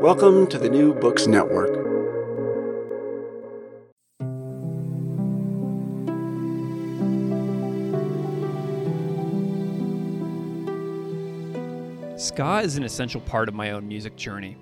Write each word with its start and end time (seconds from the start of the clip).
Welcome 0.00 0.46
to 0.46 0.58
the 0.58 0.70
New 0.70 0.94
Books 0.94 1.26
Network. 1.26 1.68
Ska 12.18 12.60
is 12.60 12.78
an 12.78 12.84
essential 12.84 13.20
part 13.20 13.50
of 13.50 13.54
my 13.54 13.72
own 13.72 13.86
music 13.86 14.16
journey. 14.16 14.56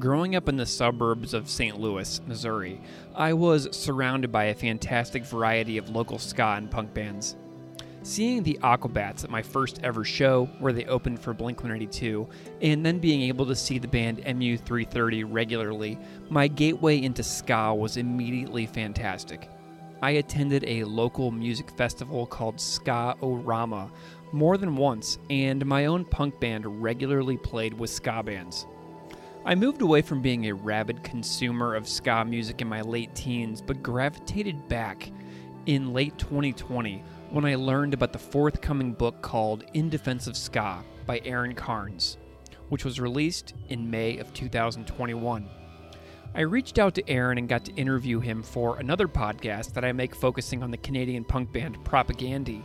Growing 0.00 0.34
up 0.34 0.48
in 0.48 0.56
the 0.56 0.66
suburbs 0.66 1.32
of 1.32 1.48
St. 1.48 1.78
Louis, 1.78 2.20
Missouri, 2.26 2.80
I 3.14 3.34
was 3.34 3.68
surrounded 3.70 4.32
by 4.32 4.46
a 4.46 4.54
fantastic 4.54 5.24
variety 5.24 5.78
of 5.78 5.90
local 5.90 6.18
ska 6.18 6.56
and 6.56 6.68
punk 6.68 6.92
bands. 6.92 7.36
Seeing 8.04 8.42
the 8.42 8.58
Aquabats 8.64 9.22
at 9.22 9.30
my 9.30 9.42
first 9.42 9.78
ever 9.84 10.02
show, 10.02 10.46
where 10.58 10.72
they 10.72 10.86
opened 10.86 11.20
for 11.20 11.32
Blink 11.32 11.58
182, 11.58 12.26
and 12.60 12.84
then 12.84 12.98
being 12.98 13.22
able 13.22 13.46
to 13.46 13.54
see 13.54 13.78
the 13.78 13.86
band 13.86 14.18
MU330 14.24 15.24
regularly, 15.28 15.96
my 16.28 16.48
gateway 16.48 17.00
into 17.00 17.22
ska 17.22 17.72
was 17.72 17.96
immediately 17.98 18.66
fantastic. 18.66 19.48
I 20.02 20.12
attended 20.12 20.64
a 20.64 20.82
local 20.82 21.30
music 21.30 21.70
festival 21.70 22.26
called 22.26 22.60
Ska 22.60 23.14
Orama 23.22 23.88
more 24.32 24.58
than 24.58 24.74
once, 24.74 25.18
and 25.30 25.64
my 25.64 25.86
own 25.86 26.04
punk 26.04 26.40
band 26.40 26.82
regularly 26.82 27.36
played 27.36 27.72
with 27.72 27.90
ska 27.90 28.20
bands. 28.24 28.66
I 29.44 29.54
moved 29.54 29.80
away 29.80 30.02
from 30.02 30.22
being 30.22 30.46
a 30.46 30.54
rabid 30.54 31.04
consumer 31.04 31.76
of 31.76 31.88
ska 31.88 32.24
music 32.24 32.60
in 32.62 32.68
my 32.68 32.80
late 32.80 33.14
teens, 33.14 33.62
but 33.62 33.80
gravitated 33.80 34.68
back 34.68 35.08
in 35.66 35.92
late 35.92 36.18
2020 36.18 37.04
when 37.32 37.46
I 37.46 37.54
learned 37.54 37.94
about 37.94 38.12
the 38.12 38.18
forthcoming 38.18 38.92
book 38.92 39.22
called 39.22 39.64
In 39.72 39.88
Defense 39.88 40.26
of 40.26 40.36
Ska 40.36 40.80
by 41.06 41.22
Aaron 41.24 41.54
Carnes, 41.54 42.18
which 42.68 42.84
was 42.84 43.00
released 43.00 43.54
in 43.70 43.90
May 43.90 44.18
of 44.18 44.34
2021. 44.34 45.48
I 46.34 46.40
reached 46.42 46.78
out 46.78 46.94
to 46.94 47.08
Aaron 47.08 47.38
and 47.38 47.48
got 47.48 47.64
to 47.64 47.74
interview 47.74 48.20
him 48.20 48.42
for 48.42 48.78
another 48.78 49.08
podcast 49.08 49.72
that 49.72 49.84
I 49.84 49.92
make 49.92 50.14
focusing 50.14 50.62
on 50.62 50.70
the 50.70 50.76
Canadian 50.76 51.24
punk 51.24 51.50
band 51.52 51.82
Propagandhi, 51.86 52.62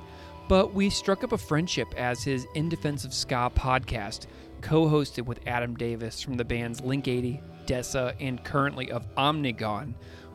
but 0.49 0.73
we 0.73 0.89
struck 0.89 1.23
up 1.23 1.31
a 1.31 1.37
friendship 1.37 1.87
as 1.95 2.21
his 2.21 2.45
In 2.53 2.67
Defense 2.67 3.05
of 3.05 3.13
Ska 3.13 3.49
podcast 3.55 4.27
co 4.59 4.85
hosted 4.85 5.25
with 5.25 5.39
Adam 5.47 5.75
Davis 5.75 6.21
from 6.21 6.33
the 6.33 6.43
bands 6.43 6.81
Link 6.81 7.07
80, 7.07 7.39
Desa, 7.65 8.15
and 8.19 8.43
currently 8.43 8.91
of 8.91 9.07
Omnigone, 9.15 9.93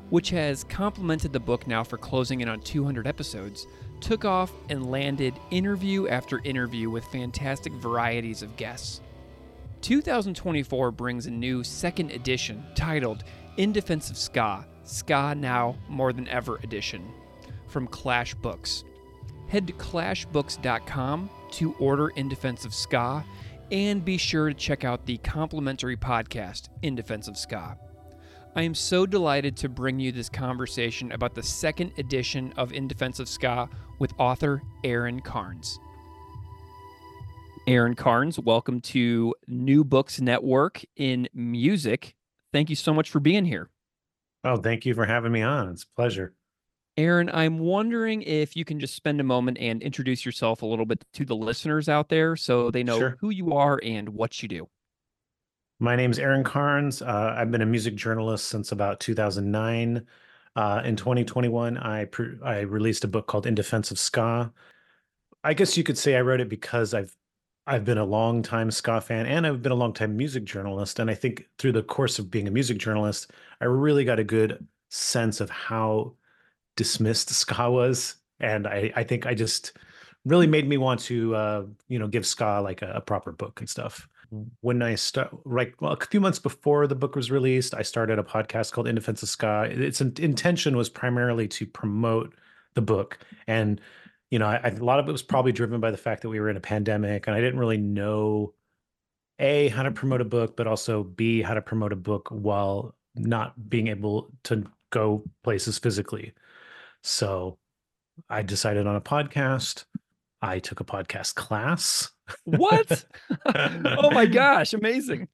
which 0.08 0.30
has 0.30 0.64
complemented 0.64 1.34
the 1.34 1.40
book 1.40 1.66
now 1.66 1.84
for 1.84 1.98
closing 1.98 2.40
in 2.40 2.48
on 2.48 2.60
200 2.60 3.06
episodes, 3.06 3.66
took 4.02 4.24
off 4.24 4.52
and 4.68 4.90
landed 4.90 5.32
interview 5.50 6.08
after 6.08 6.40
interview 6.44 6.90
with 6.90 7.04
fantastic 7.06 7.72
varieties 7.74 8.42
of 8.42 8.56
guests. 8.56 9.00
2024 9.80 10.90
brings 10.90 11.26
a 11.26 11.30
new 11.30 11.64
second 11.64 12.10
edition 12.10 12.64
titled 12.74 13.24
In 13.56 13.72
Defense 13.72 14.10
of 14.10 14.18
Ska, 14.18 14.66
Ska 14.84 15.34
Now 15.34 15.76
More 15.88 16.12
Than 16.12 16.28
Ever 16.28 16.56
edition 16.56 17.10
from 17.68 17.86
Clash 17.86 18.34
Books. 18.34 18.84
Head 19.48 19.66
to 19.66 19.72
clashbooks.com 19.72 21.30
to 21.52 21.74
order 21.74 22.08
In 22.10 22.28
Defense 22.28 22.64
of 22.64 22.74
Ska 22.74 23.24
and 23.70 24.04
be 24.04 24.18
sure 24.18 24.48
to 24.48 24.54
check 24.54 24.84
out 24.84 25.06
the 25.06 25.16
complimentary 25.18 25.96
podcast, 25.96 26.68
In 26.82 26.94
Defense 26.94 27.26
of 27.28 27.36
Ska. 27.36 27.76
I 28.54 28.62
am 28.62 28.74
so 28.74 29.06
delighted 29.06 29.56
to 29.58 29.70
bring 29.70 29.98
you 29.98 30.12
this 30.12 30.28
conversation 30.28 31.10
about 31.12 31.34
the 31.34 31.42
second 31.42 31.92
edition 31.96 32.52
of 32.58 32.74
In 32.74 32.86
Defense 32.86 33.18
of 33.18 33.26
Ska 33.26 33.66
with 33.98 34.12
author 34.18 34.60
Aaron 34.84 35.20
Carnes. 35.20 35.78
Aaron 37.66 37.94
Carnes, 37.94 38.38
welcome 38.38 38.82
to 38.82 39.34
New 39.48 39.84
Books 39.84 40.20
Network 40.20 40.84
in 40.96 41.30
Music. 41.32 42.14
Thank 42.52 42.68
you 42.68 42.76
so 42.76 42.92
much 42.92 43.08
for 43.08 43.20
being 43.20 43.46
here. 43.46 43.70
Oh, 44.44 44.58
thank 44.58 44.84
you 44.84 44.92
for 44.92 45.06
having 45.06 45.32
me 45.32 45.40
on. 45.40 45.70
It's 45.70 45.84
a 45.84 45.96
pleasure. 45.96 46.34
Aaron, 46.98 47.30
I'm 47.32 47.58
wondering 47.58 48.20
if 48.20 48.54
you 48.54 48.66
can 48.66 48.78
just 48.78 48.94
spend 48.94 49.18
a 49.18 49.24
moment 49.24 49.56
and 49.60 49.82
introduce 49.82 50.26
yourself 50.26 50.60
a 50.60 50.66
little 50.66 50.84
bit 50.84 51.02
to 51.14 51.24
the 51.24 51.34
listeners 51.34 51.88
out 51.88 52.10
there 52.10 52.36
so 52.36 52.70
they 52.70 52.82
know 52.82 52.98
sure. 52.98 53.16
who 53.20 53.30
you 53.30 53.54
are 53.54 53.80
and 53.82 54.10
what 54.10 54.42
you 54.42 54.48
do. 54.48 54.68
My 55.82 55.96
name 55.96 56.12
is 56.12 56.20
Aaron 56.20 56.44
Carnes. 56.44 57.02
Uh, 57.02 57.34
I've 57.36 57.50
been 57.50 57.60
a 57.60 57.66
music 57.66 57.96
journalist 57.96 58.44
since 58.44 58.70
about 58.70 59.00
2009. 59.00 60.06
Uh, 60.54 60.82
in 60.84 60.94
2021, 60.94 61.76
I 61.76 62.06
I 62.44 62.60
released 62.60 63.02
a 63.02 63.08
book 63.08 63.26
called 63.26 63.46
In 63.46 63.56
Defense 63.56 63.90
of 63.90 63.98
Ska. 63.98 64.52
I 65.42 65.54
guess 65.54 65.76
you 65.76 65.82
could 65.82 65.98
say 65.98 66.14
I 66.14 66.20
wrote 66.20 66.40
it 66.40 66.48
because 66.48 66.94
I've 66.94 67.16
I've 67.66 67.84
been 67.84 67.98
a 67.98 68.04
long 68.04 68.42
time 68.42 68.70
ska 68.70 69.00
fan 69.00 69.26
and 69.26 69.44
I've 69.44 69.60
been 69.60 69.72
a 69.72 69.74
long 69.74 69.92
time 69.92 70.16
music 70.16 70.44
journalist. 70.44 71.00
And 71.00 71.10
I 71.10 71.14
think 71.14 71.48
through 71.58 71.72
the 71.72 71.82
course 71.82 72.20
of 72.20 72.30
being 72.30 72.46
a 72.46 72.52
music 72.52 72.78
journalist, 72.78 73.32
I 73.60 73.64
really 73.64 74.04
got 74.04 74.20
a 74.20 74.24
good 74.24 74.64
sense 74.90 75.40
of 75.40 75.50
how 75.50 76.14
dismissed 76.76 77.30
ska 77.34 77.68
was, 77.68 78.16
and 78.38 78.68
I 78.68 78.92
I 78.94 79.02
think 79.02 79.26
I 79.26 79.34
just 79.34 79.72
really 80.24 80.46
made 80.46 80.68
me 80.68 80.76
want 80.76 81.00
to 81.00 81.34
uh, 81.34 81.66
you 81.88 81.98
know 81.98 82.06
give 82.06 82.24
ska 82.24 82.60
like 82.62 82.82
a, 82.82 82.92
a 82.92 83.00
proper 83.00 83.32
book 83.32 83.58
and 83.58 83.68
stuff. 83.68 84.08
When 84.62 84.80
I 84.80 84.94
start, 84.94 85.28
right, 85.44 85.74
well, 85.80 85.92
a 85.92 86.06
few 86.06 86.18
months 86.18 86.38
before 86.38 86.86
the 86.86 86.94
book 86.94 87.14
was 87.14 87.30
released, 87.30 87.74
I 87.74 87.82
started 87.82 88.18
a 88.18 88.22
podcast 88.22 88.72
called 88.72 88.88
In 88.88 88.94
Defense 88.94 89.22
of 89.22 89.28
Ska. 89.28 89.68
Its 89.70 90.00
intention 90.00 90.74
was 90.74 90.88
primarily 90.88 91.46
to 91.48 91.66
promote 91.66 92.34
the 92.74 92.80
book, 92.80 93.18
and 93.46 93.78
you 94.30 94.38
know, 94.38 94.46
a 94.64 94.70
lot 94.82 94.98
of 94.98 95.06
it 95.06 95.12
was 95.12 95.22
probably 95.22 95.52
driven 95.52 95.80
by 95.80 95.90
the 95.90 95.98
fact 95.98 96.22
that 96.22 96.30
we 96.30 96.40
were 96.40 96.48
in 96.48 96.56
a 96.56 96.60
pandemic, 96.60 97.26
and 97.26 97.36
I 97.36 97.40
didn't 97.40 97.60
really 97.60 97.76
know 97.76 98.54
a 99.38 99.68
how 99.68 99.82
to 99.82 99.90
promote 99.90 100.22
a 100.22 100.24
book, 100.24 100.56
but 100.56 100.66
also 100.66 101.02
b 101.02 101.42
how 101.42 101.52
to 101.52 101.60
promote 101.60 101.92
a 101.92 101.96
book 101.96 102.28
while 102.30 102.94
not 103.14 103.68
being 103.68 103.88
able 103.88 104.30
to 104.44 104.64
go 104.88 105.22
places 105.44 105.78
physically. 105.78 106.32
So 107.02 107.58
I 108.30 108.40
decided 108.40 108.86
on 108.86 108.96
a 108.96 109.00
podcast. 109.02 109.84
I 110.40 110.58
took 110.58 110.80
a 110.80 110.84
podcast 110.84 111.34
class. 111.34 112.10
What? 112.44 113.04
oh 113.54 114.10
my 114.10 114.26
gosh, 114.40 114.72
amazing. 114.72 115.28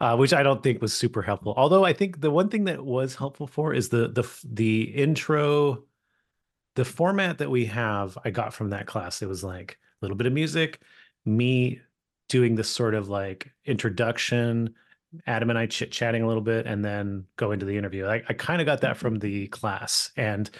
Uh, 0.00 0.16
which 0.16 0.32
I 0.32 0.42
don't 0.42 0.62
think 0.62 0.82
was 0.82 0.92
super 0.92 1.22
helpful. 1.22 1.54
Although 1.56 1.84
I 1.84 1.92
think 1.92 2.20
the 2.20 2.30
one 2.30 2.48
thing 2.48 2.64
that 2.64 2.84
was 2.84 3.14
helpful 3.14 3.46
for 3.46 3.72
is 3.72 3.90
the 3.90 4.08
the 4.08 4.28
the 4.44 4.82
intro, 4.82 5.84
the 6.74 6.84
format 6.84 7.38
that 7.38 7.50
we 7.50 7.66
have. 7.66 8.18
I 8.24 8.30
got 8.30 8.52
from 8.52 8.70
that 8.70 8.86
class. 8.86 9.22
It 9.22 9.28
was 9.28 9.44
like 9.44 9.78
a 10.00 10.04
little 10.04 10.16
bit 10.16 10.26
of 10.26 10.32
music, 10.32 10.80
me 11.24 11.80
doing 12.28 12.56
this 12.56 12.68
sort 12.68 12.94
of 12.94 13.08
like 13.08 13.52
introduction, 13.66 14.74
Adam 15.26 15.48
and 15.48 15.58
I 15.58 15.66
chit 15.66 15.92
chatting 15.92 16.22
a 16.22 16.26
little 16.26 16.42
bit, 16.42 16.66
and 16.66 16.84
then 16.84 17.26
go 17.36 17.52
into 17.52 17.64
the 17.64 17.76
interview. 17.76 18.06
I, 18.06 18.22
I 18.28 18.32
kind 18.32 18.60
of 18.60 18.66
got 18.66 18.80
that 18.80 18.96
from 18.96 19.20
the 19.20 19.46
class, 19.48 20.10
and 20.16 20.50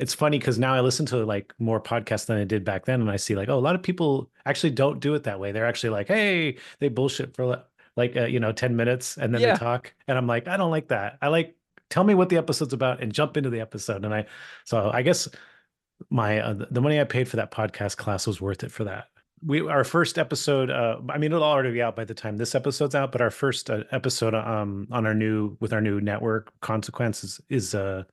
it's 0.00 0.14
funny 0.14 0.38
because 0.38 0.58
now 0.58 0.74
I 0.74 0.80
listen 0.80 1.04
to 1.06 1.24
like 1.24 1.52
more 1.58 1.80
podcasts 1.80 2.26
than 2.26 2.38
I 2.38 2.44
did 2.44 2.64
back 2.64 2.86
then, 2.86 3.00
and 3.02 3.10
I 3.10 3.16
see 3.16 3.36
like, 3.36 3.48
oh, 3.48 3.58
a 3.58 3.60
lot 3.60 3.74
of 3.74 3.82
people 3.82 4.30
actually 4.46 4.70
don't 4.70 4.98
do 4.98 5.14
it 5.14 5.24
that 5.24 5.38
way. 5.38 5.52
They're 5.52 5.66
actually 5.66 5.90
like, 5.90 6.08
hey, 6.08 6.56
they 6.78 6.88
bullshit 6.88 7.36
for 7.36 7.64
like 7.96 8.16
uh, 8.16 8.24
you 8.24 8.40
know 8.40 8.52
ten 8.52 8.76
minutes, 8.76 9.18
and 9.18 9.34
then 9.34 9.42
yeah. 9.42 9.52
they 9.52 9.58
talk, 9.58 9.92
and 10.08 10.16
I'm 10.16 10.26
like, 10.26 10.48
I 10.48 10.56
don't 10.56 10.70
like 10.70 10.88
that. 10.88 11.18
I 11.20 11.28
like 11.28 11.54
tell 11.90 12.04
me 12.04 12.14
what 12.14 12.30
the 12.30 12.38
episode's 12.38 12.72
about 12.72 13.02
and 13.02 13.12
jump 13.12 13.36
into 13.36 13.50
the 13.50 13.60
episode. 13.60 14.04
And 14.04 14.14
I, 14.14 14.26
so 14.64 14.90
I 14.92 15.02
guess 15.02 15.28
my 16.08 16.40
uh, 16.40 16.64
the 16.70 16.80
money 16.80 16.98
I 16.98 17.04
paid 17.04 17.28
for 17.28 17.36
that 17.36 17.50
podcast 17.50 17.96
class 17.96 18.26
was 18.26 18.40
worth 18.40 18.64
it 18.64 18.72
for 18.72 18.84
that. 18.84 19.08
we 19.44 19.66
our 19.68 19.84
first 19.84 20.18
episode. 20.18 20.70
Uh, 20.70 20.98
I 21.08 21.18
mean, 21.18 21.32
it'll 21.32 21.44
already 21.44 21.72
be 21.72 21.82
out 21.82 21.96
by 21.96 22.04
the 22.04 22.14
time 22.14 22.36
this 22.36 22.54
episode's 22.54 22.94
out. 22.94 23.12
But 23.12 23.20
our 23.20 23.30
first 23.30 23.70
uh, 23.70 23.84
episode 23.92 24.34
um 24.34 24.88
on 24.90 25.06
our 25.06 25.14
new 25.14 25.56
with 25.60 25.72
our 25.72 25.80
new 25.80 26.00
network 26.00 26.52
consequences 26.60 27.40
is 27.48 27.74
uh 27.74 28.04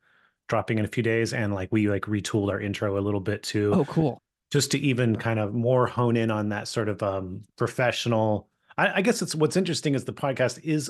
dropping 0.47 0.79
in 0.79 0.85
a 0.85 0.87
few 0.87 1.03
days, 1.03 1.33
and 1.33 1.53
like 1.53 1.69
we 1.71 1.89
like 1.89 2.03
retooled 2.03 2.49
our 2.49 2.59
intro 2.59 2.97
a 2.97 3.01
little 3.01 3.19
bit 3.19 3.43
too. 3.43 3.73
Oh, 3.73 3.85
cool. 3.85 4.21
Just 4.51 4.71
to 4.71 4.79
even 4.79 5.17
kind 5.17 5.39
of 5.39 5.53
more 5.53 5.87
hone 5.87 6.15
in 6.15 6.31
on 6.31 6.49
that 6.49 6.67
sort 6.67 6.89
of 6.89 7.03
um 7.03 7.43
professional. 7.57 8.47
I, 8.77 8.95
I 8.95 9.01
guess 9.01 9.21
it's 9.21 9.35
what's 9.35 9.57
interesting 9.57 9.95
is 9.95 10.05
the 10.05 10.13
podcast 10.13 10.63
is 10.63 10.89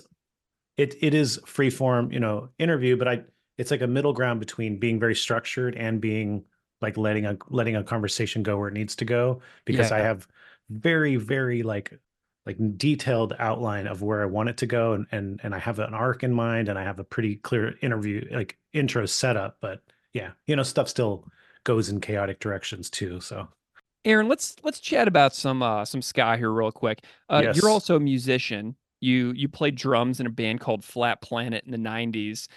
it 0.77 0.95
it 1.01 1.13
is 1.13 1.39
free 1.45 1.69
form, 1.69 2.11
you 2.11 2.19
know, 2.19 2.49
interview, 2.59 2.97
but 2.97 3.07
I 3.07 3.23
it's 3.57 3.71
like 3.71 3.81
a 3.81 3.87
middle 3.87 4.13
ground 4.13 4.39
between 4.39 4.77
being 4.77 4.99
very 4.99 5.15
structured 5.15 5.75
and 5.75 5.99
being 5.99 6.43
like 6.81 6.97
letting 6.97 7.25
a 7.25 7.37
letting 7.49 7.75
a 7.75 7.83
conversation 7.83 8.43
go 8.43 8.57
where 8.57 8.67
it 8.67 8.73
needs 8.73 8.95
to 8.97 9.05
go 9.05 9.41
because 9.65 9.91
I 9.91 9.99
have 9.99 10.27
very 10.69 11.15
very 11.15 11.63
like 11.63 11.97
like 12.47 12.57
detailed 12.77 13.35
outline 13.37 13.85
of 13.85 14.01
where 14.01 14.23
I 14.23 14.25
want 14.25 14.49
it 14.49 14.57
to 14.57 14.65
go 14.65 14.93
and 14.93 15.05
and 15.11 15.39
and 15.43 15.53
I 15.53 15.59
have 15.59 15.77
an 15.79 15.93
arc 15.93 16.23
in 16.23 16.33
mind 16.33 16.69
and 16.69 16.79
I 16.79 16.83
have 16.83 16.97
a 16.99 17.03
pretty 17.03 17.35
clear 17.35 17.75
interview 17.81 18.27
like 18.31 18.57
intro 18.73 19.05
setup 19.05 19.57
but 19.61 19.81
yeah 20.13 20.31
you 20.47 20.55
know 20.55 20.63
stuff 20.63 20.89
still 20.89 21.25
goes 21.63 21.89
in 21.89 22.01
chaotic 22.01 22.39
directions 22.39 22.89
too 22.89 23.19
so 23.21 23.47
Aaron, 24.05 24.29
let's 24.29 24.55
let's 24.63 24.79
chat 24.79 25.07
about 25.07 25.35
some 25.35 25.61
uh 25.61 25.83
some 25.83 26.01
ska 26.01 26.37
here 26.37 26.51
real 26.51 26.71
quick. 26.71 27.03
Uh 27.29 27.41
Yes. 27.43 27.57
you're 27.57 27.69
also 27.69 27.97
a 27.97 27.99
musician. 27.99 28.75
You 29.01 29.33
you 29.35 29.49
played 29.49 29.75
drums 29.75 30.21
in 30.21 30.25
a 30.25 30.29
band 30.29 30.61
called 30.61 30.83
Flat 30.83 31.21
Planet 31.21 31.65
in 31.65 31.71
the 31.71 31.77
90s. 31.77 32.47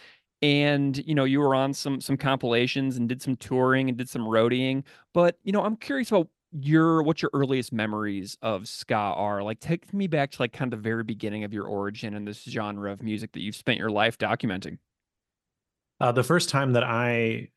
And 0.43 0.97
you 1.07 1.15
know, 1.15 1.25
you 1.25 1.41
were 1.41 1.55
on 1.57 1.75
some 1.75 2.01
some 2.01 2.17
compilations 2.17 2.97
and 2.97 3.09
did 3.09 3.21
some 3.21 3.37
touring 3.37 3.89
and 3.89 3.99
did 3.99 4.09
some 4.09 4.23
roadieing. 4.23 4.85
But 5.13 5.39
you 5.43 5.51
know, 5.51 5.65
I'm 5.65 5.77
curious 5.77 6.11
about 6.11 6.29
your 6.53 7.03
what 7.03 7.23
your 7.23 7.31
earliest 7.33 7.73
memories 7.73 8.37
of 8.43 8.67
ska 8.69 8.95
are. 8.95 9.43
Like 9.43 9.61
take 9.61 9.93
me 9.95 10.07
back 10.07 10.33
to 10.33 10.43
like 10.43 10.53
kind 10.53 10.73
of 10.73 10.83
the 10.83 10.89
very 10.89 11.05
beginning 11.05 11.45
of 11.45 11.53
your 11.53 11.67
origin 11.67 12.15
in 12.15 12.25
this 12.25 12.43
genre 12.43 12.93
of 12.93 13.03
music 13.03 13.33
that 13.33 13.41
you've 13.41 13.57
spent 13.57 13.79
your 13.79 13.91
life 13.91 14.19
documenting. 14.19 14.79
Uh, 16.01 16.13
the 16.13 16.25
first 16.25 16.49
time 16.49 16.73
that 16.73 16.85
I 16.85 17.49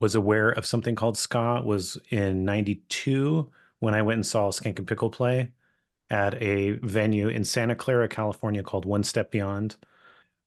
was 0.00 0.14
aware 0.14 0.50
of 0.50 0.64
something 0.64 0.94
called 0.94 1.18
ska 1.18 1.62
was 1.64 1.98
in 2.10 2.44
92 2.44 3.50
when 3.80 3.94
I 3.94 4.02
went 4.02 4.16
and 4.16 4.26
saw 4.26 4.50
Skankin' 4.50 4.86
Pickle 4.86 5.10
play 5.10 5.50
at 6.08 6.40
a 6.42 6.72
venue 6.82 7.28
in 7.28 7.44
Santa 7.44 7.74
Clara, 7.74 8.08
California 8.08 8.62
called 8.62 8.84
One 8.84 9.04
Step 9.04 9.30
Beyond. 9.30 9.76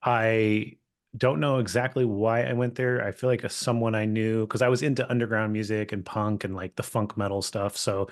I 0.01 0.77
don't 1.15 1.39
know 1.39 1.59
exactly 1.59 2.05
why 2.05 2.43
I 2.43 2.53
went 2.53 2.75
there. 2.75 3.05
I 3.05 3.11
feel 3.11 3.29
like 3.29 3.43
a, 3.43 3.49
someone 3.49 3.95
I 3.95 4.05
knew 4.05 4.47
because 4.47 4.61
I 4.61 4.69
was 4.69 4.81
into 4.81 5.09
underground 5.09 5.53
music 5.53 5.91
and 5.91 6.05
punk 6.05 6.43
and 6.43 6.55
like 6.55 6.75
the 6.75 6.83
funk 6.83 7.17
metal 7.17 7.41
stuff. 7.41 7.77
So 7.77 8.09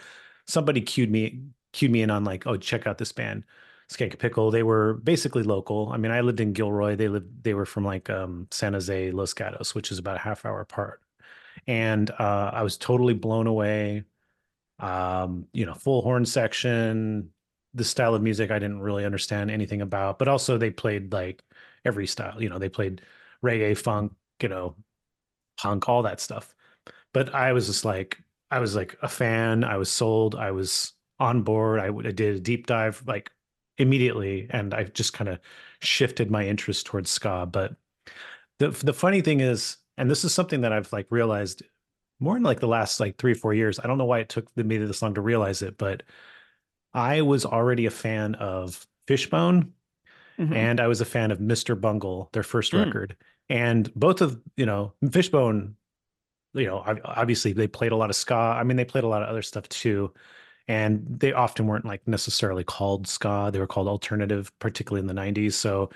somebody 0.47 0.81
cued 0.81 1.09
me 1.09 1.41
cued 1.73 1.91
me 1.91 2.01
in 2.01 2.11
on 2.11 2.23
like, 2.23 2.45
oh, 2.47 2.57
check 2.57 2.85
out 2.85 2.97
this 2.97 3.11
band, 3.11 3.43
Skankin' 3.89 4.19
Pickle. 4.19 4.51
They 4.51 4.63
were 4.63 4.95
basically 4.95 5.43
local. 5.43 5.89
I 5.91 5.97
mean, 5.97 6.11
I 6.11 6.21
lived 6.21 6.39
in 6.41 6.53
Gilroy. 6.53 6.95
They 6.95 7.07
lived 7.07 7.43
they 7.43 7.53
were 7.53 7.65
from 7.65 7.85
like 7.85 8.09
um, 8.09 8.47
San 8.51 8.73
Jose, 8.73 9.11
Los 9.11 9.33
Gatos, 9.33 9.73
which 9.73 9.91
is 9.91 9.97
about 9.99 10.17
a 10.17 10.19
half 10.19 10.45
hour 10.45 10.61
apart. 10.61 11.01
And 11.67 12.09
uh, 12.11 12.51
I 12.53 12.63
was 12.63 12.77
totally 12.77 13.13
blown 13.13 13.47
away. 13.47 14.03
Um, 14.79 15.47
you 15.53 15.65
know, 15.65 15.75
full 15.75 16.01
horn 16.01 16.25
section, 16.25 17.29
the 17.73 17.83
style 17.83 18.15
of 18.15 18.21
music 18.21 18.51
I 18.51 18.59
didn't 18.59 18.81
really 18.81 19.05
understand 19.05 19.51
anything 19.51 19.81
about, 19.81 20.19
but 20.19 20.27
also 20.27 20.57
they 20.57 20.71
played 20.71 21.13
like 21.13 21.43
every 21.85 22.07
style. 22.07 22.41
You 22.41 22.49
know, 22.49 22.59
they 22.59 22.69
played 22.69 23.01
reggae, 23.43 23.77
funk, 23.77 24.13
you 24.41 24.49
know, 24.49 24.75
punk, 25.57 25.87
all 25.87 26.03
that 26.03 26.19
stuff. 26.19 26.53
But 27.13 27.33
I 27.35 27.53
was 27.53 27.67
just 27.67 27.85
like, 27.85 28.17
I 28.49 28.59
was 28.59 28.75
like 28.75 28.97
a 29.01 29.09
fan. 29.09 29.63
I 29.63 29.77
was 29.77 29.89
sold. 29.89 30.35
I 30.35 30.51
was 30.51 30.93
on 31.19 31.43
board. 31.43 31.79
I 31.79 31.91
did 32.11 32.35
a 32.35 32.39
deep 32.39 32.67
dive 32.67 33.03
like 33.05 33.31
immediately, 33.77 34.47
and 34.49 34.73
I 34.73 34.83
just 34.85 35.13
kind 35.13 35.29
of 35.29 35.39
shifted 35.81 36.31
my 36.31 36.45
interest 36.47 36.85
towards 36.85 37.09
ska. 37.09 37.47
But 37.49 37.75
the 38.59 38.69
the 38.69 38.93
funny 38.93 39.21
thing 39.21 39.39
is, 39.39 39.77
and 39.97 40.09
this 40.09 40.23
is 40.23 40.33
something 40.33 40.61
that 40.61 40.73
I've 40.73 40.91
like 40.91 41.07
realized 41.09 41.63
more 42.19 42.37
in 42.37 42.43
like 42.43 42.59
the 42.59 42.67
last 42.67 42.99
like 42.99 43.17
three 43.17 43.31
or 43.33 43.35
four 43.35 43.53
years. 43.53 43.79
I 43.79 43.87
don't 43.87 43.97
know 43.97 44.05
why 44.05 44.19
it 44.19 44.29
took 44.29 44.55
me 44.55 44.77
this 44.77 45.01
long 45.01 45.15
to 45.15 45.21
realize 45.21 45.61
it, 45.61 45.77
but 45.77 46.03
I 46.93 47.21
was 47.21 47.45
already 47.45 47.85
a 47.85 47.91
fan 47.91 48.35
of 48.35 48.85
Fishbone 49.07 49.73
Mhm. 50.41 50.55
and 50.55 50.79
I 50.79 50.87
was 50.87 51.01
a 51.01 51.05
fan 51.05 51.31
of 51.31 51.39
Mr. 51.39 51.79
Bungle, 51.79 52.29
their 52.33 52.43
first 52.43 52.71
Mm. 52.73 52.85
record. 52.85 53.15
And 53.49 53.93
both 53.95 54.21
of, 54.21 54.41
you 54.57 54.65
know, 54.65 54.93
Fishbone, 55.11 55.75
you 56.53 56.65
know, 56.65 56.83
obviously 57.05 57.53
they 57.53 57.67
played 57.67 57.91
a 57.91 57.95
lot 57.95 58.09
of 58.09 58.15
ska. 58.15 58.35
I 58.35 58.63
mean, 58.63 58.77
they 58.77 58.85
played 58.85 59.03
a 59.03 59.07
lot 59.07 59.21
of 59.23 59.29
other 59.29 59.41
stuff 59.41 59.67
too. 59.69 60.13
And 60.67 61.05
they 61.07 61.33
often 61.33 61.67
weren't 61.67 61.85
like 61.85 62.07
necessarily 62.07 62.63
called 62.63 63.07
ska. 63.07 63.49
They 63.51 63.59
were 63.59 63.67
called 63.67 63.87
alternative, 63.87 64.51
particularly 64.59 65.01
in 65.01 65.07
the 65.07 65.13
90s. 65.13 65.55
So 65.55 65.89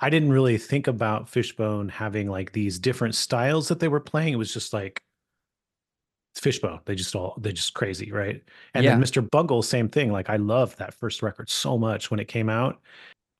I 0.00 0.10
didn't 0.10 0.30
really 0.32 0.58
think 0.58 0.86
about 0.86 1.28
Fishbone 1.28 1.88
having 1.90 2.28
like 2.28 2.52
these 2.52 2.78
different 2.78 3.14
styles 3.14 3.68
that 3.68 3.80
they 3.80 3.88
were 3.88 4.00
playing. 4.00 4.32
It 4.34 4.36
was 4.36 4.52
just 4.52 4.72
like 4.72 5.02
it's 6.32 6.40
Fishbone. 6.40 6.80
They 6.84 6.94
just 6.94 7.14
all 7.16 7.34
they're 7.38 7.52
just 7.52 7.74
crazy, 7.74 8.12
right? 8.12 8.42
And 8.74 8.84
then 8.86 9.00
Mr. 9.02 9.28
Bungle, 9.28 9.62
same 9.62 9.88
thing. 9.88 10.12
Like 10.12 10.30
I 10.30 10.36
loved 10.36 10.78
that 10.78 10.94
first 10.94 11.22
record 11.22 11.48
so 11.50 11.76
much 11.78 12.10
when 12.10 12.20
it 12.20 12.28
came 12.28 12.48
out. 12.48 12.80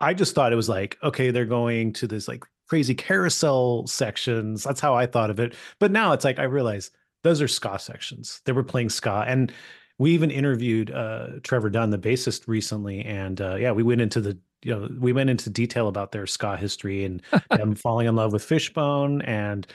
I 0.01 0.15
just 0.15 0.35
thought 0.35 0.53
it 0.53 0.57
was 0.57 0.69
like, 0.69 0.99
okay, 1.03 1.31
they're 1.31 1.45
going 1.45 1.93
to 1.95 2.07
this 2.07 2.29
like 2.29 2.45
crazy 2.69 2.95
carousel 2.95 3.87
sections. 3.87 4.63
That's 4.63 4.81
how 4.81 4.95
I 4.95 5.07
thought 5.07 5.31
of 5.31 5.41
it. 5.41 5.55
But 5.79 5.91
now 5.91 6.13
it's 6.13 6.25
like 6.25 6.39
I 6.39 6.45
realize 6.45 6.91
those 7.23 7.43
are 7.43 7.49
ska 7.49 7.79
sections. 7.79 8.41
They 8.45 8.53
were 8.53 8.63
playing 8.63 8.91
ska. 8.91 9.25
And 9.27 9.53
we 9.99 10.13
even 10.13 10.31
interviewed 10.31 10.91
uh 10.91 11.41
Trevor 11.43 11.71
Dunn, 11.71 11.91
the 11.91 11.99
bassist, 11.99 12.49
recently. 12.49 13.05
And 13.05 13.41
uh 13.41 13.57
yeah, 13.57 13.73
we 13.73 13.83
went 13.83 14.01
into 14.01 14.21
the 14.21 14.39
you 14.63 14.75
know, 14.75 14.89
we 14.99 15.13
went 15.13 15.31
into 15.31 15.51
detail 15.51 15.89
about 15.89 16.13
their 16.13 16.27
ska 16.27 16.57
history 16.57 17.05
and 17.05 17.23
them 17.51 17.75
falling 17.75 18.07
in 18.07 18.17
love 18.17 18.33
with 18.33 18.45
Fishbone 18.45 19.23
and 19.23 19.67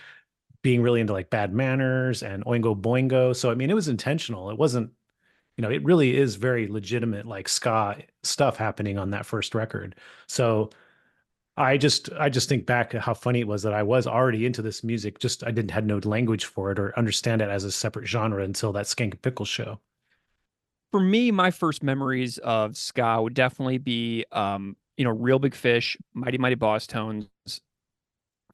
being 0.62 0.81
really 0.81 1.01
into 1.01 1.13
like 1.13 1.30
bad 1.30 1.54
manners 1.54 2.24
and 2.24 2.44
Oingo 2.45 2.80
Boingo. 2.80 3.36
So 3.36 3.51
I 3.51 3.56
mean, 3.56 3.69
it 3.69 3.75
was 3.75 3.88
intentional. 3.88 4.50
It 4.50 4.57
wasn't, 4.57 4.92
you 5.57 5.62
know, 5.62 5.69
it 5.69 5.84
really 5.84 6.18
is 6.18 6.36
very 6.36 6.68
legitimate 6.68 7.25
like 7.25 7.48
ska 7.50 7.98
stuff 8.24 8.57
happening 8.57 8.98
on 8.98 9.12
that 9.12 9.25
first 9.25 9.56
record. 9.56 9.96
So 10.28 10.69
I 11.57 11.78
just 11.78 12.10
I 12.13 12.30
just 12.30 12.50
think 12.50 12.66
back 12.66 12.94
how 12.94 13.13
funny 13.13 13.42
it 13.42 13.48
was 13.48 13.63
that 13.63 13.74
I 13.74 13.84
was 13.84 14.07
already 14.07 14.46
into 14.46 14.62
this 14.62 14.84
music. 14.84 15.19
Just 15.19 15.44
I 15.46 15.52
didn't 15.52 15.72
had 15.72 15.86
no 15.88 16.00
language 16.00 16.46
for 16.46 16.72
it 16.72 16.80
or 16.80 16.98
understand 16.98 17.42
it 17.42 17.50
as 17.50 17.63
a 17.63 17.72
separate 17.72 18.07
genre 18.07 18.44
until 18.44 18.74
that 18.74 18.86
Skankin' 18.88 19.22
Pickle 19.22 19.46
show. 19.46 19.80
for 20.92 21.00
me, 21.02 21.31
my 21.31 21.52
first 21.52 21.84
memories 21.84 22.38
of 22.40 22.78
ska 22.78 23.22
would 23.22 23.34
definitely 23.34 23.78
be, 23.78 24.25
um, 24.31 24.78
you 24.98 25.04
know, 25.04 25.12
Real 25.12 25.40
Big 25.40 25.54
Fish, 25.56 25.98
Mighty 26.13 26.38
Mighty 26.38 26.56
Bosstones, 26.56 27.28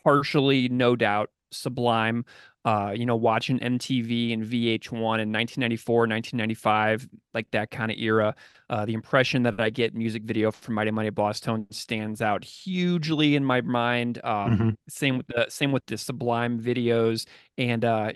partially, 0.03 0.67
no 0.69 0.95
doubt, 0.95 1.29
Sublime. 1.51 2.25
Uh, 2.63 2.93
you 2.95 3.05
know, 3.07 3.15
watching 3.15 3.57
MTV 3.59 4.31
and 4.33 4.43
VH1 4.43 5.19
in 5.19 5.31
1994, 5.31 6.05
1995, 6.07 7.07
like 7.33 7.49
that 7.51 7.71
kind 7.71 7.91
of 7.91 7.97
era. 7.97 8.35
Uh, 8.69 8.85
the 8.85 8.93
impression 8.93 9.43
that 9.43 9.59
I 9.59 9.69
get 9.71 9.95
music 9.95 10.23
video 10.23 10.51
from 10.51 10.75
Mighty 10.75 10.91
Mighty 10.91 11.09
Bosstones 11.09 11.73
stands 11.73 12.21
out 12.21 12.43
hugely 12.43 13.35
in 13.35 13.43
my 13.43 13.61
mind. 13.61 14.23
Um, 14.23 14.51
Mhm. 14.51 14.75
Same 14.89 15.17
with 15.17 15.27
the 15.27 15.47
same 15.49 15.71
with 15.71 15.85
the 15.87 15.97
Sublime 15.97 16.59
videos, 16.61 17.25
and 17.57 17.83
uh, 17.83 18.11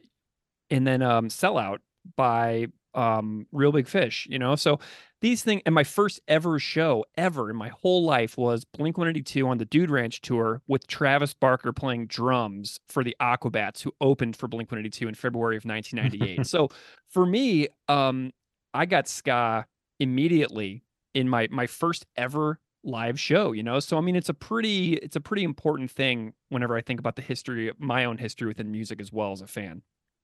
and 0.69 0.85
then 0.87 1.01
um 1.01 1.27
sellout 1.29 1.79
by 2.15 2.67
um 2.93 3.45
real 3.51 3.71
big 3.71 3.87
fish 3.87 4.27
you 4.29 4.39
know 4.39 4.55
so 4.55 4.79
these 5.25 5.43
things 5.43 5.63
and 5.65 5.73
my 5.73 5.83
first 5.83 6.21
ever 6.27 6.59
show 6.59 7.03
ever 7.17 7.49
in 7.49 7.55
my 7.55 7.69
whole 7.69 8.03
life 8.03 8.37
was 8.37 8.63
blink 8.63 8.95
182 8.95 9.47
on 9.47 9.57
the 9.57 9.65
dude 9.65 9.89
ranch 9.89 10.21
tour 10.21 10.61
with 10.67 10.85
travis 10.85 11.33
barker 11.33 11.73
playing 11.73 12.05
drums 12.05 12.79
for 12.89 13.03
the 13.03 13.15
aquabats 13.19 13.81
who 13.81 13.91
opened 13.99 14.35
for 14.35 14.47
blink 14.47 14.69
182 14.69 15.07
in 15.07 15.15
february 15.15 15.57
of 15.57 15.65
1998 15.65 16.45
so 16.47 16.69
for 17.09 17.25
me 17.25 17.67
um 17.87 18.31
i 18.75 18.85
got 18.85 19.07
ska 19.07 19.65
immediately 19.99 20.83
in 21.15 21.27
my 21.27 21.47
my 21.49 21.65
first 21.65 22.05
ever 22.15 22.59
live 22.83 23.19
show 23.19 23.51
you 23.51 23.63
know? 23.63 23.79
So 23.79 23.97
i 23.97 24.01
mean 24.01 24.15
it's 24.15 24.29
a 24.29 24.33
pretty 24.35 24.93
it's 24.93 25.15
a 25.15 25.21
pretty 25.21 25.43
important 25.43 25.89
thing 25.89 26.33
whenever 26.49 26.77
i 26.77 26.81
think 26.81 26.99
about 26.99 27.15
the 27.15 27.23
history 27.23 27.67
of 27.67 27.79
my 27.79 28.05
own 28.05 28.19
history 28.19 28.47
within 28.47 28.71
music 28.71 29.01
as 29.01 29.11
well 29.11 29.31
as 29.31 29.41
a 29.41 29.47
fan. 29.47 29.81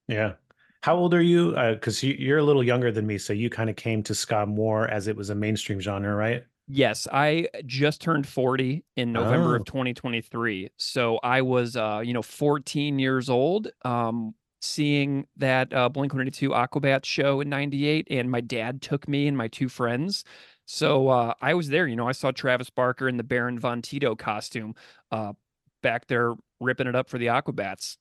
Yeah. 0.08 0.34
How 0.81 0.95
old 0.95 1.13
are 1.13 1.21
you? 1.21 1.51
Because 1.73 2.01
you, 2.01 2.15
you're 2.17 2.39
a 2.39 2.43
little 2.43 2.63
younger 2.63 2.91
than 2.91 3.05
me, 3.05 3.17
so 3.17 3.33
you 3.33 3.50
kind 3.50 3.69
of 3.69 3.75
came 3.75 4.01
to 4.03 4.15
ska 4.15 4.45
more 4.45 4.88
as 4.88 5.07
it 5.07 5.15
was 5.15 5.29
a 5.29 5.35
mainstream 5.35 5.79
genre, 5.79 6.15
right? 6.15 6.43
Yes, 6.67 7.07
I 7.11 7.47
just 7.65 8.01
turned 8.01 8.27
40 8.27 8.83
in 8.95 9.11
November 9.11 9.55
Oh. 9.55 9.57
of 9.57 9.65
2023. 9.65 10.69
So 10.77 11.17
I 11.23 11.41
was 11.41 11.75
uh, 11.75 12.01
you 12.03 12.13
know, 12.13 12.21
14 12.21 12.97
years 13.00 13.29
old, 13.29 13.69
um, 13.83 14.35
seeing 14.61 15.25
that 15.38 15.73
uh 15.73 15.89
Blink 15.89 16.13
182 16.13 16.50
Aquabats 16.51 17.05
show 17.05 17.41
in 17.41 17.50
98 17.50 18.07
and 18.11 18.29
my 18.29 18.41
dad 18.41 18.79
took 18.81 19.07
me 19.07 19.27
and 19.27 19.35
my 19.35 19.47
two 19.47 19.67
friends. 19.67 20.23
So 20.65 21.09
uh 21.09 21.33
I 21.41 21.55
was 21.55 21.67
there, 21.69 21.88
you 21.88 21.95
know, 21.95 22.07
I 22.07 22.11
saw 22.11 22.29
Travis 22.31 22.69
Barker 22.69 23.09
in 23.09 23.17
the 23.17 23.23
Baron 23.23 23.57
Von 23.59 23.81
Tito 23.81 24.15
costume 24.15 24.75
uh 25.11 25.33
back 25.81 26.05
there 26.07 26.35
ripping 26.59 26.85
it 26.88 26.95
up 26.95 27.09
for 27.09 27.17
the 27.17 27.25
Aquabats. 27.25 27.97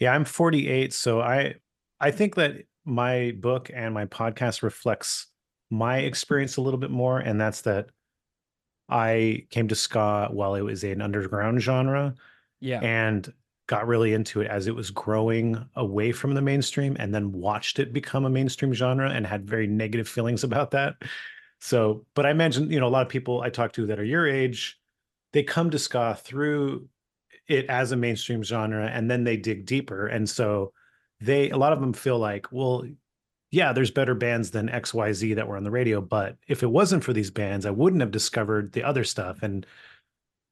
Yeah, 0.00 0.12
I'm 0.14 0.24
48, 0.24 0.92
so 0.92 1.20
I 1.20 1.54
I 2.00 2.10
think 2.10 2.34
that 2.36 2.64
my 2.84 3.32
book 3.38 3.70
and 3.72 3.94
my 3.94 4.06
podcast 4.06 4.62
reflects 4.62 5.26
my 5.70 5.98
experience 5.98 6.56
a 6.56 6.60
little 6.60 6.78
bit 6.78 6.90
more, 6.90 7.18
and 7.18 7.40
that's 7.40 7.62
that 7.62 7.86
I 8.88 9.46
came 9.50 9.68
to 9.68 9.74
ska 9.74 10.28
while 10.30 10.54
it 10.54 10.60
was 10.62 10.84
an 10.84 11.00
underground 11.00 11.62
genre 11.62 12.14
Yeah. 12.60 12.80
and 12.80 13.32
got 13.66 13.86
really 13.86 14.12
into 14.12 14.42
it 14.42 14.46
as 14.48 14.66
it 14.66 14.74
was 14.74 14.90
growing 14.90 15.64
away 15.74 16.12
from 16.12 16.34
the 16.34 16.42
mainstream 16.42 16.94
and 17.00 17.14
then 17.14 17.32
watched 17.32 17.78
it 17.78 17.94
become 17.94 18.26
a 18.26 18.30
mainstream 18.30 18.74
genre 18.74 19.08
and 19.10 19.26
had 19.26 19.48
very 19.48 19.66
negative 19.66 20.06
feelings 20.06 20.44
about 20.44 20.70
that. 20.72 20.96
So, 21.60 22.04
but 22.14 22.26
I 22.26 22.30
imagine, 22.30 22.70
you 22.70 22.78
know, 22.78 22.86
a 22.86 22.90
lot 22.90 23.06
of 23.06 23.08
people 23.08 23.40
I 23.40 23.48
talk 23.48 23.72
to 23.72 23.86
that 23.86 23.98
are 23.98 24.04
your 24.04 24.28
age, 24.28 24.78
they 25.32 25.42
come 25.42 25.70
to 25.70 25.78
ska 25.78 26.18
through 26.20 26.88
it 27.48 27.64
as 27.70 27.90
a 27.92 27.96
mainstream 27.96 28.42
genre 28.42 28.86
and 28.86 29.10
then 29.10 29.24
they 29.24 29.38
dig 29.38 29.64
deeper. 29.64 30.06
And 30.08 30.28
so 30.28 30.74
they, 31.24 31.50
a 31.50 31.56
lot 31.56 31.72
of 31.72 31.80
them 31.80 31.92
feel 31.92 32.18
like, 32.18 32.50
well, 32.52 32.84
yeah, 33.50 33.72
there's 33.72 33.90
better 33.90 34.14
bands 34.14 34.50
than 34.50 34.68
XYZ 34.68 35.36
that 35.36 35.46
were 35.46 35.56
on 35.56 35.64
the 35.64 35.70
radio, 35.70 36.00
but 36.00 36.36
if 36.48 36.62
it 36.62 36.70
wasn't 36.70 37.04
for 37.04 37.12
these 37.12 37.30
bands, 37.30 37.66
I 37.66 37.70
wouldn't 37.70 38.02
have 38.02 38.10
discovered 38.10 38.72
the 38.72 38.82
other 38.82 39.04
stuff. 39.04 39.42
And 39.42 39.64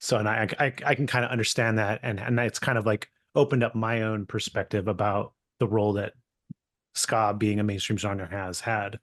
so, 0.00 0.18
and 0.18 0.28
I, 0.28 0.48
I, 0.58 0.72
I 0.86 0.94
can 0.94 1.06
kind 1.06 1.24
of 1.24 1.30
understand 1.30 1.78
that. 1.78 2.00
And, 2.02 2.20
and 2.20 2.38
it's 2.38 2.58
kind 2.58 2.78
of 2.78 2.86
like 2.86 3.10
opened 3.34 3.64
up 3.64 3.74
my 3.74 4.02
own 4.02 4.26
perspective 4.26 4.88
about 4.88 5.32
the 5.58 5.66
role 5.66 5.94
that 5.94 6.12
ska 6.94 7.34
being 7.36 7.60
a 7.60 7.64
mainstream 7.64 7.96
genre 7.96 8.28
has 8.30 8.60
had. 8.60 8.98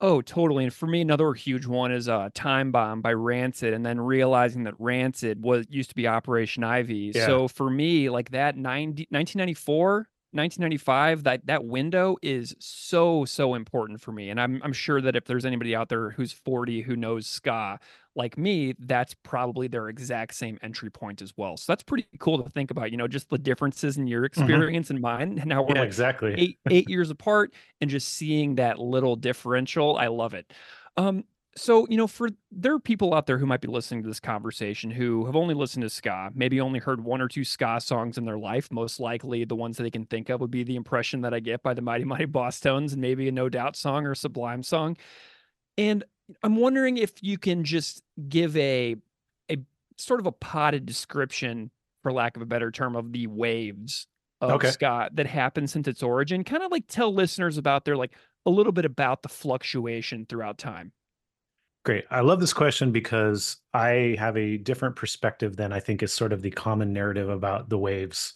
Oh, 0.00 0.20
totally. 0.20 0.64
And 0.64 0.74
for 0.74 0.86
me, 0.88 1.00
another 1.00 1.32
huge 1.32 1.64
one 1.64 1.92
is 1.92 2.08
uh, 2.08 2.28
Time 2.34 2.72
Bomb 2.72 3.02
by 3.02 3.12
Rancid, 3.12 3.72
and 3.72 3.86
then 3.86 4.00
realizing 4.00 4.64
that 4.64 4.74
Rancid 4.80 5.40
was 5.40 5.64
used 5.70 5.90
to 5.90 5.94
be 5.94 6.08
Operation 6.08 6.64
Ivy. 6.64 7.12
Yeah. 7.14 7.26
So 7.26 7.46
for 7.46 7.70
me, 7.70 8.10
like 8.10 8.30
that 8.30 8.56
90, 8.56 9.06
1994, 9.10 10.08
1995, 10.32 11.24
that 11.24 11.46
that 11.46 11.64
window 11.64 12.16
is 12.22 12.54
so 12.58 13.24
so 13.24 13.54
important 13.54 14.00
for 14.00 14.12
me. 14.12 14.30
And 14.30 14.40
I'm 14.40 14.60
I'm 14.62 14.72
sure 14.72 15.00
that 15.00 15.16
if 15.16 15.24
there's 15.26 15.44
anybody 15.44 15.74
out 15.76 15.88
there 15.88 16.10
who's 16.10 16.32
40 16.32 16.82
who 16.82 16.96
knows 16.96 17.26
ska 17.26 17.78
like 18.14 18.36
me, 18.36 18.74
that's 18.78 19.14
probably 19.22 19.68
their 19.68 19.88
exact 19.88 20.34
same 20.34 20.58
entry 20.62 20.90
point 20.90 21.22
as 21.22 21.32
well. 21.36 21.56
So 21.56 21.72
that's 21.72 21.82
pretty 21.82 22.06
cool 22.18 22.42
to 22.42 22.50
think 22.50 22.70
about. 22.70 22.90
You 22.90 22.96
know, 22.98 23.08
just 23.08 23.30
the 23.30 23.38
differences 23.38 23.96
in 23.96 24.06
your 24.06 24.24
experience 24.24 24.90
and 24.90 25.00
mine, 25.00 25.38
and 25.38 25.52
how 25.52 25.62
we're 25.62 25.74
Yeah, 25.74 25.82
like 25.82 25.92
exactly. 25.92 26.36
eight 26.36 26.58
eight 26.70 26.88
years 26.88 27.10
apart 27.10 27.54
and 27.80 27.90
just 27.90 28.08
seeing 28.08 28.54
that 28.54 28.78
little 28.78 29.16
differential 29.16 29.96
i 29.98 30.06
love 30.06 30.32
it 30.32 30.50
um 30.96 31.24
so 31.56 31.86
you 31.90 31.96
know 31.96 32.06
for 32.06 32.28
there 32.50 32.72
are 32.74 32.78
people 32.78 33.12
out 33.14 33.26
there 33.26 33.36
who 33.38 33.44
might 33.46 33.60
be 33.60 33.68
listening 33.68 34.02
to 34.02 34.08
this 34.08 34.20
conversation 34.20 34.90
who 34.90 35.26
have 35.26 35.36
only 35.36 35.54
listened 35.54 35.82
to 35.82 35.90
ska 35.90 36.30
maybe 36.34 36.60
only 36.60 36.78
heard 36.78 37.04
one 37.04 37.20
or 37.20 37.28
two 37.28 37.44
ska 37.44 37.78
songs 37.80 38.16
in 38.16 38.24
their 38.24 38.38
life. 38.38 38.70
Most 38.72 39.00
likely 39.00 39.44
the 39.44 39.54
ones 39.56 39.76
that 39.76 39.82
they 39.82 39.90
can 39.90 40.06
think 40.06 40.30
of 40.30 40.40
would 40.40 40.50
be 40.50 40.64
the 40.64 40.76
impression 40.76 41.20
that 41.22 41.34
i 41.34 41.40
get 41.40 41.62
by 41.62 41.74
the 41.74 41.82
mighty 41.82 42.04
mighty 42.04 42.26
bosstones 42.26 42.92
and 42.92 43.00
maybe 43.02 43.28
a 43.28 43.32
no 43.32 43.48
doubt 43.48 43.76
song 43.76 44.06
or 44.06 44.12
a 44.12 44.16
sublime 44.16 44.62
song. 44.62 44.96
And 45.76 46.04
i'm 46.42 46.56
wondering 46.56 46.96
if 46.96 47.12
you 47.22 47.36
can 47.38 47.64
just 47.64 48.02
give 48.28 48.56
a 48.56 48.96
a 49.50 49.58
sort 49.98 50.20
of 50.20 50.26
a 50.26 50.32
potted 50.32 50.86
description 50.86 51.70
for 52.02 52.12
lack 52.12 52.36
of 52.36 52.42
a 52.42 52.46
better 52.46 52.70
term 52.70 52.96
of 52.96 53.12
the 53.12 53.26
waves 53.26 54.06
of 54.40 54.50
Okay. 54.52 54.70
ska 54.70 55.10
that 55.12 55.26
happened 55.26 55.68
since 55.70 55.86
its 55.86 56.02
origin. 56.02 56.44
Kind 56.44 56.62
of 56.62 56.70
like 56.72 56.84
tell 56.88 57.12
listeners 57.14 57.58
about 57.58 57.84
their 57.84 57.96
like 57.96 58.12
a 58.46 58.50
little 58.50 58.72
bit 58.72 58.84
about 58.84 59.22
the 59.22 59.28
fluctuation 59.28 60.26
throughout 60.26 60.58
time 60.58 60.92
Great. 61.84 62.04
I 62.10 62.20
love 62.20 62.38
this 62.38 62.52
question 62.52 62.92
because 62.92 63.56
I 63.74 64.14
have 64.18 64.36
a 64.36 64.56
different 64.56 64.94
perspective 64.94 65.56
than 65.56 65.72
I 65.72 65.80
think 65.80 66.02
is 66.02 66.12
sort 66.12 66.32
of 66.32 66.40
the 66.42 66.50
common 66.52 66.92
narrative 66.92 67.28
about 67.28 67.68
the 67.70 67.78
waves. 67.78 68.34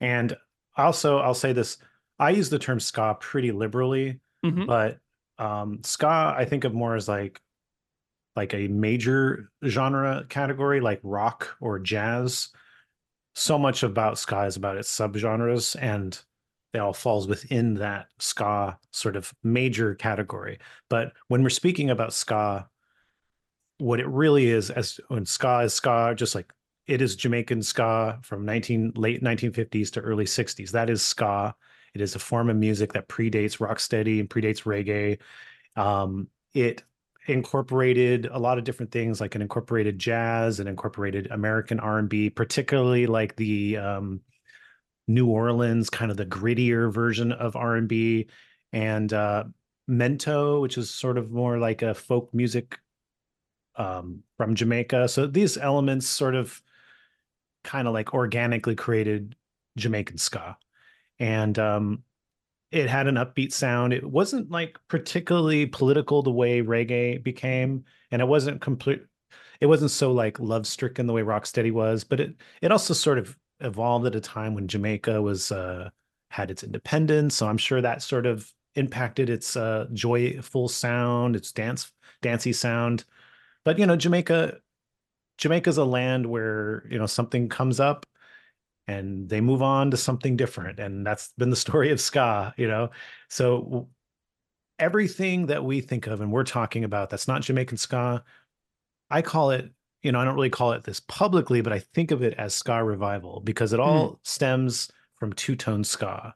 And 0.00 0.36
also, 0.76 1.18
I'll 1.18 1.34
say 1.34 1.52
this 1.52 1.78
I 2.18 2.30
use 2.30 2.50
the 2.50 2.58
term 2.58 2.80
ska 2.80 3.16
pretty 3.20 3.52
liberally, 3.52 4.20
Mhm. 4.44 4.66
but 4.66 5.00
um, 5.38 5.82
ska 5.84 6.34
I 6.36 6.44
think 6.44 6.64
of 6.64 6.74
more 6.74 6.94
as 6.96 7.08
like 7.08 7.40
like 8.36 8.54
a 8.54 8.68
major 8.68 9.50
genre 9.66 10.24
category 10.28 10.80
like 10.80 11.00
rock 11.02 11.56
or 11.60 11.78
jazz. 11.78 12.50
So 13.34 13.58
much 13.58 13.82
about 13.82 14.18
ska 14.18 14.44
is 14.46 14.56
about 14.56 14.76
its 14.78 14.94
subgenres 14.94 15.76
and 15.80 16.20
it 16.72 16.78
all 16.78 16.94
falls 16.94 17.28
within 17.28 17.74
that 17.74 18.06
ska 18.18 18.78
sort 18.90 19.16
of 19.16 19.32
major 19.42 19.94
category. 19.94 20.58
But 20.88 21.12
when 21.28 21.42
we're 21.42 21.50
speaking 21.50 21.90
about 21.90 22.14
ska, 22.14 22.68
what 23.78 24.00
it 24.00 24.06
really 24.06 24.48
is 24.48 24.70
as 24.70 24.98
when 25.08 25.26
ska 25.26 25.60
is 25.60 25.74
ska, 25.74 26.14
just 26.16 26.34
like 26.34 26.52
it 26.86 27.02
is 27.02 27.16
Jamaican 27.16 27.62
ska 27.62 28.18
from 28.22 28.44
19 28.44 28.92
late 28.96 29.22
1950s 29.22 29.92
to 29.92 30.00
early 30.00 30.24
60s. 30.24 30.70
That 30.70 30.90
is 30.90 31.02
ska. 31.02 31.54
It 31.94 32.00
is 32.00 32.14
a 32.14 32.18
form 32.18 32.48
of 32.48 32.56
music 32.56 32.92
that 32.94 33.08
predates 33.08 33.58
rocksteady 33.58 34.18
and 34.18 34.28
predates 34.28 34.62
reggae. 34.62 35.18
Um, 35.80 36.28
it 36.54 36.82
incorporated 37.26 38.26
a 38.32 38.38
lot 38.38 38.58
of 38.58 38.64
different 38.64 38.90
things, 38.90 39.20
like 39.20 39.34
it 39.34 39.42
incorporated 39.42 39.98
jazz 39.98 40.58
and 40.58 40.68
incorporated 40.68 41.28
American 41.30 41.78
R&B, 41.78 42.30
particularly 42.30 43.06
like 43.06 43.36
the 43.36 43.76
um, 43.76 44.20
New 45.12 45.26
Orleans, 45.26 45.90
kind 45.90 46.10
of 46.10 46.16
the 46.16 46.26
grittier 46.26 46.92
version 46.92 47.32
of 47.32 47.56
R&B, 47.56 48.28
and 48.72 49.12
uh, 49.12 49.44
mento, 49.88 50.60
which 50.60 50.78
is 50.78 50.90
sort 50.90 51.18
of 51.18 51.30
more 51.30 51.58
like 51.58 51.82
a 51.82 51.94
folk 51.94 52.32
music 52.32 52.78
um, 53.76 54.22
from 54.36 54.54
Jamaica. 54.54 55.08
So 55.08 55.26
these 55.26 55.56
elements 55.56 56.06
sort 56.06 56.34
of 56.34 56.60
kind 57.64 57.86
of 57.86 57.94
like 57.94 58.14
organically 58.14 58.74
created 58.74 59.36
Jamaican 59.76 60.18
ska. 60.18 60.56
And 61.18 61.58
um, 61.58 62.02
it 62.70 62.88
had 62.88 63.06
an 63.06 63.16
upbeat 63.16 63.52
sound. 63.52 63.92
It 63.92 64.04
wasn't 64.04 64.50
like 64.50 64.78
particularly 64.88 65.66
political 65.66 66.22
the 66.22 66.30
way 66.30 66.62
reggae 66.62 67.22
became, 67.22 67.84
and 68.10 68.22
it 68.22 68.28
wasn't 68.28 68.60
complete. 68.60 69.02
It 69.60 69.66
wasn't 69.66 69.92
so 69.92 70.12
like 70.12 70.40
love 70.40 70.66
stricken 70.66 71.06
the 71.06 71.12
way 71.12 71.22
Rocksteady 71.22 71.70
was, 71.70 72.02
but 72.02 72.18
it 72.18 72.34
it 72.62 72.72
also 72.72 72.94
sort 72.94 73.18
of 73.18 73.36
evolved 73.62 74.06
at 74.06 74.14
a 74.14 74.20
time 74.20 74.54
when 74.54 74.68
Jamaica 74.68 75.20
was 75.20 75.52
uh, 75.52 75.90
had 76.30 76.50
its 76.50 76.62
independence. 76.62 77.34
So 77.36 77.48
I'm 77.48 77.58
sure 77.58 77.80
that 77.80 78.02
sort 78.02 78.26
of 78.26 78.50
impacted 78.74 79.28
its 79.28 79.56
uh, 79.56 79.86
joyful 79.92 80.68
sound, 80.68 81.36
its 81.36 81.52
dance 81.52 81.92
dancey 82.20 82.52
sound. 82.52 83.04
But 83.64 83.78
you 83.78 83.86
know, 83.86 83.96
Jamaica 83.96 84.58
Jamaica's 85.38 85.78
a 85.78 85.84
land 85.84 86.26
where 86.26 86.84
you 86.90 86.98
know 86.98 87.06
something 87.06 87.48
comes 87.48 87.80
up 87.80 88.06
and 88.88 89.28
they 89.28 89.40
move 89.40 89.62
on 89.62 89.90
to 89.90 89.96
something 89.96 90.36
different 90.36 90.78
and 90.78 91.06
that's 91.06 91.32
been 91.38 91.50
the 91.50 91.56
story 91.66 91.90
of 91.90 92.00
ska 92.00 92.54
you 92.56 92.66
know 92.66 92.90
so 93.28 93.88
everything 94.78 95.46
that 95.46 95.64
we 95.64 95.80
think 95.80 96.06
of 96.06 96.20
and 96.20 96.32
we're 96.32 96.44
talking 96.44 96.84
about 96.84 97.10
that's 97.10 97.28
not 97.28 97.42
jamaican 97.42 97.76
ska 97.76 98.22
i 99.10 99.22
call 99.22 99.50
it 99.50 99.70
you 100.02 100.12
know 100.12 100.20
i 100.20 100.24
don't 100.24 100.34
really 100.34 100.50
call 100.50 100.72
it 100.72 100.84
this 100.84 101.00
publicly 101.00 101.60
but 101.60 101.72
i 101.72 101.78
think 101.78 102.10
of 102.10 102.22
it 102.22 102.34
as 102.34 102.54
ska 102.54 102.82
revival 102.82 103.40
because 103.44 103.72
it 103.72 103.80
all 103.80 104.18
stems 104.22 104.90
from 105.16 105.32
two-tone 105.32 105.84
ska 105.84 106.34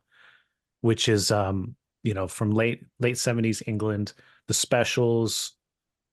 which 0.80 1.08
is 1.08 1.30
um 1.30 1.74
you 2.02 2.14
know 2.14 2.28
from 2.28 2.50
late 2.50 2.84
late 3.00 3.16
70s 3.16 3.62
england 3.66 4.12
the 4.48 4.54
specials 4.54 5.56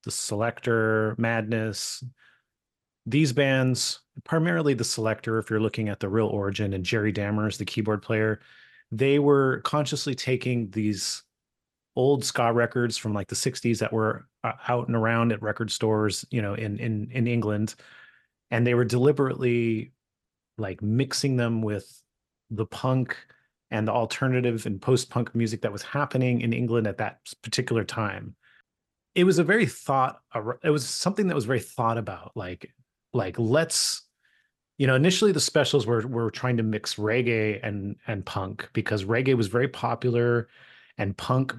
the 0.04 0.12
selecter 0.12 1.18
madness. 1.18 2.04
These 3.06 3.34
bands, 3.34 4.00
primarily 4.24 4.74
the 4.74 4.84
Selecter, 4.84 5.40
if 5.40 5.50
you're 5.50 5.60
looking 5.60 5.90
at 5.90 6.00
the 6.00 6.10
real 6.10 6.28
origin, 6.28 6.74
and 6.74 6.86
Jerry 6.86 7.12
Dammers, 7.12 7.58
the 7.58 7.66
keyboard 7.66 8.02
player, 8.02 8.40
they 8.92 9.20
were 9.20 9.62
consciously 9.62 10.16
taking 10.16 10.70
these 10.70 11.24
old 11.96 12.24
ska 12.26 12.52
records 12.52 12.98
from 12.98 13.14
like 13.14 13.28
the 13.28 13.36
60s 13.36 13.80
that 13.80 13.94
were 13.94 14.28
uh, 14.44 14.54
out 14.68 14.88
and 14.88 14.96
around 14.96 15.32
at 15.32 15.42
record 15.42 15.72
stores, 15.72 16.26
you 16.32 16.42
know, 16.42 16.54
in 16.54 16.78
in 16.80 17.10
in 17.12 17.28
England, 17.28 17.76
and 18.52 18.66
they 18.66 18.74
were 18.74 18.86
deliberately 18.86 19.92
like 20.58 20.82
mixing 20.82 21.38
them 21.38 21.62
with 21.62 22.02
the 22.50 22.66
punk 22.66 23.18
and 23.72 23.88
the 23.88 23.92
alternative 23.92 24.68
and 24.68 24.80
post-punk 24.80 25.34
music 25.34 25.62
that 25.62 25.72
was 25.72 25.82
happening 25.82 26.42
in 26.42 26.54
England 26.54 26.86
at 26.86 27.00
that 27.00 27.20
particular 27.42 27.84
time. 27.84 28.36
It 29.16 29.24
was 29.24 29.40
a 29.40 29.44
very 29.44 29.66
thought 29.66 30.22
it 30.64 30.70
was 30.70 30.88
something 30.88 31.28
that 31.28 31.36
was 31.36 31.46
very 31.46 31.60
thought 31.60 31.98
about 31.98 32.32
like 32.36 32.72
like 33.14 33.38
let's 33.38 34.04
you 34.78 34.88
know 34.88 34.96
initially 34.96 35.32
the 35.32 35.40
specials 35.40 35.86
were 35.86 36.06
were 36.08 36.32
trying 36.32 36.58
to 36.58 36.64
mix 36.64 36.96
reggae 36.96 37.60
and 37.64 37.96
and 38.08 38.26
punk 38.26 38.70
because 38.74 39.06
reggae 39.06 39.36
was 39.36 39.48
very 39.48 39.68
popular 39.68 40.48
and 40.98 41.16
punk 41.18 41.56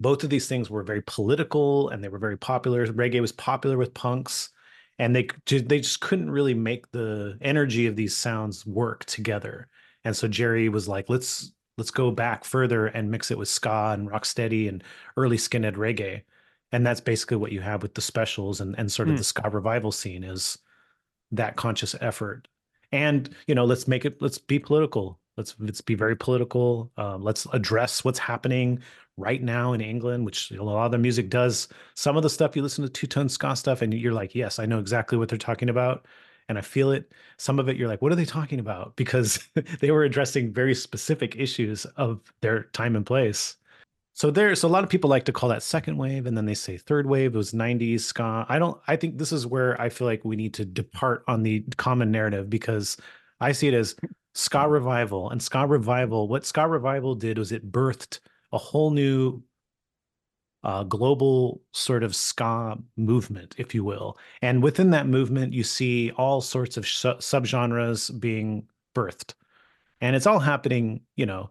both 0.00 0.24
of 0.24 0.30
these 0.30 0.48
things 0.48 0.70
were 0.70 0.82
very 0.82 1.02
political 1.02 1.88
and 1.90 2.02
they 2.02 2.08
were 2.08 2.18
very 2.18 2.36
popular. 2.38 2.86
Reggae 2.86 3.20
was 3.20 3.32
popular 3.32 3.76
with 3.78 3.94
punks 3.94 4.50
and 4.98 5.14
they 5.14 5.28
they 5.50 5.78
just 5.80 6.00
couldn't 6.00 6.30
really 6.30 6.54
make 6.54 6.90
the 6.92 7.36
energy 7.40 7.86
of 7.86 7.96
these 7.96 8.16
sounds 8.16 8.66
work 8.66 9.04
together. 9.04 9.68
And 10.04 10.16
so 10.16 10.28
jerry 10.28 10.68
was 10.68 10.88
like 10.88 11.08
let's 11.08 11.52
let's 11.78 11.90
go 11.90 12.10
back 12.10 12.44
further 12.44 12.86
and 12.86 13.10
mix 13.10 13.30
it 13.30 13.38
with 13.38 13.48
ska 13.48 13.92
and 13.92 14.08
rocksteady 14.10 14.68
and 14.68 14.82
early 15.16 15.36
skinhead 15.36 15.74
reggae. 15.76 16.22
And 16.72 16.86
that's 16.86 17.00
basically 17.00 17.36
what 17.36 17.52
you 17.52 17.60
have 17.60 17.82
with 17.82 17.94
the 17.94 18.00
specials 18.00 18.60
and 18.60 18.74
and 18.78 18.90
sort 18.90 19.08
of 19.08 19.14
Hmm. 19.14 19.18
the 19.18 19.24
ska 19.24 19.50
revival 19.50 19.92
scene 19.92 20.24
is 20.24 20.58
that 21.32 21.56
conscious 21.56 21.94
effort. 22.00 22.48
And 22.92 23.34
you 23.46 23.54
know 23.54 23.64
let's 23.64 23.88
make 23.88 24.04
it 24.04 24.20
let's 24.22 24.38
be 24.38 24.58
political. 24.58 25.20
Let's 25.36 25.54
let's 25.58 25.82
be 25.82 25.94
very 25.94 26.16
political. 26.16 26.90
Um, 26.96 27.22
let's 27.22 27.46
address 27.52 28.04
what's 28.04 28.18
happening 28.18 28.82
right 29.16 29.42
now 29.42 29.72
in 29.72 29.80
England, 29.80 30.24
which 30.24 30.50
a 30.50 30.62
lot 30.62 30.86
of 30.86 30.92
the 30.92 30.98
music 30.98 31.30
does. 31.30 31.68
Some 31.94 32.16
of 32.16 32.22
the 32.22 32.30
stuff 32.30 32.54
you 32.54 32.62
listen 32.62 32.84
to 32.84 32.90
two 32.90 33.06
tone 33.06 33.28
ska 33.28 33.56
stuff, 33.56 33.82
and 33.82 33.92
you're 33.94 34.12
like, 34.12 34.34
yes, 34.34 34.58
I 34.58 34.66
know 34.66 34.78
exactly 34.78 35.18
what 35.18 35.28
they're 35.28 35.38
talking 35.38 35.68
about, 35.68 36.06
and 36.48 36.58
I 36.58 36.60
feel 36.60 36.92
it. 36.92 37.12
Some 37.38 37.58
of 37.58 37.68
it, 37.68 37.76
you're 37.76 37.88
like, 37.88 38.02
what 38.02 38.12
are 38.12 38.16
they 38.16 38.24
talking 38.24 38.60
about? 38.60 38.94
Because 38.96 39.48
they 39.80 39.90
were 39.90 40.04
addressing 40.04 40.52
very 40.52 40.74
specific 40.74 41.36
issues 41.36 41.84
of 41.96 42.20
their 42.42 42.64
time 42.72 42.96
and 42.96 43.06
place. 43.06 43.56
So 44.14 44.30
there's 44.30 44.60
so 44.60 44.68
a 44.68 44.70
lot 44.70 44.82
of 44.82 44.88
people 44.88 45.10
like 45.10 45.26
to 45.26 45.32
call 45.32 45.50
that 45.50 45.62
second 45.62 45.98
wave, 45.98 46.26
and 46.26 46.36
then 46.36 46.46
they 46.46 46.54
say 46.54 46.78
third 46.78 47.06
wave. 47.06 47.34
It 47.34 47.38
was 47.38 47.52
90s 47.52 48.00
ska. 48.00 48.46
I 48.48 48.58
don't. 48.58 48.80
I 48.88 48.96
think 48.96 49.18
this 49.18 49.32
is 49.32 49.46
where 49.46 49.78
I 49.80 49.90
feel 49.90 50.06
like 50.06 50.24
we 50.24 50.36
need 50.36 50.54
to 50.54 50.64
depart 50.64 51.22
on 51.28 51.42
the 51.42 51.64
common 51.76 52.10
narrative 52.10 52.48
because 52.48 52.96
I 53.40 53.52
see 53.52 53.68
it 53.68 53.74
as 53.74 53.94
ska 54.34 54.58
mm-hmm. 54.58 54.72
revival 54.72 55.30
and 55.30 55.42
ska 55.42 55.66
revival. 55.66 56.28
What 56.28 56.46
ska 56.46 56.66
revival 56.66 57.14
did 57.14 57.36
was 57.36 57.52
it 57.52 57.70
birthed 57.70 58.20
a 58.52 58.58
whole 58.58 58.90
new 58.90 59.42
uh, 60.64 60.82
global 60.84 61.62
sort 61.72 62.02
of 62.02 62.14
ska 62.14 62.76
movement, 62.96 63.54
if 63.58 63.74
you 63.74 63.84
will. 63.84 64.18
And 64.42 64.62
within 64.62 64.90
that 64.90 65.06
movement, 65.06 65.52
you 65.52 65.62
see 65.62 66.10
all 66.12 66.40
sorts 66.40 66.76
of 66.76 66.86
su- 66.86 67.14
subgenres 67.18 68.18
being 68.18 68.66
birthed, 68.94 69.34
and 70.00 70.16
it's 70.16 70.26
all 70.26 70.40
happening. 70.40 71.02
You 71.16 71.26
know 71.26 71.50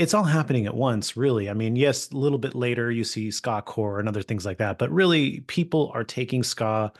it's 0.00 0.14
all 0.14 0.24
happening 0.24 0.64
at 0.64 0.74
once, 0.74 1.14
really. 1.14 1.50
I 1.50 1.52
mean, 1.52 1.76
yes, 1.76 2.10
a 2.10 2.16
little 2.16 2.38
bit 2.38 2.54
later 2.54 2.90
you 2.90 3.04
see 3.04 3.30
ska 3.30 3.60
core 3.60 3.98
and 4.00 4.08
other 4.08 4.22
things 4.22 4.46
like 4.46 4.56
that, 4.56 4.78
but 4.78 4.90
really 4.90 5.40
people 5.40 5.90
are 5.94 6.04
taking 6.04 6.42
ska. 6.42 6.90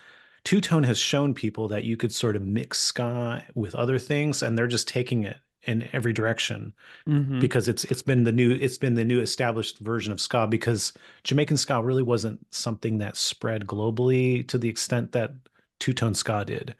Two 0.44 0.60
Tone 0.60 0.82
has 0.82 0.98
shown 0.98 1.32
people 1.32 1.66
that 1.68 1.84
you 1.84 1.96
could 1.96 2.12
sort 2.12 2.36
of 2.36 2.42
mix 2.42 2.78
ska 2.78 3.42
with 3.54 3.74
other 3.74 3.98
things, 3.98 4.42
and 4.42 4.56
they're 4.56 4.66
just 4.66 4.86
taking 4.86 5.24
it 5.24 5.38
in 5.64 5.88
every 5.92 6.12
direction 6.12 6.72
Mhm. 7.06 7.40
because 7.40 7.68
it's 7.68 7.84
it's 7.84 8.02
been 8.02 8.24
the 8.24 8.32
new 8.32 8.52
it's 8.52 8.78
been 8.78 8.94
the 8.94 9.04
new 9.04 9.20
established 9.20 9.78
version 9.80 10.12
of 10.12 10.20
ska 10.20 10.46
because 10.46 10.92
Jamaican 11.24 11.56
ska 11.56 11.82
really 11.82 12.02
wasn't 12.02 12.38
something 12.50 12.98
that 12.98 13.16
spread 13.16 13.66
globally 13.66 14.46
to 14.48 14.56
the 14.58 14.68
extent 14.68 15.12
that 15.12 15.32
two 15.78 15.92
tone 15.92 16.14
ska 16.14 16.44
did. 16.46 16.74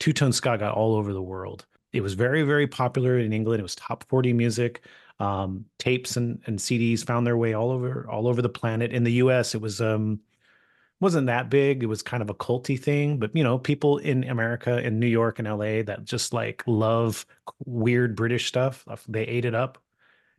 Two 0.00 0.12
tone 0.12 0.32
ska 0.32 0.58
got 0.58 0.74
all 0.74 0.96
over 0.96 1.12
the 1.12 1.22
world. 1.22 1.66
It 1.92 2.00
was 2.02 2.14
very 2.14 2.42
very 2.42 2.66
popular 2.66 3.18
in 3.18 3.32
England. 3.32 3.60
It 3.60 3.62
was 3.62 3.76
top 3.76 4.04
40 4.08 4.32
music. 4.32 4.84
Um, 5.20 5.64
tapes 5.78 6.16
and, 6.16 6.42
and 6.46 6.58
CDs 6.58 7.04
found 7.04 7.24
their 7.24 7.36
way 7.36 7.54
all 7.54 7.70
over 7.70 8.04
all 8.10 8.26
over 8.26 8.42
the 8.42 8.48
planet. 8.48 8.90
In 8.90 9.04
the 9.04 9.12
US, 9.24 9.54
it 9.54 9.60
was 9.60 9.80
um 9.80 10.18
wasn't 11.04 11.26
that 11.26 11.50
big. 11.50 11.82
It 11.82 11.86
was 11.86 12.02
kind 12.02 12.22
of 12.22 12.30
a 12.30 12.34
culty 12.34 12.80
thing, 12.80 13.18
but 13.18 13.30
you 13.36 13.44
know, 13.44 13.58
people 13.58 13.98
in 13.98 14.24
America, 14.24 14.82
in 14.82 14.98
New 14.98 15.06
York 15.06 15.38
and 15.38 15.46
LA 15.46 15.82
that 15.82 16.04
just 16.04 16.32
like 16.32 16.64
love 16.66 17.26
weird 17.66 18.16
British 18.16 18.46
stuff, 18.46 18.82
uh, 18.88 18.96
they 19.06 19.24
ate 19.24 19.44
it 19.44 19.54
up. 19.54 19.76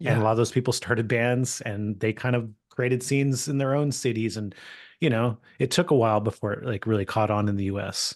And 0.04 0.20
a 0.20 0.24
lot 0.24 0.32
of 0.32 0.38
those 0.38 0.52
people 0.52 0.74
started 0.74 1.08
bands 1.08 1.62
and 1.62 2.00
they 2.00 2.12
kind 2.12 2.36
of 2.36 2.50
created 2.70 3.04
scenes 3.04 3.48
in 3.48 3.60
their 3.60 3.76
own 3.76 3.92
cities. 3.92 4.38
And, 4.38 4.56
you 5.00 5.10
know, 5.10 5.38
it 5.60 5.70
took 5.70 5.92
a 5.92 5.96
while 5.96 6.20
before 6.20 6.54
it 6.54 6.66
like 6.66 6.88
really 6.88 7.06
caught 7.06 7.30
on 7.30 7.48
in 7.48 7.58
the 7.58 7.66
US. 7.66 8.16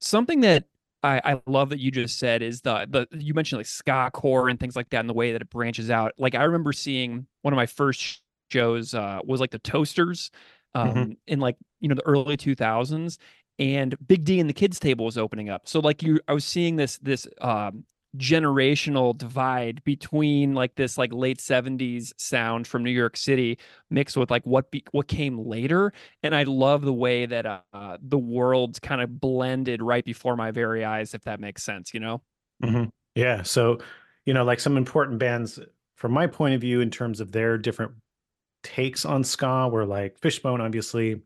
Something 0.00 0.40
that 0.42 0.66
I, 1.02 1.20
I 1.24 1.40
love 1.48 1.70
that 1.70 1.80
you 1.80 1.90
just 1.90 2.20
said 2.20 2.40
is 2.40 2.60
the 2.60 2.86
the 2.88 3.18
you 3.18 3.34
mentioned 3.34 3.58
like 3.58 3.66
ska 3.66 4.10
core 4.14 4.48
and 4.48 4.60
things 4.60 4.76
like 4.76 4.90
that 4.90 5.00
and 5.00 5.08
the 5.08 5.14
way 5.14 5.32
that 5.32 5.42
it 5.42 5.50
branches 5.50 5.90
out. 5.90 6.12
Like 6.18 6.36
I 6.36 6.44
remember 6.44 6.72
seeing 6.72 7.26
one 7.42 7.52
of 7.52 7.56
my 7.56 7.66
first 7.66 8.22
shows 8.52 8.94
uh, 8.94 9.18
was 9.24 9.40
like 9.40 9.50
the 9.50 9.58
Toasters 9.58 10.30
um, 10.74 10.96
Mhm. 10.96 11.16
in 11.26 11.40
like 11.40 11.56
you 11.80 11.88
know 11.88 11.94
the 11.94 12.06
early 12.06 12.36
2000s 12.36 13.18
and 13.58 13.94
Big 14.06 14.24
D 14.24 14.40
and 14.40 14.48
the 14.48 14.54
Kids 14.54 14.78
Table 14.80 15.04
was 15.04 15.18
opening 15.18 15.48
up. 15.50 15.68
So 15.68 15.80
like 15.80 16.02
you 16.02 16.20
I 16.28 16.32
was 16.32 16.44
seeing 16.44 16.76
this 16.76 16.98
this 16.98 17.26
um, 17.40 17.84
generational 18.16 19.16
divide 19.16 19.84
between 19.84 20.54
like 20.54 20.74
this 20.74 20.98
like 20.98 21.12
late 21.12 21.40
70s 21.40 22.12
sound 22.18 22.66
from 22.66 22.82
New 22.82 22.90
York 22.90 23.16
City 23.16 23.56
mixed 23.88 24.16
with 24.16 24.30
like 24.30 24.44
what 24.44 24.70
be, 24.72 24.82
what 24.90 25.06
came 25.06 25.38
later 25.38 25.92
and 26.24 26.34
I 26.34 26.42
love 26.42 26.82
the 26.82 26.92
way 26.92 27.26
that 27.26 27.46
uh, 27.46 27.60
uh, 27.72 27.98
the 28.00 28.18
worlds 28.18 28.80
kind 28.80 29.00
of 29.00 29.20
blended 29.20 29.80
right 29.80 30.04
before 30.04 30.36
my 30.36 30.50
very 30.50 30.84
eyes 30.84 31.14
if 31.14 31.22
that 31.22 31.38
makes 31.38 31.62
sense 31.62 31.94
you 31.94 32.00
know 32.00 32.20
Mhm. 32.62 32.90
Yeah. 33.14 33.42
So, 33.42 33.78
you 34.26 34.34
know, 34.34 34.44
like 34.44 34.60
some 34.60 34.76
important 34.76 35.18
bands 35.18 35.58
from 35.96 36.12
my 36.12 36.26
point 36.26 36.54
of 36.54 36.60
view 36.60 36.80
in 36.80 36.90
terms 36.90 37.20
of 37.20 37.32
their 37.32 37.58
different 37.58 37.92
takes 38.62 39.04
on 39.04 39.24
ska 39.24 39.68
were 39.68 39.86
like 39.86 40.18
Fishbone, 40.20 40.60
obviously, 40.60 41.20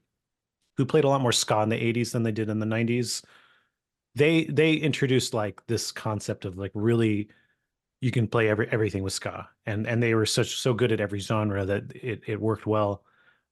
who 0.76 0.84
played 0.84 1.04
a 1.04 1.08
lot 1.08 1.20
more 1.20 1.32
ska 1.32 1.62
in 1.62 1.68
the 1.68 1.76
80s 1.76 2.12
than 2.12 2.22
they 2.22 2.32
did 2.32 2.48
in 2.48 2.58
the 2.58 2.66
90s. 2.66 3.24
They 4.14 4.44
they 4.44 4.74
introduced 4.74 5.34
like 5.34 5.64
this 5.66 5.90
concept 5.90 6.44
of 6.44 6.56
like 6.56 6.70
really 6.74 7.28
you 8.00 8.10
can 8.10 8.28
play 8.28 8.48
every 8.48 8.68
everything 8.70 9.02
with 9.02 9.12
ska. 9.12 9.48
And 9.66 9.86
and 9.86 10.02
they 10.02 10.14
were 10.14 10.26
such 10.26 10.56
so 10.56 10.74
good 10.74 10.92
at 10.92 11.00
every 11.00 11.20
genre 11.20 11.64
that 11.64 11.84
it 11.94 12.22
it 12.26 12.40
worked 12.40 12.66
well. 12.66 13.02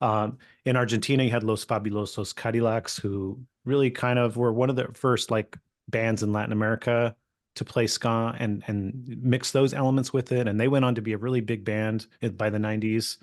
Um, 0.01 0.39
in 0.65 0.77
Argentina, 0.77 1.23
you 1.23 1.31
had 1.31 1.45
Los 1.45 1.65
Fabulosos 1.65 2.35
Cadillacs, 2.35 2.99
who 2.99 3.41
really 3.65 3.91
kind 3.91 4.19
of 4.19 4.37
were 4.37 4.53
one 4.53 4.69
of 4.69 4.77
the 4.77 4.89
first 4.95 5.31
like 5.31 5.57
bands 5.89 6.23
in 6.23 6.33
Latin 6.33 6.53
America 6.53 7.15
to 7.55 7.65
play 7.65 7.87
ska 7.87 8.35
and 8.39 8.65
and 8.67 9.19
mix 9.23 9.53
those 9.53 9.75
elements 9.75 10.13
with 10.13 10.33
it. 10.33 10.49
And 10.49 10.61
they 10.61 10.69
went 10.69 10.85
on 10.85 10.95
to 10.97 11.03
be 11.03 11.13
a 11.13 11.19
really 11.19 11.41
big 11.41 11.65
band 11.65 12.07
by 12.37 12.51
the 12.51 12.59
90s. 12.59 13.19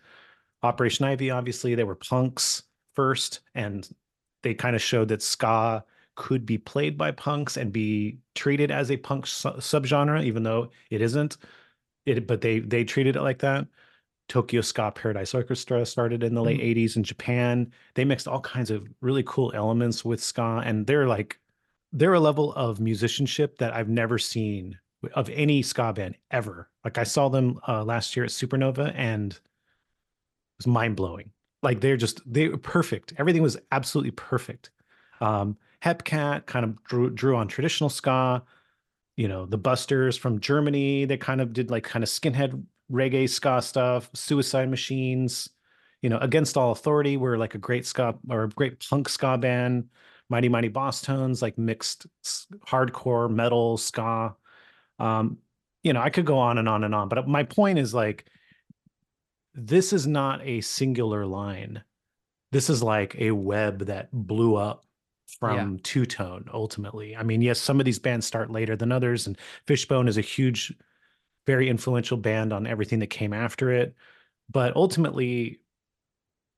Operation 0.63 1.05
Ivy, 1.05 1.31
obviously, 1.31 1.75
they 1.75 1.83
were 1.83 1.95
punks 1.95 2.63
first, 2.95 3.41
and 3.55 3.87
they 4.43 4.53
kind 4.53 4.75
of 4.75 4.81
showed 4.81 5.07
that 5.09 5.21
ska 5.21 5.83
could 6.15 6.45
be 6.45 6.57
played 6.57 6.97
by 6.97 7.11
punks 7.11 7.55
and 7.55 7.71
be 7.71 8.19
treated 8.35 8.71
as 8.71 8.91
a 8.91 8.97
punk 8.97 9.25
su- 9.25 9.49
subgenre, 9.51 10.23
even 10.23 10.43
though 10.43 10.69
it 10.89 11.01
isn't. 11.01 11.37
It, 12.05 12.27
but 12.27 12.41
they 12.41 12.59
they 12.59 12.83
treated 12.83 13.15
it 13.15 13.21
like 13.21 13.39
that. 13.39 13.67
Tokyo 14.27 14.61
Ska 14.61 14.91
Paradise 14.91 15.33
Orchestra 15.33 15.85
started 15.85 16.23
in 16.23 16.35
the 16.35 16.43
late 16.43 16.59
80s 16.59 16.95
in 16.97 17.03
Japan. 17.03 17.71
They 17.95 18.05
mixed 18.05 18.27
all 18.27 18.41
kinds 18.41 18.69
of 18.69 18.87
really 19.01 19.23
cool 19.25 19.51
elements 19.55 20.05
with 20.05 20.23
ska, 20.23 20.61
and 20.63 20.85
they're 20.85 21.07
like 21.07 21.39
they're 21.91 22.13
a 22.13 22.19
level 22.19 22.53
of 22.53 22.79
musicianship 22.79 23.57
that 23.57 23.73
I've 23.73 23.89
never 23.89 24.19
seen 24.19 24.77
of 25.13 25.29
any 25.29 25.61
ska 25.61 25.93
band 25.93 26.15
ever. 26.31 26.69
Like 26.83 26.97
I 26.97 27.03
saw 27.03 27.29
them 27.29 27.59
uh, 27.67 27.83
last 27.83 28.15
year 28.15 28.25
at 28.25 28.31
Supernova, 28.31 28.93
and 28.95 29.39
was 30.59 30.67
mind 30.67 30.95
blowing. 30.95 31.31
Like 31.63 31.81
they're 31.81 31.97
just 31.97 32.21
they 32.31 32.47
were 32.47 32.57
perfect. 32.57 33.13
Everything 33.17 33.41
was 33.41 33.57
absolutely 33.71 34.11
perfect. 34.11 34.69
Um, 35.19 35.57
Hepcat 35.83 36.45
kind 36.45 36.65
of 36.65 36.81
drew 36.83 37.09
drew 37.09 37.35
on 37.35 37.47
traditional 37.47 37.89
ska. 37.89 38.43
You 39.17 39.27
know, 39.27 39.45
the 39.45 39.57
Busters 39.57 40.15
from 40.15 40.39
Germany, 40.39 41.05
they 41.05 41.17
kind 41.17 41.41
of 41.41 41.51
did 41.51 41.69
like 41.69 41.83
kind 41.83 42.03
of 42.03 42.09
skinhead 42.09 42.63
reggae 42.91 43.27
ska 43.27 43.61
stuff. 43.61 44.09
Suicide 44.13 44.69
Machines, 44.69 45.49
you 46.01 46.09
know, 46.09 46.17
Against 46.19 46.55
All 46.55 46.71
Authority 46.71 47.17
were 47.17 47.37
like 47.37 47.55
a 47.55 47.57
great 47.57 47.85
ska 47.85 48.15
or 48.29 48.43
a 48.43 48.49
great 48.49 48.85
punk 48.89 49.09
ska 49.09 49.37
band. 49.37 49.89
Mighty 50.29 50.47
Mighty 50.47 50.69
Bosstones, 50.69 51.41
like 51.41 51.57
mixed 51.57 52.05
hardcore 52.67 53.29
metal 53.29 53.77
ska. 53.77 54.35
Um, 54.99 55.39
you 55.83 55.91
know, 55.91 56.01
I 56.01 56.09
could 56.09 56.25
go 56.25 56.37
on 56.37 56.57
and 56.57 56.69
on 56.69 56.83
and 56.83 56.93
on, 56.93 57.09
but 57.09 57.27
my 57.27 57.43
point 57.43 57.79
is 57.79 57.93
like, 57.93 58.25
this 59.53 59.93
is 59.93 60.07
not 60.07 60.41
a 60.45 60.61
singular 60.61 61.25
line. 61.25 61.83
This 62.51 62.69
is 62.69 62.81
like 62.81 63.15
a 63.19 63.31
web 63.31 63.85
that 63.85 64.09
blew 64.11 64.55
up 64.55 64.85
from 65.39 65.79
two 65.79 66.05
tone 66.05 66.49
ultimately. 66.53 67.15
I 67.15 67.23
mean, 67.23 67.41
yes, 67.41 67.59
some 67.59 67.79
of 67.79 67.85
these 67.85 67.99
bands 67.99 68.25
start 68.25 68.49
later 68.49 68.75
than 68.75 68.91
others, 68.91 69.27
and 69.27 69.37
Fishbone 69.67 70.07
is 70.07 70.17
a 70.17 70.21
huge, 70.21 70.73
very 71.45 71.69
influential 71.69 72.17
band 72.17 72.51
on 72.51 72.65
everything 72.65 72.99
that 72.99 73.07
came 73.07 73.33
after 73.33 73.71
it. 73.71 73.95
But 74.51 74.75
ultimately, 74.75 75.59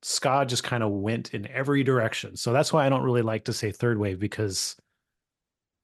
ska 0.02 0.44
just 0.46 0.64
kind 0.64 0.82
of 0.82 0.90
went 0.90 1.34
in 1.34 1.46
every 1.48 1.84
direction. 1.84 2.36
So 2.36 2.52
that's 2.52 2.72
why 2.72 2.86
I 2.86 2.88
don't 2.88 3.02
really 3.04 3.22
like 3.22 3.44
to 3.44 3.52
say 3.52 3.70
third 3.70 3.98
wave 3.98 4.18
because 4.18 4.76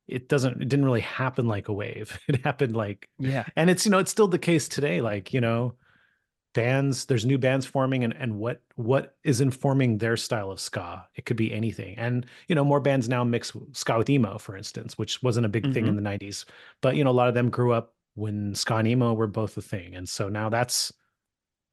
it 0.06 0.28
doesn't 0.28 0.62
it 0.62 0.68
didn't 0.68 0.86
really 0.86 1.02
happen 1.02 1.46
like 1.46 1.68
a 1.68 1.72
wave. 1.72 2.18
It 2.28 2.44
happened 2.44 2.76
like 2.76 3.08
yeah 3.18 3.44
and 3.56 3.70
it's 3.70 3.84
you 3.84 3.92
know 3.92 3.98
it's 3.98 4.10
still 4.10 4.28
the 4.28 4.38
case 4.38 4.68
today 4.68 5.00
like 5.00 5.32
you 5.32 5.40
know 5.40 5.74
bands 6.58 7.04
there's 7.04 7.24
new 7.24 7.38
bands 7.38 7.64
forming 7.64 8.02
and 8.02 8.14
and 8.18 8.36
what 8.36 8.60
what 8.74 9.14
is 9.22 9.40
informing 9.40 9.98
their 9.98 10.16
style 10.16 10.50
of 10.50 10.58
ska. 10.58 11.06
It 11.14 11.24
could 11.24 11.36
be 11.36 11.52
anything. 11.52 11.96
And 11.98 12.26
you 12.48 12.56
know 12.56 12.64
more 12.64 12.80
bands 12.80 13.08
now 13.08 13.22
mix 13.22 13.52
ska 13.72 13.98
with 13.98 14.10
emo 14.10 14.38
for 14.38 14.56
instance 14.56 14.98
which 14.98 15.22
wasn't 15.22 15.46
a 15.46 15.48
big 15.48 15.72
thing 15.72 15.86
in 15.86 15.94
mm-hmm. 15.94 16.04
the 16.04 16.26
90s 16.26 16.46
but 16.82 16.96
you 16.96 17.04
know 17.04 17.10
a 17.10 17.18
lot 17.20 17.28
of 17.28 17.34
them 17.34 17.48
grew 17.48 17.72
up 17.72 17.94
when 18.16 18.56
ska 18.56 18.74
and 18.74 18.88
emo 18.88 19.14
were 19.14 19.28
both 19.28 19.56
a 19.56 19.62
thing. 19.62 19.94
And 19.94 20.08
so 20.08 20.28
now 20.28 20.48
that's 20.48 20.92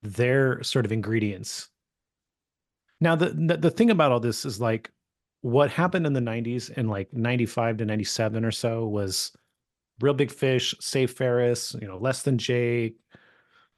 their 0.03 0.61
sort 0.61 0.85
of 0.85 0.91
ingredients. 0.91 1.69
Now 3.01 3.15
the 3.15 3.29
the, 3.29 3.57
the 3.57 3.71
thing 3.71 3.89
about 3.89 4.11
all 4.11 4.19
this 4.19 4.45
is 4.45 4.61
like 4.61 4.91
what 5.41 5.71
happened 5.71 6.05
in 6.05 6.13
the 6.13 6.19
90s 6.19 6.69
in 6.77 6.89
like 6.89 7.11
95 7.11 7.77
to 7.77 7.85
97 7.85 8.45
or 8.45 8.51
so 8.51 8.87
was 8.87 9.31
real 10.01 10.13
big 10.13 10.31
fish 10.31 10.73
save 10.79 11.11
ferris 11.11 11.75
you 11.79 11.87
know 11.87 11.97
less 11.97 12.23
than 12.23 12.37
jake 12.37 12.97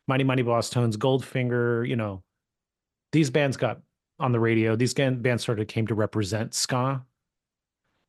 mighty 0.08 0.24
mighty 0.24 0.44
bosstones 0.44 0.96
goldfinger 0.96 1.88
you 1.88 1.96
know 1.96 2.24
these 3.12 3.30
bands 3.30 3.58
got 3.58 3.82
on 4.20 4.32
the 4.32 4.40
radio. 4.40 4.76
These 4.76 4.94
bands 4.94 5.44
sort 5.44 5.60
of 5.60 5.68
came 5.68 5.88
to 5.88 5.96
represent 5.96 6.54
ska. 6.54 7.04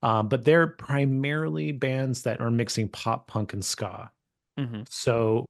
Um, 0.02 0.28
but 0.28 0.44
they're 0.44 0.68
primarily 0.68 1.72
bands 1.72 2.22
that 2.22 2.40
are 2.40 2.50
mixing 2.50 2.88
pop 2.88 3.26
punk 3.26 3.52
and 3.52 3.64
ska. 3.64 4.10
Hmm 4.56 4.82
so 4.88 5.44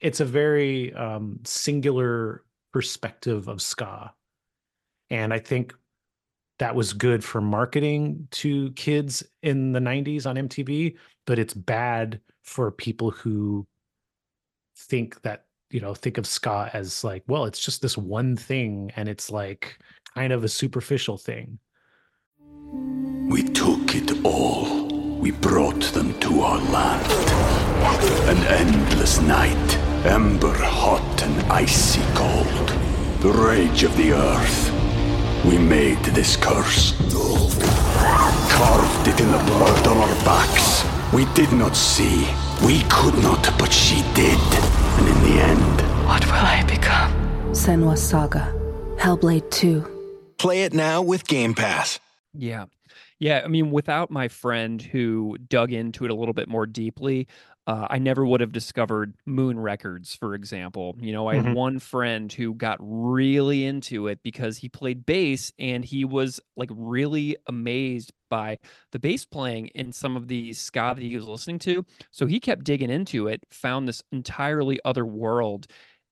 it's 0.00 0.20
a 0.20 0.24
very 0.24 0.92
um, 0.94 1.38
singular 1.44 2.44
perspective 2.72 3.48
of 3.48 3.62
ska. 3.62 4.12
And 5.10 5.32
I 5.32 5.38
think 5.38 5.74
that 6.58 6.74
was 6.74 6.92
good 6.92 7.24
for 7.24 7.40
marketing 7.40 8.28
to 8.32 8.70
kids 8.72 9.22
in 9.42 9.72
the 9.72 9.80
90s 9.80 10.26
on 10.26 10.36
MTV, 10.36 10.96
but 11.26 11.38
it's 11.38 11.54
bad 11.54 12.20
for 12.42 12.70
people 12.70 13.10
who 13.10 13.66
think 14.76 15.22
that, 15.22 15.46
you 15.74 15.80
know, 15.80 15.92
think 15.92 16.18
of 16.18 16.26
ska 16.26 16.70
as 16.72 17.02
like, 17.02 17.24
well, 17.26 17.46
it's 17.46 17.58
just 17.58 17.82
this 17.82 17.98
one 17.98 18.36
thing 18.36 18.92
and 18.94 19.08
it's 19.08 19.28
like 19.28 19.76
kind 20.14 20.32
of 20.32 20.44
a 20.44 20.48
superficial 20.48 21.18
thing. 21.18 21.58
We 23.28 23.42
took 23.42 23.96
it 23.96 24.24
all. 24.24 24.86
We 25.18 25.32
brought 25.32 25.82
them 25.92 26.16
to 26.20 26.42
our 26.42 26.60
land. 26.70 27.04
An 28.30 28.38
endless 28.46 29.20
night, 29.20 29.76
ember 30.06 30.54
hot 30.56 31.22
and 31.24 31.42
icy 31.50 32.02
cold. 32.14 32.68
The 33.18 33.32
rage 33.32 33.82
of 33.82 33.96
the 33.96 34.12
earth. 34.12 34.70
We 35.44 35.58
made 35.58 35.98
this 36.04 36.36
curse. 36.36 36.92
Carved 38.48 39.08
it 39.08 39.20
in 39.20 39.32
the 39.32 39.42
blood 39.48 39.88
on 39.88 39.96
our 39.96 40.24
backs. 40.24 40.84
We 41.12 41.24
did 41.34 41.52
not 41.52 41.74
see. 41.74 42.28
We 42.64 42.84
could 42.88 43.20
not, 43.24 43.52
but 43.58 43.72
she 43.72 44.04
did. 44.14 44.83
And 44.98 45.08
in 45.08 45.22
the 45.22 45.42
end, 45.42 45.80
What 46.06 46.24
will 46.26 46.32
I 46.34 46.64
become? 46.68 47.12
Senua 47.52 47.96
Saga. 47.96 48.52
Hellblade 48.98 49.50
2. 49.50 50.34
Play 50.38 50.62
it 50.64 50.72
now 50.74 51.02
with 51.02 51.26
Game 51.26 51.54
Pass. 51.54 51.98
Yeah. 52.32 52.66
Yeah. 53.18 53.42
I 53.44 53.48
mean, 53.48 53.70
without 53.70 54.10
my 54.10 54.28
friend 54.28 54.80
who 54.82 55.36
dug 55.48 55.72
into 55.72 56.04
it 56.04 56.10
a 56.10 56.14
little 56.14 56.34
bit 56.34 56.48
more 56.48 56.66
deeply, 56.66 57.26
uh, 57.66 57.86
I 57.88 57.98
never 57.98 58.26
would 58.26 58.40
have 58.42 58.52
discovered 58.52 59.14
Moon 59.24 59.58
Records, 59.58 60.14
for 60.14 60.34
example. 60.34 60.96
You 61.00 61.12
know, 61.12 61.28
I 61.28 61.36
had 61.36 61.44
Mhm. 61.44 61.54
one 61.54 61.78
friend 61.78 62.30
who 62.30 62.54
got 62.54 62.76
really 62.80 63.64
into 63.64 64.06
it 64.06 64.22
because 64.22 64.58
he 64.58 64.68
played 64.68 65.06
bass 65.06 65.50
and 65.58 65.84
he 65.84 66.04
was 66.04 66.40
like 66.56 66.68
really 66.72 67.36
amazed 67.46 68.12
by 68.28 68.58
the 68.92 68.98
bass 68.98 69.24
playing 69.24 69.68
in 69.68 69.92
some 69.92 70.14
of 70.16 70.28
the 70.28 70.52
ska 70.52 70.92
that 70.94 71.02
he 71.02 71.16
was 71.16 71.26
listening 71.26 71.58
to. 71.60 71.86
So 72.10 72.26
he 72.26 72.38
kept 72.38 72.64
digging 72.64 72.90
into 72.90 73.28
it, 73.28 73.44
found 73.50 73.88
this 73.88 74.02
entirely 74.12 74.78
other 74.84 75.06
world. 75.06 75.66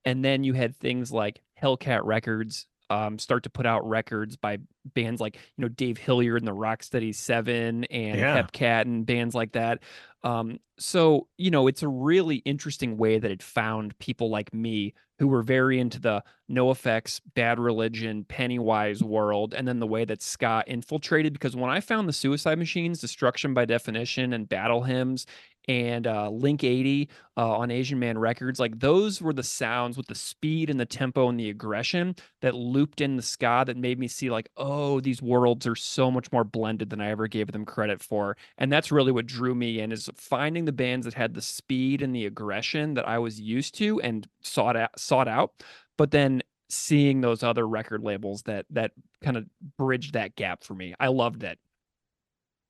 And 0.04 0.24
then 0.24 0.44
you 0.44 0.54
had 0.54 0.76
things 0.76 1.12
like 1.12 1.42
Hellcat 1.60 2.00
Records 2.04 2.66
um, 2.92 3.18
start 3.18 3.44
to 3.44 3.50
put 3.50 3.64
out 3.64 3.88
records 3.88 4.36
by 4.36 4.58
bands 4.94 5.20
like 5.20 5.36
you 5.56 5.62
know 5.62 5.68
Dave 5.68 5.96
Hillyard 5.98 6.38
and 6.38 6.46
the 6.46 6.54
Rocksteady 6.54 7.14
Seven 7.14 7.84
and 7.84 8.18
Yeah. 8.18 8.42
Hepcat 8.42 8.82
and 8.82 9.06
bands 9.06 9.34
like 9.34 9.52
that. 9.52 9.82
Um, 10.22 10.58
so 10.78 11.26
you 11.38 11.50
know 11.50 11.66
it's 11.66 11.82
a 11.82 11.88
really 11.88 12.36
interesting 12.36 12.96
way 12.96 13.18
that 13.18 13.30
it 13.30 13.42
found 13.42 13.98
people 13.98 14.28
like 14.30 14.52
me 14.52 14.94
who 15.18 15.28
were 15.28 15.42
very 15.42 15.78
into 15.78 16.00
the 16.00 16.22
NOFX, 16.50 17.20
Bad 17.34 17.60
Religion, 17.60 18.24
Pennywise 18.24 19.02
world, 19.04 19.54
and 19.54 19.68
then 19.68 19.78
the 19.78 19.86
way 19.86 20.04
that 20.04 20.20
ska 20.20 20.64
infiltrated. 20.66 21.32
Because 21.32 21.54
when 21.54 21.70
I 21.70 21.80
found 21.80 22.08
the 22.08 22.12
Suicide 22.12 22.58
Machines, 22.58 23.00
Destruction 23.00 23.54
by 23.54 23.64
Definition, 23.64 24.32
and 24.32 24.48
Battle 24.48 24.82
Hymns, 24.82 25.26
and 25.68 26.06
uh, 26.06 26.28
Link 26.28 26.64
80 26.64 27.08
uh, 27.36 27.56
on 27.56 27.70
Asian 27.70 27.98
Man 27.98 28.18
Records, 28.18 28.58
like 28.58 28.78
those 28.78 29.22
were 29.22 29.32
the 29.32 29.42
sounds 29.42 29.96
with 29.96 30.06
the 30.06 30.14
speed 30.14 30.70
and 30.70 30.78
the 30.78 30.86
tempo 30.86 31.28
and 31.28 31.38
the 31.38 31.50
aggression 31.50 32.16
that 32.40 32.54
looped 32.54 33.00
in 33.00 33.16
the 33.16 33.22
ska 33.22 33.64
that 33.66 33.76
made 33.76 33.98
me 33.98 34.08
see 34.08 34.30
like, 34.30 34.48
oh, 34.56 35.00
these 35.00 35.22
worlds 35.22 35.66
are 35.66 35.76
so 35.76 36.10
much 36.10 36.30
more 36.32 36.44
blended 36.44 36.90
than 36.90 37.00
I 37.00 37.10
ever 37.10 37.28
gave 37.28 37.52
them 37.52 37.64
credit 37.64 38.02
for. 38.02 38.36
And 38.58 38.72
that's 38.72 38.92
really 38.92 39.12
what 39.12 39.26
drew 39.26 39.54
me 39.54 39.80
in 39.80 39.92
is 39.92 40.10
finding 40.16 40.64
the 40.64 40.72
bands 40.72 41.04
that 41.04 41.14
had 41.14 41.34
the 41.34 41.42
speed 41.42 42.02
and 42.02 42.14
the 42.14 42.26
aggression 42.26 42.94
that 42.94 43.08
I 43.08 43.18
was 43.18 43.40
used 43.40 43.74
to 43.76 44.00
and 44.00 44.26
sought 44.42 44.76
out, 44.76 44.98
sought 44.98 45.28
out, 45.28 45.52
but 45.96 46.10
then 46.10 46.42
seeing 46.68 47.20
those 47.20 47.42
other 47.42 47.68
record 47.68 48.02
labels 48.02 48.42
that 48.44 48.64
that 48.70 48.92
kind 49.22 49.36
of 49.36 49.44
bridged 49.78 50.14
that 50.14 50.34
gap 50.36 50.64
for 50.64 50.74
me. 50.74 50.94
I 50.98 51.08
loved 51.08 51.44
it. 51.44 51.58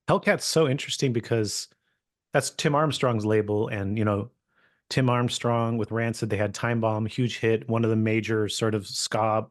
Hellcat's 0.09 0.43
so 0.43 0.67
interesting 0.67 1.13
because 1.13 1.69
that's 2.33 2.49
Tim 2.51 2.75
Armstrong's 2.75 3.25
label, 3.25 3.67
and 3.67 3.97
you 3.97 4.05
know, 4.05 4.29
Tim 4.89 5.09
Armstrong 5.09 5.77
with 5.77 5.91
Rancid, 5.91 6.29
they 6.29 6.37
had 6.37 6.53
Time 6.53 6.81
Bomb, 6.81 7.05
huge 7.05 7.39
hit, 7.39 7.67
one 7.69 7.83
of 7.83 7.89
the 7.89 7.95
major 7.95 8.49
sort 8.49 8.75
of 8.75 8.87
ska 8.87 9.47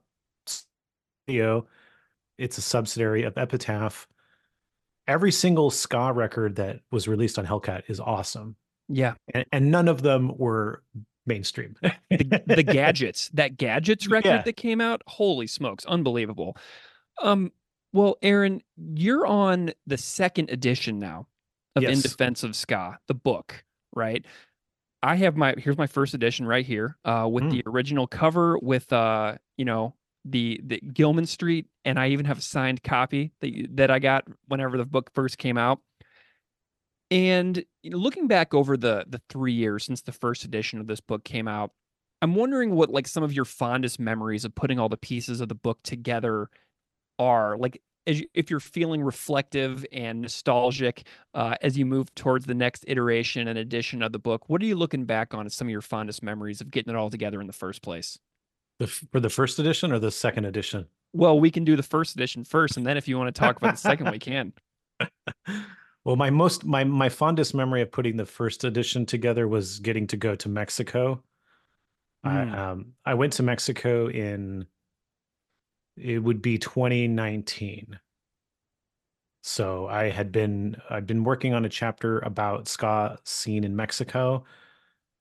studio. 0.47 1.67
It's 2.39 2.59
a 2.59 2.63
subsidiary 2.63 3.23
of 3.25 3.37
Epitaph. 3.39 4.07
Every 5.09 5.33
single 5.33 5.71
ska 5.71 6.13
record 6.13 6.57
that 6.57 6.81
was 6.91 7.09
released 7.09 7.39
on 7.39 7.47
Hellcat 7.47 7.83
is 7.89 7.99
awesome, 8.01 8.57
Yeah. 8.89 9.15
and, 9.35 9.45
and 9.53 9.71
none 9.71 9.89
of 9.89 10.03
them 10.03 10.37
were 10.39 10.83
mainstream. 11.27 11.77
the, 11.83 11.93
the 12.47 12.65
Gadjits 12.65 13.31
that 13.35 13.57
Gadjits 13.57 14.11
record 14.11 14.29
Yeah. 14.29 14.43
that 14.43 14.57
came 14.57 14.81
out 14.81 15.03
holy 15.07 15.47
smokes 15.47 15.85
unbelievable 15.87 16.57
um 17.23 17.53
well 17.93 18.17
aaron 18.23 18.61
you're 18.77 19.25
on 19.25 19.71
the 19.87 19.97
second 19.99 20.51
edition 20.51 20.99
now 20.99 21.29
of 21.77 21.83
in 21.85 21.89
defense 22.03 22.43
of 22.43 22.55
ska 22.57 22.99
the 23.09 23.15
book 23.15 23.65
right? 23.95 24.25
I 25.03 25.17
have 25.17 25.37
my 25.37 25.55
here's 25.59 25.77
my 25.79 25.87
first 25.87 26.15
edition 26.15 26.47
right 26.47 26.65
here 26.65 26.97
uh 27.05 27.29
with 27.31 27.45
the 27.51 27.63
original 27.67 28.07
cover 28.07 28.59
with 28.59 28.93
uh 28.93 29.37
you 29.57 29.65
know 29.65 29.95
the 30.25 30.61
the 30.65 30.81
gilman 30.93 31.27
street 31.27 31.67
and 31.85 31.99
i 31.99 32.09
even 32.11 32.25
have 32.27 32.39
a 32.39 32.43
signed 32.43 32.81
copy 32.85 33.33
that 33.41 33.53
you- 33.53 33.67
that 33.73 33.91
i 33.91 33.99
got 33.99 34.25
whenever 34.47 34.77
the 34.79 34.85
book 34.87 35.11
first 35.15 35.37
came 35.39 35.59
out. 35.59 35.81
And 37.11 37.63
looking 37.85 38.27
back 38.27 38.55
over 38.55 38.77
the 38.77 39.05
the 39.07 39.21
three 39.29 39.53
years 39.53 39.85
since 39.85 40.03
the 40.03 40.13
first 40.13 40.45
edition 40.45 40.81
of 40.81 40.87
this 40.87 41.01
book 41.01 41.25
came 41.25 41.47
out, 41.47 41.73
I'm 42.23 42.35
wondering 42.35 42.75
what 42.75 42.91
like 42.91 43.07
some 43.07 43.23
of 43.23 43.33
your 43.33 43.45
fondest 43.45 44.01
memories 44.01 44.45
of 44.45 44.55
putting 44.55 44.79
all 44.79 44.89
the 44.89 44.97
pieces 44.97 45.41
of 45.41 45.49
the 45.49 45.55
book 45.55 45.79
together 45.83 46.49
are. 47.19 47.57
Like, 47.59 47.83
as 48.07 48.21
you, 48.21 48.27
if 48.35 48.51
you're 48.51 48.61
feeling 48.61 49.03
reflective 49.03 49.87
and 49.93 50.23
nostalgic 50.23 51.05
uh, 51.35 51.57
as 51.63 51.79
you 51.79 51.87
move 51.87 52.15
towards 52.15 52.47
the 52.47 52.55
next 52.55 52.85
iteration 52.89 53.49
and 53.49 53.59
edition 53.59 54.03
of 54.03 54.13
the 54.13 54.19
book, 54.19 54.49
what 54.49 54.61
are 54.63 54.67
you 54.67 54.77
looking 54.77 55.05
back 55.05 55.35
on 55.35 55.47
as 55.47 55.55
some 55.55 55.69
of 55.69 55.71
your 55.71 55.83
fondest 55.83 56.23
memories 56.23 56.61
of 56.61 56.71
getting 56.71 56.93
it 56.93 56.97
all 56.97 57.11
together 57.11 57.41
in 57.41 57.47
the 57.47 57.53
first 57.53 57.83
place? 57.83 58.19
the, 58.83 58.87
for 58.87 59.21
the 59.21 59.31
first 59.31 59.59
edition 59.59 59.93
or 59.93 59.99
the 59.99 60.11
second 60.11 60.45
edition? 60.45 60.87
Well, 61.13 61.39
we 61.39 61.51
can 61.51 61.65
do 61.65 61.77
the 61.77 61.83
first 61.83 62.15
edition 62.15 62.45
first, 62.45 62.77
and 62.77 62.87
then 62.87 62.97
if 62.97 63.07
you 63.07 63.19
want 63.19 63.35
to 63.35 63.39
talk 63.39 63.57
about 63.57 63.75
the 63.75 63.81
second, 63.81 64.11
we 64.11 64.19
can. 64.19 64.53
Well, 66.05 66.17
my 66.17 66.31
most 66.31 66.65
my 66.65 66.85
my 66.85 67.09
fondest 67.09 67.55
memory 67.55 67.83
of 67.83 67.93
putting 67.93 68.17
the 68.17 68.27
first 68.27 68.65
edition 68.65 69.07
together 69.07 69.47
was 69.47 69.79
getting 69.79 70.07
to 70.09 70.17
go 70.17 70.35
to 70.35 70.49
Mexico. 70.49 71.23
Mm. 72.27 72.55
I 72.55 72.71
um 72.71 72.93
I 73.05 73.15
went 73.15 73.35
to 73.35 73.43
Mexico 73.43 74.09
in 74.09 74.67
it 75.97 76.19
would 76.19 76.43
be 76.43 76.59
2019. 76.59 77.99
So 79.43 79.89
I 79.89 80.11
had 80.11 80.31
been 80.31 80.77
I'd 80.89 81.07
been 81.07 81.25
working 81.25 81.53
on 81.55 81.65
a 81.65 81.69
chapter 81.69 82.21
about 82.21 82.69
ska 82.69 83.19
scene 83.25 83.65
in 83.65 83.75
Mexico. 83.75 84.45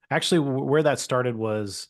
Actually, 0.09 0.39
where 0.39 0.83
that 0.83 0.99
started 0.99 1.35
was 1.35 1.87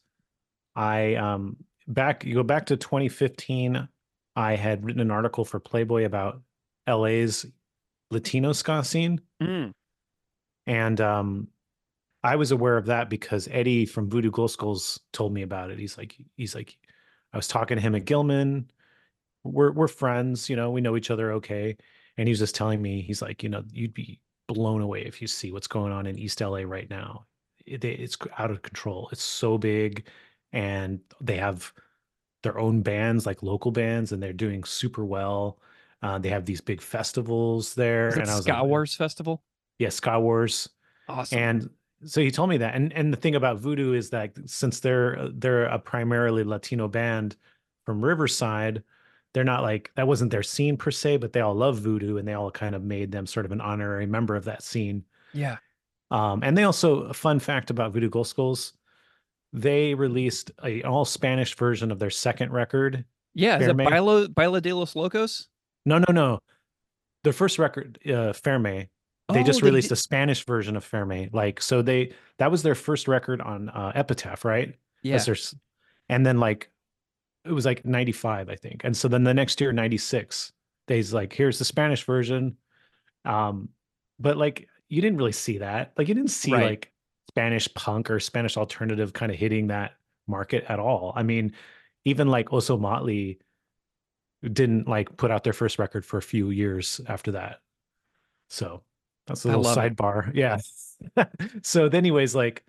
I 0.75 1.15
um 1.15 1.57
back 1.87 2.23
you 2.23 2.35
go 2.35 2.43
back 2.43 2.67
to 2.67 2.77
2015. 2.77 3.87
I 4.35 4.55
had 4.55 4.85
written 4.85 5.01
an 5.01 5.11
article 5.11 5.43
for 5.43 5.59
Playboy 5.59 6.05
about 6.05 6.41
LA's 6.87 7.45
Latino 8.11 8.53
ska 8.53 8.83
scene. 8.83 9.21
Mm. 9.41 9.71
And 10.67 11.01
um, 11.01 11.47
I 12.23 12.35
was 12.35 12.51
aware 12.51 12.77
of 12.77 12.85
that 12.85 13.09
because 13.09 13.47
Eddie 13.51 13.85
from 13.85 14.09
Voodoo 14.09 14.31
Glow 14.31 14.47
Skulls 14.47 14.99
told 15.11 15.33
me 15.33 15.41
about 15.41 15.71
it. 15.71 15.79
He's 15.79 15.97
like, 15.97 16.15
he's 16.37 16.53
like, 16.53 16.77
I 17.33 17.37
was 17.37 17.47
talking 17.47 17.77
to 17.77 17.81
him 17.81 17.95
at 17.95 18.05
Gilman. 18.05 18.69
We're 19.43 19.71
we're 19.71 19.87
friends, 19.87 20.49
you 20.49 20.55
know, 20.55 20.71
we 20.71 20.81
know 20.81 20.95
each 20.97 21.11
other 21.11 21.33
okay. 21.33 21.77
And 22.17 22.27
he 22.27 22.31
was 22.31 22.39
just 22.39 22.55
telling 22.55 22.81
me, 22.81 23.01
he's 23.01 23.21
like, 23.21 23.41
you 23.41 23.49
know, 23.49 23.63
you'd 23.71 23.93
be 23.93 24.19
blown 24.47 24.81
away 24.81 25.01
if 25.05 25.21
you 25.21 25.27
see 25.27 25.51
what's 25.51 25.67
going 25.67 25.93
on 25.93 26.05
in 26.05 26.19
East 26.19 26.41
LA 26.41 26.59
right 26.65 26.89
now. 26.89 27.25
It, 27.65 27.83
it's 27.85 28.17
out 28.37 28.51
of 28.51 28.61
control. 28.61 29.07
It's 29.11 29.23
so 29.23 29.57
big, 29.57 30.07
and 30.51 30.99
they 31.21 31.37
have 31.37 31.71
their 32.43 32.59
own 32.59 32.81
bands, 32.81 33.25
like 33.25 33.43
local 33.43 33.71
bands, 33.71 34.11
and 34.11 34.21
they're 34.21 34.33
doing 34.33 34.63
super 34.63 35.05
well. 35.05 35.59
Uh, 36.01 36.17
they 36.17 36.29
have 36.29 36.45
these 36.45 36.61
big 36.61 36.81
festivals 36.81 37.75
there, 37.75 38.09
and 38.09 38.29
I 38.29 38.35
was 38.35 38.43
Ska 38.43 38.53
like, 38.53 38.63
Wars 38.63 38.95
Festival? 38.95 39.43
yeah, 39.79 39.89
Ska 39.89 40.19
Wars. 40.19 40.67
Awesome. 41.07 41.37
And 41.37 41.69
so 42.05 42.21
he 42.21 42.31
told 42.31 42.49
me 42.49 42.57
that. 42.57 42.75
And 42.75 42.93
and 42.93 43.11
the 43.11 43.17
thing 43.17 43.35
about 43.35 43.59
Voodoo 43.59 43.93
is 43.93 44.09
that 44.11 44.31
since 44.45 44.79
they're 44.79 45.29
they're 45.33 45.65
a 45.65 45.79
primarily 45.79 46.43
Latino 46.43 46.87
band 46.87 47.35
from 47.85 48.03
Riverside, 48.03 48.83
they're 49.33 49.43
not 49.43 49.63
like 49.63 49.91
that 49.95 50.07
wasn't 50.07 50.31
their 50.31 50.43
scene 50.43 50.77
per 50.77 50.91
se, 50.91 51.17
but 51.17 51.33
they 51.33 51.41
all 51.41 51.55
love 51.55 51.79
Voodoo 51.79 52.17
and 52.17 52.27
they 52.27 52.33
all 52.33 52.51
kind 52.51 52.75
of 52.75 52.83
made 52.83 53.11
them 53.11 53.25
sort 53.25 53.45
of 53.45 53.51
an 53.51 53.61
honorary 53.61 54.05
member 54.05 54.35
of 54.35 54.45
that 54.45 54.63
scene. 54.63 55.03
yeah. 55.33 55.57
Um, 56.09 56.43
and 56.43 56.57
they 56.57 56.63
also 56.63 57.03
a 57.03 57.13
fun 57.13 57.39
fact 57.39 57.69
about 57.69 57.93
Voodoo 57.93 58.09
Glow 58.09 58.23
Skulls, 58.23 58.73
they 59.53 59.93
released 59.93 60.51
a 60.61 60.83
all 60.83 61.05
Spanish 61.05 61.55
version 61.55 61.89
of 61.89 61.99
their 61.99 62.09
second 62.09 62.51
record. 62.51 63.05
Yeah. 63.33 63.59
Is 63.59 63.67
it? 63.67 63.77
Baila, 63.77 64.27
Baila 64.27 64.59
de 64.59 64.73
los 64.73 64.93
Locos? 64.95 65.47
No, 65.85 65.99
no, 65.99 66.11
no. 66.11 66.39
Their 67.23 67.33
first 67.33 67.59
record, 67.59 67.97
uh, 68.05 68.33
Firme, 68.33 68.89
they 69.31 69.41
Oh, 69.41 69.43
just 69.43 69.61
released 69.61 69.91
a 69.91 69.95
Spanish 69.95 70.45
version 70.45 70.75
of 70.75 70.83
Firme. 70.83 71.29
Like, 71.33 71.61
so 71.61 71.81
they 71.81 72.13
that 72.37 72.51
was 72.51 72.63
their 72.63 72.75
first 72.75 73.07
record 73.07 73.41
on 73.41 73.69
uh, 73.69 73.91
Epitaph, 73.95 74.45
right? 74.45 74.75
Yeah. 75.03 75.17
Their 75.17 75.35
and 76.09 76.25
then 76.25 76.39
like 76.39 76.69
it 77.45 77.51
was 77.51 77.65
like 77.65 77.85
95, 77.85 78.49
I 78.49 78.55
think. 78.55 78.81
And 78.83 78.95
so 78.95 79.07
then 79.07 79.23
the 79.23 79.33
next 79.33 79.59
year, 79.59 79.71
96, 79.73 80.51
they's 80.87 81.11
like, 81.13 81.33
here's 81.33 81.57
the 81.57 81.65
Spanish 81.65 82.03
version. 82.03 82.57
Um, 83.25 83.69
but 84.19 84.37
like 84.37 84.67
you 84.89 85.01
didn't 85.01 85.17
really 85.17 85.31
see 85.31 85.57
that. 85.59 85.93
Like 85.97 86.07
you 86.07 86.13
didn't 86.13 86.29
see 86.31 86.53
Right. 86.53 86.65
like 86.65 86.91
Spanish 87.29 87.73
punk 87.73 88.11
or 88.11 88.19
Spanish 88.19 88.57
alternative 88.57 89.13
kind 89.13 89.31
of 89.31 89.37
hitting 89.37 89.67
that 89.67 89.93
market 90.27 90.65
at 90.67 90.79
all. 90.79 91.13
I 91.15 91.23
mean, 91.23 91.53
even 92.05 92.27
like 92.27 92.49
Ozomatli 92.49 93.39
didn't 94.43 94.87
like 94.87 95.15
put 95.17 95.31
out 95.31 95.43
their 95.43 95.53
first 95.53 95.79
record 95.79 96.05
for 96.05 96.17
a 96.17 96.21
few 96.21 96.49
years 96.49 96.99
after 97.07 97.31
that. 97.33 97.59
So 98.49 98.83
that's 99.31 99.45
a 99.45 99.47
little 99.47 99.63
love 99.63 99.77
it. 99.77 99.95
sidebar. 99.95 100.31
Yeah. 100.33 100.59
so 101.63 101.87
anyways, 101.87 102.35
like 102.35 102.63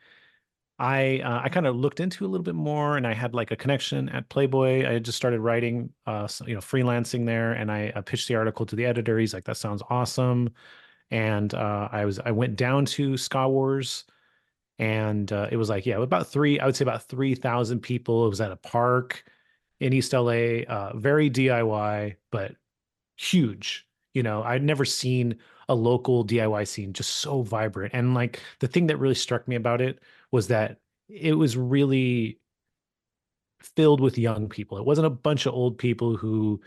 I 0.79 1.21
uh, 1.21 1.41
I 1.45 1.49
kind 1.49 1.67
of 1.67 1.77
looked 1.77 2.01
into 2.01 2.25
a 2.25 2.29
little 2.29 2.45
bit 2.45 2.55
more, 2.55 2.97
and 2.97 3.07
I 3.07 3.15
had 3.15 3.35
like 3.35 3.51
a 3.51 3.57
connection 3.57 4.09
at 4.09 4.29
Playboy. 4.29 4.89
I 4.89 4.95
had 4.95 5.05
just 5.05 5.17
started 5.17 5.41
writing, 5.41 5.91
uh, 6.07 6.27
you 6.47 6.55
know, 6.55 6.61
freelancing 6.61 7.27
there, 7.27 7.53
and 7.53 7.71
I, 7.71 7.93
I 7.95 8.01
pitched 8.01 8.29
the 8.29 8.35
article 8.37 8.67
to 8.67 8.77
the 8.77 8.85
editor. 8.87 9.19
He's 9.19 9.35
like, 9.35 9.45
"That 9.45 9.57
sounds 9.57 9.83
awesome," 9.91 10.51
and 11.11 11.55
uh, 11.55 11.89
I 11.93 12.05
was 12.05 12.19
I 12.19 12.31
went 12.31 12.57
down 12.57 12.87
to 12.87 13.17
Ska 13.17 13.49
Wars, 13.49 14.05
and 14.79 15.31
uh, 15.33 15.49
it 15.53 15.57
was 15.57 15.69
like 15.69 15.87
yeah, 15.87 15.99
about 16.03 16.27
three. 16.27 16.59
I 16.59 16.67
would 16.67 16.77
say 16.77 16.85
about 16.85 17.05
three 17.05 17.35
thousand 17.35 17.81
people. 17.81 18.27
It 18.27 18.31
was 18.31 18.41
at 18.41 18.53
a 18.53 18.57
park 18.57 19.25
in 19.79 19.93
East 19.93 20.13
LA, 20.13 20.63
uh, 20.69 20.93
very 20.97 21.31
DIY, 21.31 22.17
but 22.31 22.57
huge. 23.17 23.87
You 24.15 24.23
know, 24.23 24.43
I'd 24.43 24.63
never 24.63 24.85
seen 24.85 25.39
a 25.69 25.75
local 25.75 26.25
DIY 26.25 26.67
scene 26.67 26.93
just 26.93 27.17
so 27.17 27.43
vibrant. 27.43 27.95
And 27.95 28.15
like 28.15 28.41
the 28.61 28.69
thing 28.69 28.87
that 28.89 28.97
really 28.99 29.15
struck 29.15 29.47
me 29.49 29.57
about 29.57 29.81
it 29.81 30.01
was 30.31 30.49
that 30.49 30.79
it 31.09 31.35
was 31.35 31.57
really 31.57 32.39
filled 33.61 34.01
with 34.01 34.19
young 34.19 34.49
people. 34.49 34.79
It 34.79 34.85
wasn't 34.85 35.07
a 35.07 35.11
bunch 35.11 35.47
of 35.47 35.55
old 35.55 35.79
people 35.79 36.17
who 36.17 36.61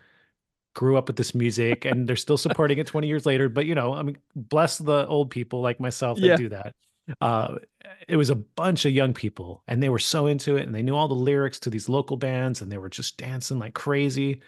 grew 0.75 0.97
up 0.97 1.07
with 1.07 1.15
this 1.17 1.35
music 1.35 1.85
and 1.85 2.07
they're 2.07 2.15
still 2.15 2.37
supporting 2.39 2.77
it 2.77 2.87
20 2.87 3.07
years 3.07 3.25
later. 3.25 3.49
But 3.49 3.65
you 3.65 3.75
know, 3.75 3.93
I 3.93 4.03
mean, 4.03 4.17
bless 4.35 4.77
the 4.77 5.07
old 5.07 5.29
people 5.31 5.61
like 5.61 5.79
myself 5.79 6.19
that 6.19 6.27
Yeah. 6.27 6.35
do 6.37 6.49
that. 6.49 6.75
Uh, 7.21 7.59
it 8.07 8.15
was 8.17 8.31
a 8.31 8.35
bunch 8.35 8.85
of 8.85 8.91
young 8.91 9.13
people 9.13 9.63
and 9.67 9.81
they 9.81 9.89
were 9.89 9.99
so 9.99 10.25
into 10.27 10.55
it 10.57 10.63
and 10.65 10.73
they 10.73 10.81
knew 10.81 10.95
all 10.95 11.07
the 11.07 11.13
lyrics 11.13 11.59
to 11.59 11.69
these 11.69 11.87
local 11.87 12.17
bands 12.17 12.61
and 12.61 12.71
they 12.71 12.79
were 12.79 12.89
just 12.89 13.17
dancing 13.17 13.59
like 13.59 13.75
crazy. 13.75 14.41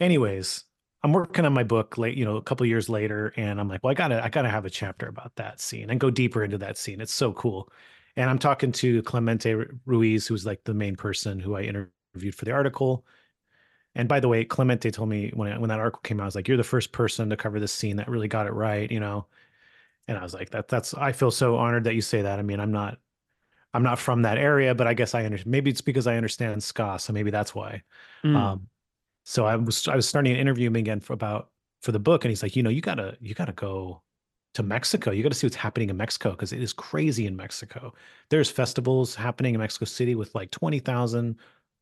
Anyways, 0.00 0.64
I'm 1.04 1.12
working 1.12 1.44
on 1.44 1.52
my 1.52 1.64
book 1.64 1.98
late, 1.98 2.16
you 2.16 2.24
know, 2.24 2.36
a 2.36 2.42
couple 2.42 2.64
years 2.64 2.88
later, 2.88 3.34
and 3.36 3.60
I'm 3.60 3.68
like, 3.68 3.84
well, 3.84 3.90
I 3.90 3.94
gotta, 3.94 4.24
I 4.24 4.30
gotta 4.30 4.48
have 4.48 4.64
a 4.64 4.70
chapter 4.70 5.06
about 5.06 5.36
that 5.36 5.60
scene 5.60 5.90
and 5.90 6.00
go 6.00 6.10
deeper 6.10 6.42
into 6.42 6.56
that 6.58 6.78
scene. 6.78 7.02
It's 7.02 7.12
so 7.12 7.30
cool. 7.34 7.70
And 8.16 8.30
I'm 8.30 8.38
talking 8.38 8.72
to 8.72 9.02
Clemente 9.02 9.54
Ruiz, 9.84 10.26
who's 10.26 10.46
like 10.46 10.64
the 10.64 10.72
main 10.72 10.96
person 10.96 11.40
who 11.40 11.56
I 11.56 11.62
interviewed 11.62 12.34
for 12.34 12.46
the 12.46 12.52
article. 12.52 13.04
And 13.94 14.08
by 14.08 14.18
the 14.18 14.28
way, 14.28 14.46
Clemente 14.46 14.90
told 14.90 15.10
me 15.10 15.30
when 15.34 15.52
I, 15.52 15.58
when 15.58 15.68
that 15.68 15.78
article 15.78 16.00
came 16.02 16.20
out, 16.20 16.24
I 16.24 16.26
was 16.26 16.34
like, 16.34 16.48
"You're 16.48 16.56
the 16.56 16.64
first 16.64 16.90
person 16.90 17.28
to 17.30 17.36
cover 17.36 17.60
this 17.60 17.72
scene 17.72 17.96
that 17.96 18.08
really 18.08 18.28
got 18.28 18.46
it 18.46 18.52
right," 18.52 18.90
you 18.90 18.98
know. 18.98 19.26
And 20.08 20.16
I 20.16 20.22
was 20.22 20.32
like, 20.32 20.50
"That 20.50 20.68
that's 20.68 20.94
I 20.94 21.12
feel 21.12 21.30
so 21.30 21.56
honored 21.56 21.84
that 21.84 21.94
you 21.94 22.00
say 22.00 22.22
that. 22.22 22.38
I 22.38 22.42
mean, 22.42 22.60
I'm 22.60 22.72
not 22.72 22.98
I'm 23.74 23.82
not 23.82 23.98
from 23.98 24.22
that 24.22 24.38
area, 24.38 24.74
but 24.74 24.86
I 24.86 24.94
guess 24.94 25.14
I 25.14 25.24
understand. 25.24 25.50
Maybe 25.50 25.70
it's 25.70 25.80
because 25.82 26.06
I 26.06 26.16
understand 26.16 26.62
ska, 26.62 26.98
so 26.98 27.12
maybe 27.12 27.30
that's 27.30 27.54
why." 27.54 27.82
Mm. 28.24 28.36
Um, 28.36 28.68
so 29.24 29.46
I 29.46 29.56
was 29.56 29.88
I 29.88 29.96
was 29.96 30.08
starting 30.08 30.34
to 30.34 30.40
interview 30.40 30.68
him 30.68 30.76
again 30.76 31.00
for 31.00 31.12
about 31.12 31.50
for 31.82 31.92
the 31.92 31.98
book, 31.98 32.24
and 32.24 32.30
he's 32.30 32.42
like, 32.42 32.56
"You 32.56 32.62
know, 32.62 32.70
you 32.70 32.80
gotta 32.80 33.16
you 33.20 33.34
gotta 33.34 33.52
go 33.52 34.02
to 34.54 34.62
Mexico. 34.62 35.10
You 35.10 35.22
got 35.22 35.30
to 35.32 35.34
see 35.34 35.46
what's 35.46 35.56
happening 35.56 35.90
in 35.90 35.96
Mexico 35.96 36.30
because 36.30 36.52
it 36.52 36.62
is 36.62 36.72
crazy 36.72 37.26
in 37.26 37.36
Mexico. 37.36 37.92
There's 38.30 38.50
festivals 38.50 39.14
happening 39.14 39.54
in 39.54 39.60
Mexico 39.60 39.84
City 39.84 40.14
with 40.14 40.34
like 40.34 40.50
20,000 40.52 41.36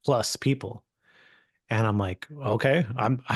plus 0.05 0.37
people. 0.37 0.83
And 1.69 1.87
I'm 1.87 1.99
like, 1.99 2.27
okay, 2.45 2.87
I'm 2.97 3.23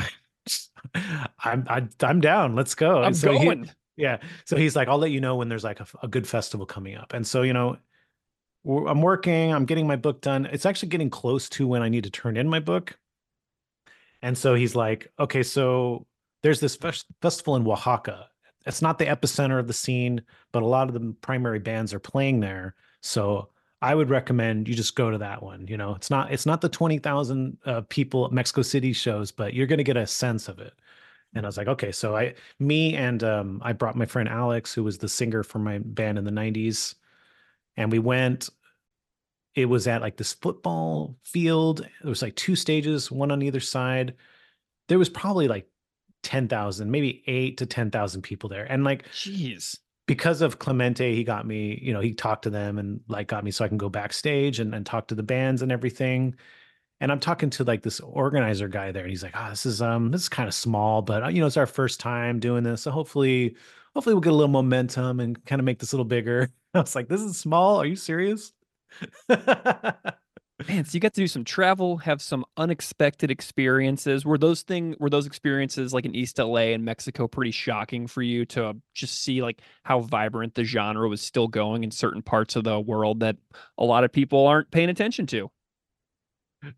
I'm 1.45 1.65
I, 1.69 1.87
I'm 2.03 2.21
down. 2.21 2.57
Let's 2.57 2.75
go. 2.75 3.03
I'm 3.03 3.15
so 3.15 3.33
he- 3.33 3.45
going. 3.45 3.71
yeah. 3.97 4.19
So 4.47 4.57
he's 4.57 4.75
like, 4.75 4.89
I'll 4.89 4.99
let 4.99 5.11
you 5.11 5.21
know 5.21 5.37
when 5.37 5.49
there's 5.49 5.65
like 5.65 5.81
a 6.03 6.09
good 6.09 6.27
festival 6.27 6.67
coming 6.67 6.97
up. 6.97 7.13
And 7.13 7.27
so, 7.27 7.43
you 7.43 7.53
know, 7.53 7.77
I'm 8.67 9.03
working, 9.03 9.53
I'm 9.53 9.65
getting 9.65 9.87
my 9.87 9.97
book 9.97 10.23
done. 10.23 10.47
It's 10.47 10.67
actually 10.67 10.89
getting 10.89 11.11
close 11.11 11.49
to 11.51 11.69
when 11.69 11.83
I 11.83 11.89
need 11.89 12.05
to 12.05 12.11
turn 12.11 12.37
in 12.37 12.49
my 12.49 12.59
book. 12.59 12.99
And 14.27 14.37
so 14.37 14.57
he's 14.57 14.75
like, 14.75 15.13
okay, 15.21 15.45
so 15.45 16.05
there's 16.43 16.59
this 16.59 16.75
fes- 16.75 17.05
festival 17.23 17.55
in 17.55 17.65
Oaxaca. 17.65 18.27
It's 18.67 18.83
not 18.83 18.99
the 18.99 19.05
epicenter 19.05 19.61
of 19.61 19.69
the 19.69 19.73
scene, 19.73 20.21
but 20.51 20.65
a 20.65 20.67
lot 20.67 20.89
of 20.89 20.95
the 20.95 21.15
primary 21.21 21.61
bands 21.61 21.95
are 21.95 22.01
playing 22.01 22.41
there. 22.41 22.75
So 23.03 23.51
I 23.81 23.95
would 23.95 24.11
recommend 24.11 24.67
you 24.67 24.75
just 24.75 24.97
go 24.97 25.13
to 25.13 25.19
that 25.19 25.45
one. 25.45 25.69
You 25.69 25.77
know, 25.77 25.95
it's 25.95 26.11
not 26.11 26.33
it's 26.33 26.45
not 26.45 26.61
the 26.61 26.69
twenty 26.69 26.99
thousand 26.99 27.57
uh, 27.67 27.83
people 27.83 28.25
at 28.25 28.33
Mexico 28.33 28.63
City 28.63 28.93
shows, 28.93 29.31
but 29.31 29.55
you're 29.55 29.69
going 29.69 29.79
to 29.79 29.85
get 29.85 29.97
a 29.97 30.09
sense 30.09 30.49
of 30.49 30.59
it. 30.59 30.75
And 31.37 31.47
I 31.47 31.49
was 31.49 31.57
like, 31.57 31.69
okay, 31.69 31.93
so 31.93 32.17
I, 32.17 32.35
me 32.59 32.97
and 32.97 33.23
um, 33.23 33.63
I 33.65 33.75
brought 33.75 33.95
my 33.95 34.07
friend 34.07 34.29
Alex, 34.29 34.75
who 34.75 34.83
was 34.83 34.99
the 34.99 35.09
singer 35.09 35.45
for 35.45 35.61
my 35.61 35.79
band 35.79 36.19
in 36.19 36.25
the 36.25 36.33
'90s, 36.33 36.97
and 37.77 37.93
we 37.93 38.01
went. 38.01 38.51
It 39.57 39.65
was 39.65 39.89
at 39.89 40.03
like 40.03 40.19
this 40.19 40.35
football 40.35 41.17
field. 41.25 41.79
There 41.79 42.11
was 42.11 42.23
like 42.23 42.37
two 42.37 42.55
stages, 42.55 43.11
one 43.11 43.31
on 43.31 43.43
either 43.43 43.59
side. 43.61 44.15
There 44.89 44.99
was 44.99 45.09
probably 45.09 45.49
like 45.49 45.67
ten 46.23 46.47
thousand, 46.47 46.91
maybe 46.91 47.23
eight 47.27 47.57
to 47.59 47.67
ten 47.67 47.91
thousand 47.91 48.23
people 48.23 48.51
there, 48.51 48.65
and 48.71 48.85
like 48.85 49.09
Jeez. 49.13 49.79
because 50.07 50.43
of 50.43 50.59
Clemente, 50.59 51.15
he 51.15 51.25
got 51.25 51.47
me, 51.47 51.79
you 51.83 51.93
know, 51.95 52.01
he 52.01 52.13
talked 52.13 52.43
to 52.43 52.51
them 52.51 52.79
and 52.79 53.01
like 53.09 53.29
got 53.29 53.45
me 53.45 53.51
so 53.51 53.65
I 53.65 53.69
can 53.69 53.79
go 53.79 53.89
backstage 53.89 54.61
and, 54.61 54.75
and 54.75 54.85
talk 54.85 55.09
to 55.09 55.15
the 55.15 55.23
bands 55.23 55.63
and 55.63 55.73
everything. 55.73 56.37
And 57.01 57.11
I'm 57.13 57.21
talking 57.21 57.51
to 57.51 57.65
like 57.65 57.83
this 57.83 58.01
organizer 58.01 58.69
guy 58.69 58.93
there, 58.93 59.03
and 59.05 59.11
he's 59.11 59.23
like, 59.23 59.37
"Ah, 59.37 59.51
this 59.51 59.65
is 59.67 59.81
um, 59.81 60.11
this 60.11 60.23
is 60.23 60.29
kind 60.29 60.49
of 60.49 60.55
small, 60.55 61.01
but 61.03 61.23
uh, 61.25 61.29
you 61.29 61.41
know, 61.41 61.47
it's 61.47 61.57
our 61.57 61.67
first 61.67 61.99
time 61.99 62.41
doing 62.41 62.63
this, 62.63 62.83
so 62.83 62.91
hopefully, 62.91 63.57
hopefully 63.95 64.15
we'll 64.15 64.21
get 64.21 64.33
a 64.33 64.37
little 64.37 64.49
momentum 64.49 65.21
and 65.21 65.43
kind 65.47 65.61
of 65.61 65.65
make 65.65 65.79
this 65.79 65.93
a 65.93 65.97
little 65.97 66.05
bigger." 66.05 66.51
I 66.75 66.81
was 66.81 66.95
like, 66.95 67.09
"This 67.09 67.23
is 67.23 67.39
small? 67.39 67.77
Are 67.81 67.87
you 67.87 67.97
serious?" 67.97 68.53
Man, 70.69 70.87
so 70.87 70.95
you 70.95 71.01
got 71.01 71.13
to 71.13 71.21
do 71.21 71.27
some 71.27 71.45
travel, 71.45 71.99
have 71.99 72.23
some 72.23 72.45
unexpected 72.57 73.31
experiences. 73.31 74.25
Were 74.25 74.39
those 74.39 74.63
thing 74.63 74.97
were 74.99 75.11
those 75.11 75.27
experiences 75.27 75.93
like 75.93 76.07
in 76.07 76.15
East 76.15 76.39
LA 76.39 76.73
and 76.73 76.83
Mexico 76.83 77.29
pretty 77.29 77.51
shocking 77.51 78.07
for 78.07 78.23
you 78.23 78.47
to 78.47 78.75
just 78.95 79.23
see 79.23 79.43
like 79.43 79.61
how 79.85 80.01
vibrant 80.01 80.55
the 80.55 80.65
genre 80.65 81.09
was 81.09 81.21
still 81.21 81.47
going 81.47 81.85
in 81.85 81.91
certain 81.91 82.23
parts 82.23 82.57
of 82.57 82.65
the 82.65 82.81
world 82.81 83.21
that 83.21 83.37
a 83.77 83.85
lot 83.85 84.03
of 84.03 84.13
people 84.13 84.47
aren't 84.47 84.71
paying 84.71 84.89
attention 84.89 85.27
to? 85.27 85.51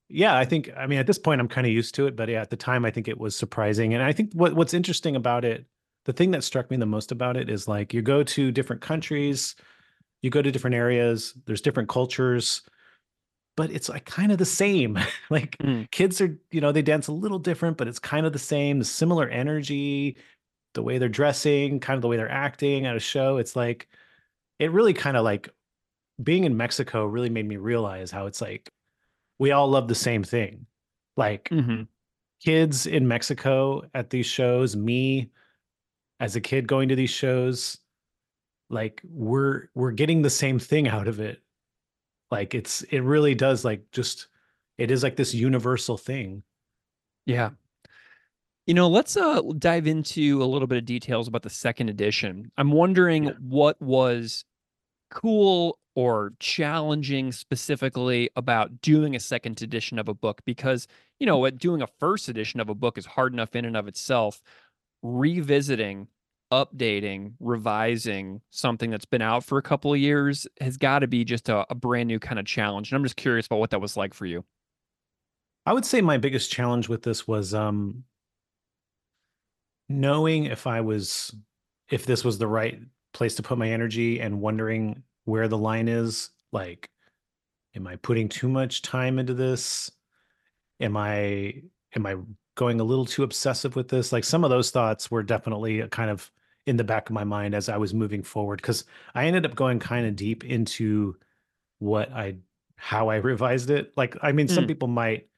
yeah 0.09 0.37
i 0.37 0.45
think 0.45 0.71
i 0.77 0.87
mean 0.87 0.99
at 0.99 1.07
this 1.07 1.19
point 1.19 1.41
i'm 1.41 1.49
kind 1.49 1.67
of 1.67 1.73
used 1.73 1.95
to 1.95 2.07
it 2.07 2.17
but 2.17 2.29
yeah 2.29 2.41
at 2.41 2.51
the 2.51 2.57
time 2.57 2.85
i 2.85 2.91
think 2.91 3.09
it 3.09 3.19
was 3.19 3.35
surprising 3.37 3.95
and 3.95 4.03
i 4.03 4.13
think 4.13 4.33
what, 4.35 4.55
what's 4.55 4.75
interesting 4.75 5.17
about 5.17 5.45
it 5.45 5.67
the 6.05 6.13
thing 6.13 6.31
that 6.31 6.45
struck 6.45 6.71
me 6.71 6.77
the 6.77 6.87
most 6.87 7.13
about 7.13 7.37
it 7.37 7.49
is 7.49 7.69
like 7.69 7.95
you 7.95 8.03
go 8.03 8.23
to 8.23 8.51
different 8.51 8.83
countries 8.83 9.55
you 10.23 10.31
go 10.31 10.43
to 10.43 10.51
different 10.51 10.75
areas 10.77 11.35
there's 11.47 11.61
different 11.61 11.89
cultures 11.89 12.63
but 13.57 13.71
it's 13.71 13.89
like 13.89 14.05
kind 14.05 14.31
of 14.33 14.39
the 14.39 14.45
same 14.45 14.99
like 15.31 15.57
Mm. 15.59 15.91
kids 15.91 16.21
are 16.21 16.39
you 16.51 16.61
know 16.61 16.73
they 16.73 16.83
dance 16.83 17.09
a 17.09 17.13
little 17.13 17.39
different 17.39 17.77
but 17.77 17.89
it's 17.89 17.99
kind 17.99 18.27
of 18.27 18.33
the 18.33 18.39
same 18.39 18.79
the 18.79 18.85
similar 18.85 19.29
energy 19.29 20.17
the 20.75 20.83
way 20.83 20.99
they're 20.99 21.09
dressing 21.09 21.81
kind 21.81 21.97
of 21.97 22.03
the 22.03 22.09
way 22.09 22.17
they're 22.17 22.31
acting 22.31 22.87
at 22.87 22.97
a 22.97 23.01
show 23.01 23.39
it's 23.39 23.57
like 23.57 23.89
it 24.59 24.71
really 24.73 24.95
kind 24.95 25.17
of 25.17 25.25
like 25.25 25.49
being 26.23 26.45
in 26.45 26.57
mexico 26.57 27.05
really 27.07 27.31
made 27.31 27.47
me 27.47 27.57
realize 27.57 28.11
how 28.11 28.27
it's 28.27 28.41
like 28.41 28.71
we 29.39 29.53
all 29.53 29.69
love 29.69 29.87
the 29.87 29.95
same 29.95 30.25
thing. 30.25 30.67
Like 31.17 31.49
Mm-hmm. 31.51 31.83
kids 32.45 32.87
in 32.87 33.07
Mexico 33.07 33.83
at 33.95 34.11
these 34.11 34.27
shows, 34.27 34.75
me 34.77 35.31
as 36.21 36.35
a 36.37 36.41
kid 36.41 36.67
going 36.67 36.89
to 36.89 36.97
these 36.97 37.11
shows, 37.11 37.79
like 38.71 39.01
we're 39.05 39.69
we're 39.75 39.93
getting 39.93 40.23
the 40.23 40.31
same 40.31 40.59
thing 40.59 40.89
out 40.89 41.09
of 41.09 41.21
it. 41.21 41.43
Like 42.31 42.55
it's 42.55 42.83
it 42.83 43.01
really 43.01 43.35
does 43.35 43.65
like 43.65 43.91
just 43.93 44.29
it 44.77 44.91
is 44.91 45.03
like 45.03 45.17
this 45.17 45.35
universal 45.35 45.97
thing. 45.97 46.43
Yeah. 47.27 47.51
You 48.67 48.75
know, 48.75 48.89
let's 48.89 49.17
uh 49.17 49.41
dive 49.59 49.87
into 49.87 50.43
a 50.43 50.45
little 50.47 50.69
bit 50.69 50.79
of 50.79 50.85
details 50.85 51.27
about 51.29 51.43
the 51.43 51.51
second 51.51 51.89
edition. 51.89 52.53
I'm 52.59 52.71
wondering 52.71 53.25
Yeah. 53.25 53.33
what 53.41 53.81
was 53.81 54.45
cool 55.11 55.79
or 55.95 56.35
challenging 56.39 57.33
specifically 57.33 58.31
about 58.37 58.81
doing 58.83 59.17
a 59.17 59.21
second 59.21 59.63
edition 59.63 59.99
of 59.99 60.07
a 60.09 60.15
book 60.15 60.43
because, 60.45 60.87
you 61.19 61.27
know, 61.27 61.39
what 61.39 61.59
doing 61.59 61.81
a 61.83 61.89
first 61.99 62.29
edition 62.29 62.61
of 62.61 62.69
a 62.69 62.75
book 62.75 62.99
is 62.99 63.07
hard 63.07 63.33
enough 63.33 63.57
in 63.57 63.65
and 63.65 63.77
of 63.77 63.89
itself. 63.89 64.43
Revisiting, 65.03 66.09
updating, 66.53 67.35
revising 67.41 68.41
something 68.51 68.91
that's 68.91 69.05
been 69.05 69.23
out 69.23 69.45
for 69.45 69.59
a 69.59 69.63
couple 69.63 69.93
of 69.93 69.99
years 69.99 70.47
has 70.61 70.77
got 70.77 71.01
to 71.01 71.07
be 71.07 71.25
just 71.25 71.49
a, 71.49 71.67
a 71.71 71.75
brand 71.75 72.09
new 72.09 72.19
kind 72.19 72.39
of 72.39 72.47
challenge. 72.47 72.91
And 72.91 72.97
I'm 72.97 73.05
just 73.05 73.17
curious 73.17 73.47
about 73.47 73.59
what 73.59 73.71
that 73.71 73.81
was 73.81 73.97
like 73.97 74.15
for 74.15 74.27
you. 74.27 74.45
I 75.67 75.73
would 75.73 75.85
say 75.85 76.01
my 76.01 76.17
biggest 76.17 76.51
challenge 76.51 76.89
with 76.89 77.03
this 77.03 77.29
was 77.29 77.53
um 77.53 78.05
knowing 79.89 80.45
if 80.45 80.67
I 80.67 80.81
was 80.81 81.35
if 81.91 82.07
this 82.07 82.25
was 82.25 82.39
the 82.39 82.47
right 82.47 82.81
place 83.13 83.35
to 83.37 83.43
put 83.43 83.59
my 83.59 83.71
energy 83.71 84.21
and 84.21 84.41
wondering 84.41 85.03
where 85.25 85.49
the 85.49 85.59
line 85.59 85.89
is 85.89 86.31
like 86.53 86.89
am 87.77 87.87
I 87.87 87.97
putting 87.97 88.29
too 88.29 88.49
much 88.49 88.83
time 88.83 89.19
into 89.19 89.35
this? 89.35 89.91
am 90.81 90.97
I 90.97 91.63
am 91.95 92.07
I 92.07 92.17
going 92.55 92.81
a 92.81 92.85
little 92.85 93.07
too 93.07 93.23
obsessive 93.23 93.77
with 93.77 93.89
this? 93.89 94.13
Like 94.13 94.25
some 94.25 94.45
of 94.45 94.51
those 94.51 94.71
thoughts 94.71 95.11
were 95.11 95.23
definitely 95.23 95.81
a 95.81 95.89
kind 95.89 96.11
of 96.11 96.31
in 96.69 96.77
the 96.77 96.85
back 96.85 97.09
of 97.09 97.15
my 97.15 97.25
mind 97.25 97.55
as 97.55 97.69
I 97.69 97.77
was 97.79 97.95
moving 97.95 98.23
forward 98.23 98.61
because 98.63 98.85
I 99.15 99.27
ended 99.27 99.47
up 99.47 99.55
going 99.57 99.79
kind 99.81 100.07
of 100.07 100.17
deep 100.17 100.45
into 100.45 101.17
what 101.79 102.13
I 102.13 102.37
how 102.77 103.09
I 103.11 103.17
revised 103.33 103.71
it. 103.71 103.93
Like 103.97 104.17
I 104.23 104.33
mean, 104.33 104.49
some 104.49 104.67
Mm. 104.67 104.69
people 104.69 104.89
might 104.89 105.29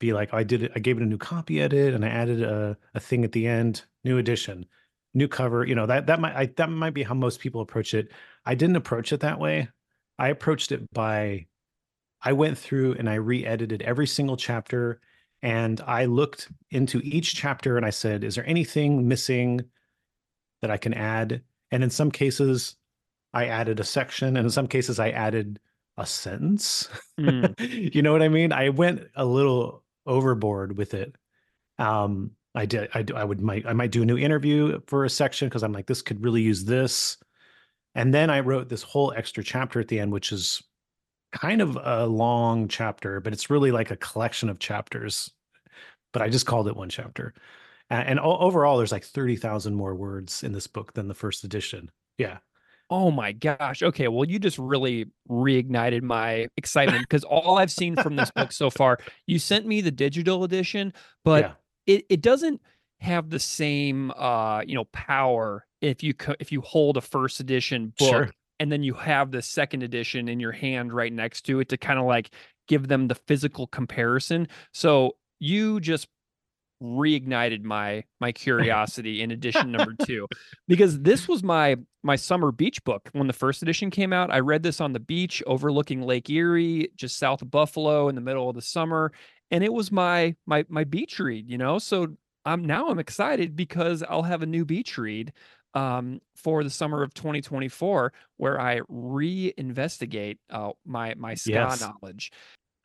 be 0.00 0.12
like, 0.12 0.34
I 0.34 0.42
did 0.44 0.62
it, 0.62 0.72
I 0.74 0.80
gave 0.80 0.96
it 0.98 1.02
a 1.02 1.06
new 1.06 1.18
copy 1.18 1.60
edit 1.60 1.94
and 1.94 2.04
I 2.04 2.08
added 2.08 2.42
a, 2.42 2.76
a 2.94 3.00
thing 3.00 3.24
at 3.24 3.32
the 3.32 3.46
end, 3.46 3.84
new 4.04 4.18
edition, 4.18 4.66
new 5.14 5.28
cover. 5.28 5.64
You 5.66 5.74
know, 5.74 5.86
that 5.86 6.06
that 6.06 6.20
might 6.20 6.34
I, 6.36 6.46
that 6.56 6.70
might 6.70 6.94
be 6.94 7.02
how 7.04 7.14
most 7.14 7.40
people 7.40 7.60
approach 7.60 7.94
it. 7.94 8.10
I 8.44 8.54
didn't 8.54 8.76
approach 8.76 9.12
it 9.12 9.20
that 9.20 9.38
way. 9.40 9.68
I 10.18 10.28
approached 10.28 10.72
it 10.72 10.90
by 10.92 11.46
I 12.22 12.32
went 12.32 12.58
through 12.58 12.94
and 12.94 13.08
I 13.10 13.14
re-edited 13.16 13.82
every 13.82 14.06
single 14.06 14.36
chapter 14.36 15.00
and 15.42 15.80
I 15.82 16.06
looked 16.06 16.48
into 16.70 17.00
each 17.04 17.34
chapter 17.34 17.76
and 17.76 17.84
I 17.84 17.90
said, 17.90 18.24
is 18.24 18.34
there 18.36 18.46
anything 18.48 19.06
missing 19.08 19.60
that 20.62 20.70
I 20.70 20.76
can 20.76 20.94
add? 20.94 21.42
And 21.70 21.82
in 21.82 21.90
some 21.90 22.10
cases, 22.10 22.76
I 23.32 23.46
added 23.46 23.80
a 23.80 23.84
section, 23.84 24.36
and 24.36 24.46
in 24.46 24.50
some 24.50 24.68
cases, 24.68 24.98
I 24.98 25.10
added 25.10 25.58
a 25.96 26.06
sentence. 26.06 26.88
Mm. 27.18 27.54
you 27.94 28.02
know 28.02 28.12
what 28.12 28.22
I 28.22 28.28
mean? 28.28 28.52
I 28.52 28.68
went 28.68 29.08
a 29.16 29.24
little 29.24 29.82
overboard 30.06 30.76
with 30.76 30.94
it. 30.94 31.16
Um, 31.78 32.32
I 32.54 32.66
did. 32.66 32.88
I, 32.94 33.04
I 33.14 33.24
would 33.24 33.40
might 33.40 33.66
I 33.66 33.72
might 33.72 33.90
do 33.90 34.02
a 34.02 34.06
new 34.06 34.16
interview 34.16 34.80
for 34.86 35.04
a 35.04 35.10
section 35.10 35.48
because 35.48 35.62
I'm 35.62 35.72
like 35.72 35.86
this 35.86 36.02
could 36.02 36.22
really 36.22 36.42
use 36.42 36.64
this, 36.64 37.16
and 37.94 38.14
then 38.14 38.30
I 38.30 38.40
wrote 38.40 38.68
this 38.68 38.82
whole 38.82 39.12
extra 39.16 39.42
chapter 39.42 39.80
at 39.80 39.88
the 39.88 39.98
end, 39.98 40.12
which 40.12 40.32
is 40.32 40.62
kind 41.32 41.60
of 41.60 41.76
a 41.82 42.06
long 42.06 42.68
chapter, 42.68 43.20
but 43.20 43.32
it's 43.32 43.50
really 43.50 43.72
like 43.72 43.90
a 43.90 43.96
collection 43.96 44.48
of 44.48 44.60
chapters. 44.60 45.30
But 46.12 46.22
I 46.22 46.28
just 46.28 46.46
called 46.46 46.68
it 46.68 46.76
one 46.76 46.88
chapter, 46.88 47.34
and, 47.90 48.18
overall, 48.20 48.78
there's 48.78 48.92
like 48.92 49.04
thirty 49.04 49.36
thousand 49.36 49.74
more 49.74 49.94
words 49.94 50.42
in 50.42 50.52
this 50.52 50.66
book 50.66 50.94
than 50.94 51.08
the 51.08 51.14
first 51.14 51.44
edition. 51.44 51.90
Yeah, 52.18 52.38
Oh 52.90 53.10
my 53.10 53.32
gosh. 53.32 53.82
Okay. 53.82 54.08
Well, 54.08 54.28
you 54.28 54.38
just 54.38 54.58
really 54.58 55.06
reignited 55.28 56.02
my 56.02 56.48
excitement 56.56 57.00
because 57.08 57.24
all 57.24 57.58
I've 57.58 57.72
seen 57.72 57.96
from 57.96 58.16
this 58.16 58.30
book 58.30 58.52
so 58.52 58.70
far, 58.70 58.98
you 59.26 59.38
sent 59.38 59.66
me 59.66 59.80
the 59.80 59.90
digital 59.90 60.44
edition, 60.44 60.92
but 61.24 61.44
yeah, 61.44 61.94
it, 61.94 62.06
it 62.08 62.20
doesn't 62.20 62.60
have 63.00 63.28
the 63.28 63.38
same 63.40 64.10
uh 64.12 64.62
you 64.66 64.74
know 64.74 64.84
power 64.86 65.66
if 65.82 66.02
you 66.02 66.14
co- 66.14 66.36
if 66.40 66.50
you 66.50 66.62
hold 66.62 66.96
a 66.96 67.02
first 67.02 67.38
edition 67.38 67.92
book 67.98 68.08
Sure. 68.08 68.30
and 68.60 68.72
then 68.72 68.82
you 68.82 68.94
have 68.94 69.30
the 69.30 69.42
second 69.42 69.82
edition 69.82 70.26
in 70.26 70.40
your 70.40 70.52
hand 70.52 70.90
right 70.90 71.12
next 71.12 71.42
to 71.42 71.60
it 71.60 71.68
to 71.70 71.76
kind 71.76 71.98
of 71.98 72.06
like 72.06 72.30
give 72.66 72.88
them 72.88 73.08
the 73.08 73.14
physical 73.14 73.66
comparison. 73.66 74.48
So 74.72 75.16
you 75.38 75.80
just 75.80 76.08
reignited 76.82 77.62
my 77.62 78.04
my 78.20 78.32
curiosity 78.32 79.22
in 79.22 79.30
edition 79.30 79.70
number 79.72 79.94
2 79.94 80.28
because 80.68 81.00
this 81.00 81.28
was 81.28 81.42
my 81.42 81.76
my 82.02 82.16
summer 82.16 82.52
beach 82.52 82.82
book 82.84 83.08
when 83.12 83.26
the 83.26 83.32
first 83.32 83.62
edition 83.62 83.90
came 83.90 84.12
out. 84.12 84.30
I 84.30 84.40
read 84.40 84.62
this 84.62 84.80
on 84.80 84.92
the 84.92 85.00
beach 85.00 85.42
overlooking 85.46 86.02
Lake 86.02 86.28
Erie 86.30 86.88
just 86.96 87.18
south 87.18 87.42
of 87.42 87.50
Buffalo 87.50 88.08
in 88.08 88.14
the 88.14 88.20
middle 88.20 88.48
of 88.48 88.54
the 88.54 88.62
summer 88.62 89.12
and 89.50 89.62
it 89.64 89.72
was 89.72 89.92
my 89.92 90.34
my 90.46 90.64
my 90.68 90.84
beach 90.84 91.18
read, 91.18 91.48
you 91.48 91.58
know? 91.58 91.78
So 91.78 92.08
I'm 92.44 92.64
now 92.64 92.88
I'm 92.88 92.98
excited 92.98 93.56
because 93.56 94.02
I'll 94.02 94.22
have 94.22 94.42
a 94.42 94.46
new 94.46 94.64
beach 94.64 94.98
read 94.98 95.32
um 95.74 96.20
for 96.36 96.62
the 96.62 96.70
summer 96.70 97.02
of 97.02 97.14
2024 97.14 98.12
where 98.36 98.60
I 98.60 98.80
reinvestigate 98.80 100.38
uh 100.50 100.72
my 100.84 101.14
my 101.16 101.34
ska 101.34 101.50
Yes. 101.52 101.80
knowledge. 101.80 102.32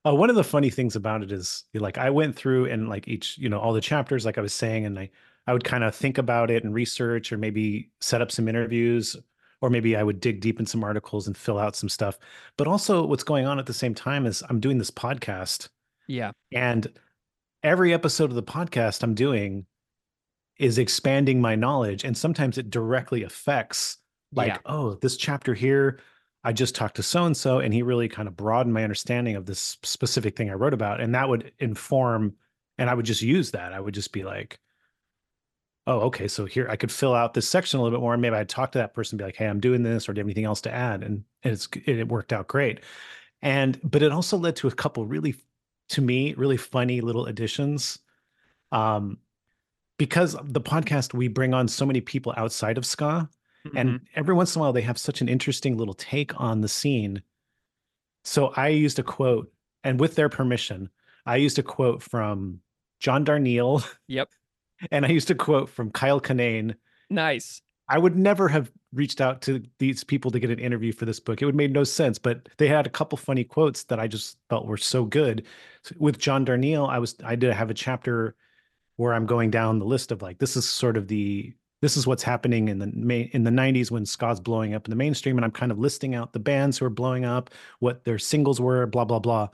Uh, 0.09 0.15
one 0.15 0.29
of 0.29 0.35
the 0.35 0.43
funny 0.43 0.69
things 0.69 0.95
about 0.95 1.21
it 1.23 1.31
is 1.31 1.65
like 1.73 1.97
I 1.97 2.09
went 2.09 2.35
through 2.35 2.65
and 2.65 2.89
like 2.89 3.07
each, 3.07 3.37
you 3.37 3.49
know, 3.49 3.59
all 3.59 3.73
the 3.73 3.81
chapters, 3.81 4.25
like 4.25 4.37
I 4.37 4.41
was 4.41 4.53
saying, 4.53 4.85
and 4.85 4.97
I 4.97 5.09
I 5.47 5.53
would 5.53 5.63
kind 5.63 5.83
of 5.83 5.95
think 5.95 6.17
about 6.17 6.51
it 6.51 6.63
and 6.63 6.73
research 6.73 7.31
or 7.31 7.37
maybe 7.37 7.91
set 8.01 8.21
up 8.21 8.31
some 8.31 8.47
interviews, 8.47 9.15
or 9.61 9.69
maybe 9.69 9.95
I 9.95 10.03
would 10.03 10.19
dig 10.19 10.41
deep 10.41 10.59
in 10.59 10.65
some 10.65 10.83
articles 10.83 11.27
and 11.27 11.35
fill 11.35 11.57
out 11.57 11.75
some 11.75 11.89
stuff. 11.89 12.19
But 12.57 12.67
also 12.67 13.05
what's 13.05 13.23
going 13.23 13.45
on 13.45 13.57
at 13.59 13.65
the 13.65 13.73
same 13.73 13.95
time 13.95 14.25
is 14.25 14.43
I'm 14.49 14.59
doing 14.59 14.77
this 14.77 14.91
podcast 14.91 15.69
Yeah. 16.07 16.31
and 16.51 16.87
every 17.63 17.93
episode 17.93 18.29
of 18.29 18.35
the 18.35 18.43
podcast 18.43 19.01
I'm 19.03 19.15
doing 19.15 19.65
is 20.59 20.77
expanding 20.77 21.41
my 21.41 21.55
knowledge. 21.55 22.03
And 22.03 22.15
sometimes 22.17 22.57
it 22.57 22.69
directly 22.69 23.23
affects 23.23 23.97
like, 24.33 24.47
Yeah. 24.49 24.57
oh, 24.65 24.95
this 24.95 25.17
chapter 25.17 25.53
here, 25.55 25.99
I 26.43 26.53
just 26.53 26.75
talked 26.75 26.95
to 26.95 27.03
so 27.03 27.25
and 27.25 27.35
so, 27.35 27.59
and 27.59 27.73
he 27.73 27.81
really 27.81 28.07
kind 28.07 28.27
of 28.27 28.37
broadened 28.37 28.73
my 28.73 28.83
understanding 28.83 29.35
of 29.35 29.45
this 29.45 29.77
specific 29.83 30.37
thing 30.37 30.49
I 30.49 30.53
wrote 30.53 30.73
about. 30.73 31.01
And 31.01 31.13
that 31.13 31.27
would 31.27 31.51
inform, 31.59 32.35
and 32.77 32.89
I 32.89 32.93
would 32.93 33.05
just 33.05 33.21
use 33.21 33.51
that. 33.51 33.73
I 33.73 33.79
would 33.79 33.93
just 33.93 34.13
be 34.13 34.23
like, 34.23 34.59
oh, 35.85 35.99
okay, 36.01 36.27
so 36.27 36.45
here 36.45 36.67
I 36.69 36.75
could 36.75 36.91
fill 36.91 37.13
out 37.13 37.33
this 37.33 37.47
section 37.47 37.79
a 37.79 37.83
little 37.83 37.97
bit 37.97 38.01
more. 38.01 38.13
And 38.13 38.21
maybe 38.21 38.35
I'd 38.35 38.47
talk 38.47 38.71
to 38.73 38.77
that 38.77 38.93
person, 38.93 39.17
be 39.17 39.23
like, 39.23 39.35
hey, 39.35 39.47
I'm 39.47 39.59
doing 39.59 39.83
this, 39.83 40.07
or 40.07 40.13
do 40.13 40.19
you 40.19 40.21
have 40.21 40.27
anything 40.27 40.45
else 40.45 40.61
to 40.61 40.71
add? 40.71 41.03
And, 41.03 41.23
and 41.43 41.53
it's 41.53 41.67
it 41.85 42.07
worked 42.07 42.31
out 42.31 42.47
great. 42.47 42.81
And 43.41 43.79
but 43.83 44.03
it 44.03 44.11
also 44.11 44.37
led 44.37 44.55
to 44.57 44.67
a 44.67 44.71
couple 44.73 45.05
really, 45.05 45.35
to 45.89 46.01
me, 46.01 46.33
really 46.35 46.57
funny 46.57 47.01
little 47.01 47.25
additions. 47.25 47.99
Um, 48.71 49.17
because 49.97 50.37
the 50.43 50.61
podcast 50.61 51.13
we 51.13 51.27
bring 51.27 51.53
on 51.53 51.67
so 51.67 51.85
many 51.85 52.01
people 52.01 52.33
outside 52.37 52.77
of 52.77 52.85
ska, 52.85 53.29
and 53.75 53.89
Mhm. 53.89 54.01
every 54.15 54.33
once 54.33 54.55
in 54.55 54.59
a 54.59 54.63
while 54.63 54.73
they 54.73 54.81
have 54.81 54.97
such 54.97 55.21
an 55.21 55.29
interesting 55.29 55.77
little 55.77 55.93
take 55.93 56.39
on 56.39 56.61
the 56.61 56.67
scene. 56.67 57.21
So 58.23 58.47
I 58.55 58.69
used 58.69 58.99
a 58.99 59.03
quote, 59.03 59.51
and 59.83 59.99
with 59.99 60.15
their 60.15 60.29
permission, 60.29 60.89
I 61.25 61.37
used 61.37 61.59
a 61.59 61.63
quote 61.63 62.03
from 62.03 62.61
John 62.99 63.25
Darnielle, 63.25 63.83
Yep. 64.07 64.29
and 64.91 65.05
I 65.05 65.09
used 65.09 65.31
a 65.31 65.35
quote 65.35 65.69
from 65.69 65.91
Kyle 65.91 66.19
Kinane. 66.21 66.75
Nice. 67.09 67.61
I 67.91 67.97
would 67.97 68.15
never 68.15 68.47
have 68.49 68.71
reached 68.93 69.19
out 69.19 69.41
to 69.43 69.63
these 69.79 70.03
people 70.03 70.29
to 70.31 70.39
get 70.39 70.51
an 70.51 70.59
interview 70.59 70.91
for 70.91 71.05
this 71.05 71.19
book. 71.19 71.41
It 71.41 71.45
would 71.45 71.55
made 71.55 71.73
no 71.73 71.83
sense, 71.83 72.19
but 72.19 72.47
they 72.57 72.67
had 72.67 72.85
a 72.85 72.89
couple 72.89 73.17
funny 73.17 73.43
quotes 73.43 73.83
that 73.85 73.99
I 73.99 74.07
just 74.07 74.37
felt 74.49 74.67
were 74.67 74.77
so 74.77 75.05
good. 75.05 75.45
So 75.83 75.95
with 75.97 76.19
John 76.19 76.45
Darnielle, 76.45 76.87
I 76.87 76.99
was 76.99 77.15
I 77.23 77.35
did 77.35 77.51
have 77.53 77.71
a 77.71 77.73
chapter 77.73 78.35
where 78.97 79.13
I'm 79.13 79.25
going 79.25 79.49
down 79.49 79.79
the 79.79 79.85
list 79.85 80.11
of 80.11 80.21
like 80.21 80.37
this 80.37 80.55
is 80.55 80.69
sort 80.69 80.97
of 80.97 81.07
the 81.07 81.53
this 81.81 81.95
is 81.95 82.05
what's 82.05 82.23
happening 82.23 82.67
in 82.67 82.79
the 82.79 82.87
main 82.87 83.29
in 83.33 83.43
the 83.43 83.51
90s 83.51 83.91
when 83.91 84.05
ska's 84.05 84.39
blowing 84.39 84.73
up 84.73 84.85
in 84.85 84.89
the 84.89 84.95
mainstream 84.95 85.37
and 85.37 85.45
I'm 85.45 85.51
kind 85.51 85.71
of 85.71 85.79
listing 85.79 86.15
out 86.15 86.33
the 86.33 86.39
bands 86.39 86.77
who 86.77 86.85
are 86.85 86.89
blowing 86.89 87.25
up, 87.25 87.49
what 87.79 88.03
their 88.03 88.19
singles 88.19 88.59
were, 88.59 88.85
blah 88.85 89.05
blah 89.05 89.19
blah. 89.19 89.49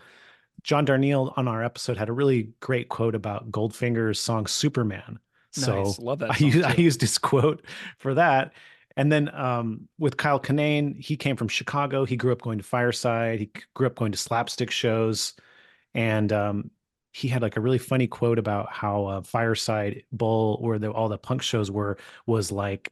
John 0.64 0.86
Darnielle 0.86 1.34
on 1.38 1.48
our 1.48 1.64
episode 1.64 1.98
had 1.98 2.10
a 2.10 2.14
really 2.14 2.50
great 2.60 2.90
quote 2.90 3.16
about 3.16 3.52
Goldfinger's 3.52 4.20
song 4.20 4.48
Superman. 4.48 5.20
So 5.52 5.84
Nice. 5.84 6.00
Love 6.00 6.20
that 6.20 6.32
I 6.32 6.38
used, 6.38 6.64
I 6.64 6.74
used 6.74 7.02
his 7.02 7.18
quote 7.18 7.64
for 8.00 8.16
that. 8.16 8.54
And 8.98 9.12
then 9.12 9.34
um, 9.36 9.88
with 10.00 10.18
Kyle 10.18 10.40
Kinane, 10.40 11.00
he 11.02 11.18
came 11.18 11.36
from 11.36 11.50
Chicago. 11.50 12.06
He 12.06 12.16
grew 12.16 12.32
up 12.32 12.42
going 12.42 12.58
to 12.60 12.64
Fireside. 12.64 13.40
He 13.40 13.52
grew 13.74 13.88
up 13.88 13.96
going 13.96 14.14
to 14.14 14.18
slapstick 14.18 14.72
shows. 14.72 15.34
And 15.94 16.32
um, 16.32 16.72
he 17.16 17.30
had 17.30 17.42
like 17.42 17.56
a 17.56 17.62
really 17.62 17.78
funny 17.78 18.08
quote 18.08 18.38
about 18.38 18.70
how 18.74 19.06
uh, 19.06 19.22
Fireside 19.22 20.04
Bowl, 20.12 20.58
where 20.60 20.78
the, 20.78 20.92
all 20.92 21.08
the 21.08 21.18
punk 21.18 21.42
shows 21.42 21.72
were, 21.72 21.98
was 22.26 22.52
like 22.52 22.92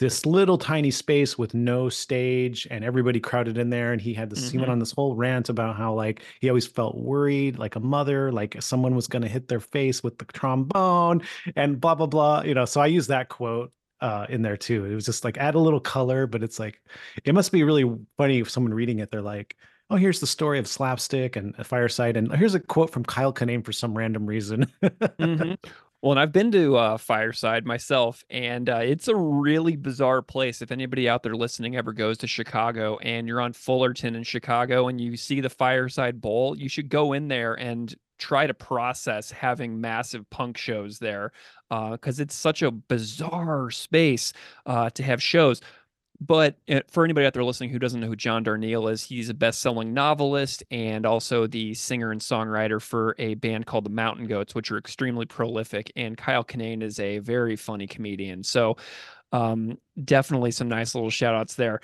this 0.00 0.26
little 0.26 0.58
tiny 0.58 0.90
space 0.90 1.38
with 1.38 1.54
no 1.54 1.88
stage 1.88 2.66
and 2.72 2.84
everybody 2.84 3.20
crowded 3.20 3.56
in 3.56 3.70
there. 3.70 3.92
And 3.92 4.00
he 4.00 4.14
had 4.14 4.30
this, 4.30 4.48
he 4.48 4.58
went 4.58 4.68
Mhm. 4.68 4.72
on 4.72 4.78
this 4.80 4.90
whole 4.92 5.14
rant 5.14 5.48
about 5.48 5.76
how 5.76 5.94
like 5.94 6.22
he 6.40 6.48
always 6.48 6.66
felt 6.66 6.96
worried, 6.96 7.56
like 7.58 7.76
a 7.76 7.80
mother, 7.80 8.32
like 8.32 8.60
someone 8.60 8.96
was 8.96 9.06
going 9.06 9.22
to 9.22 9.28
hit 9.28 9.46
their 9.46 9.60
face 9.60 10.02
with 10.02 10.18
the 10.18 10.24
trombone 10.26 11.22
and 11.54 11.80
blah, 11.80 11.94
blah, 11.94 12.06
blah. 12.06 12.42
You 12.42 12.54
know, 12.54 12.64
so 12.64 12.80
I 12.80 12.86
use 12.86 13.06
that 13.08 13.28
quote 13.28 13.72
uh 14.00 14.26
in 14.28 14.42
there 14.42 14.56
too. 14.56 14.84
It 14.84 14.94
was 14.94 15.04
just 15.04 15.24
like 15.24 15.38
add 15.38 15.54
a 15.56 15.58
little 15.60 15.80
color, 15.80 16.26
but 16.26 16.42
it's 16.42 16.58
like 16.60 16.80
it 17.24 17.34
must 17.34 17.50
be 17.52 17.62
really 17.64 17.84
funny 18.16 18.38
if 18.40 18.50
someone 18.50 18.74
reading 18.74 18.98
it, 19.00 19.10
they're 19.10 19.22
like, 19.22 19.56
oh, 19.90 19.96
here's 19.96 20.20
the 20.20 20.26
story 20.26 20.58
of 20.58 20.66
slapstick 20.68 21.36
and 21.36 21.54
a 21.58 21.64
fireside. 21.64 22.16
And 22.16 22.32
here's 22.34 22.54
a 22.54 22.60
quote 22.60 22.90
from 22.90 23.04
Kyle 23.04 23.32
Kinane 23.32 23.64
for 23.64 23.72
some 23.72 23.96
random 23.96 24.26
reason. 24.26 24.66
Mhm. 24.82 25.56
Well, 26.00 26.12
and 26.12 26.20
I've 26.20 26.30
been 26.30 26.52
to 26.52 26.76
uh, 26.76 26.96
Fireside 26.96 27.66
myself, 27.66 28.22
and 28.30 28.68
uh, 28.70 28.76
it's 28.84 29.08
a 29.08 29.16
really 29.16 29.74
bizarre 29.74 30.22
place. 30.22 30.62
If 30.62 30.70
anybody 30.70 31.08
out 31.08 31.24
there 31.24 31.34
listening 31.34 31.74
ever 31.74 31.92
goes 31.92 32.18
to 32.18 32.28
Chicago 32.28 32.98
and 32.98 33.26
you're 33.26 33.40
on 33.40 33.52
Fullerton 33.52 34.14
in 34.14 34.22
Chicago 34.22 34.86
and 34.86 35.00
you 35.00 35.16
see 35.16 35.40
the 35.40 35.50
Fireside 35.50 36.20
Bowl, 36.20 36.56
you 36.56 36.68
should 36.68 36.88
go 36.88 37.14
in 37.14 37.26
there 37.26 37.54
and 37.54 37.92
try 38.16 38.46
to 38.46 38.54
process 38.54 39.32
having 39.32 39.80
massive 39.80 40.28
punk 40.30 40.56
shows 40.56 40.98
there 41.00 41.32
Uh 41.70 41.90
because 41.92 42.18
it's 42.20 42.34
such 42.34 42.62
a 42.62 42.70
bizarre 42.70 43.70
space 43.70 44.32
uh, 44.66 44.90
to 44.90 45.02
have 45.02 45.20
shows. 45.22 45.60
But 46.20 46.56
uh, 46.68 46.80
for 46.90 47.04
anybody 47.04 47.26
out 47.26 47.32
there 47.34 47.44
listening 47.44 47.70
who 47.70 47.78
doesn't 47.78 48.00
know 48.00 48.08
who 48.08 48.16
John 48.16 48.44
Darnielle 48.44 48.90
is, 48.90 49.04
he's 49.04 49.28
a 49.28 49.34
best-selling 49.34 49.94
novelist 49.94 50.64
and 50.70 51.06
also 51.06 51.46
the 51.46 51.74
singer 51.74 52.10
and 52.10 52.20
songwriter 52.20 52.82
for 52.82 53.14
a 53.18 53.34
band 53.34 53.66
called 53.66 53.84
the 53.84 53.90
Mountain 53.90 54.26
Goats, 54.26 54.54
which 54.54 54.72
are 54.72 54.78
extremely 54.78 55.26
prolific. 55.26 55.92
And 55.94 56.16
Kyle 56.16 56.42
Kinane 56.42 56.82
is 56.82 56.98
a 56.98 57.20
very 57.20 57.54
funny 57.54 57.86
comedian. 57.86 58.42
So 58.42 58.76
um, 59.30 59.78
definitely 60.04 60.50
some 60.50 60.68
nice 60.68 60.94
little 60.94 61.10
shout 61.10 61.34
outs 61.36 61.54
there. 61.54 61.80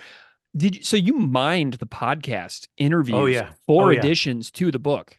Did 0.56 0.76
you, 0.76 0.82
so 0.82 0.96
you 0.96 1.14
mined 1.14 1.74
the 1.74 1.86
podcast 1.86 2.66
interviews 2.76 3.16
Oh, 3.16 3.26
yeah. 3.26 3.50
for 3.66 3.86
Oh, 3.86 3.90
yeah. 3.90 4.00
to 4.02 4.70
the 4.72 4.78
book? 4.78 5.18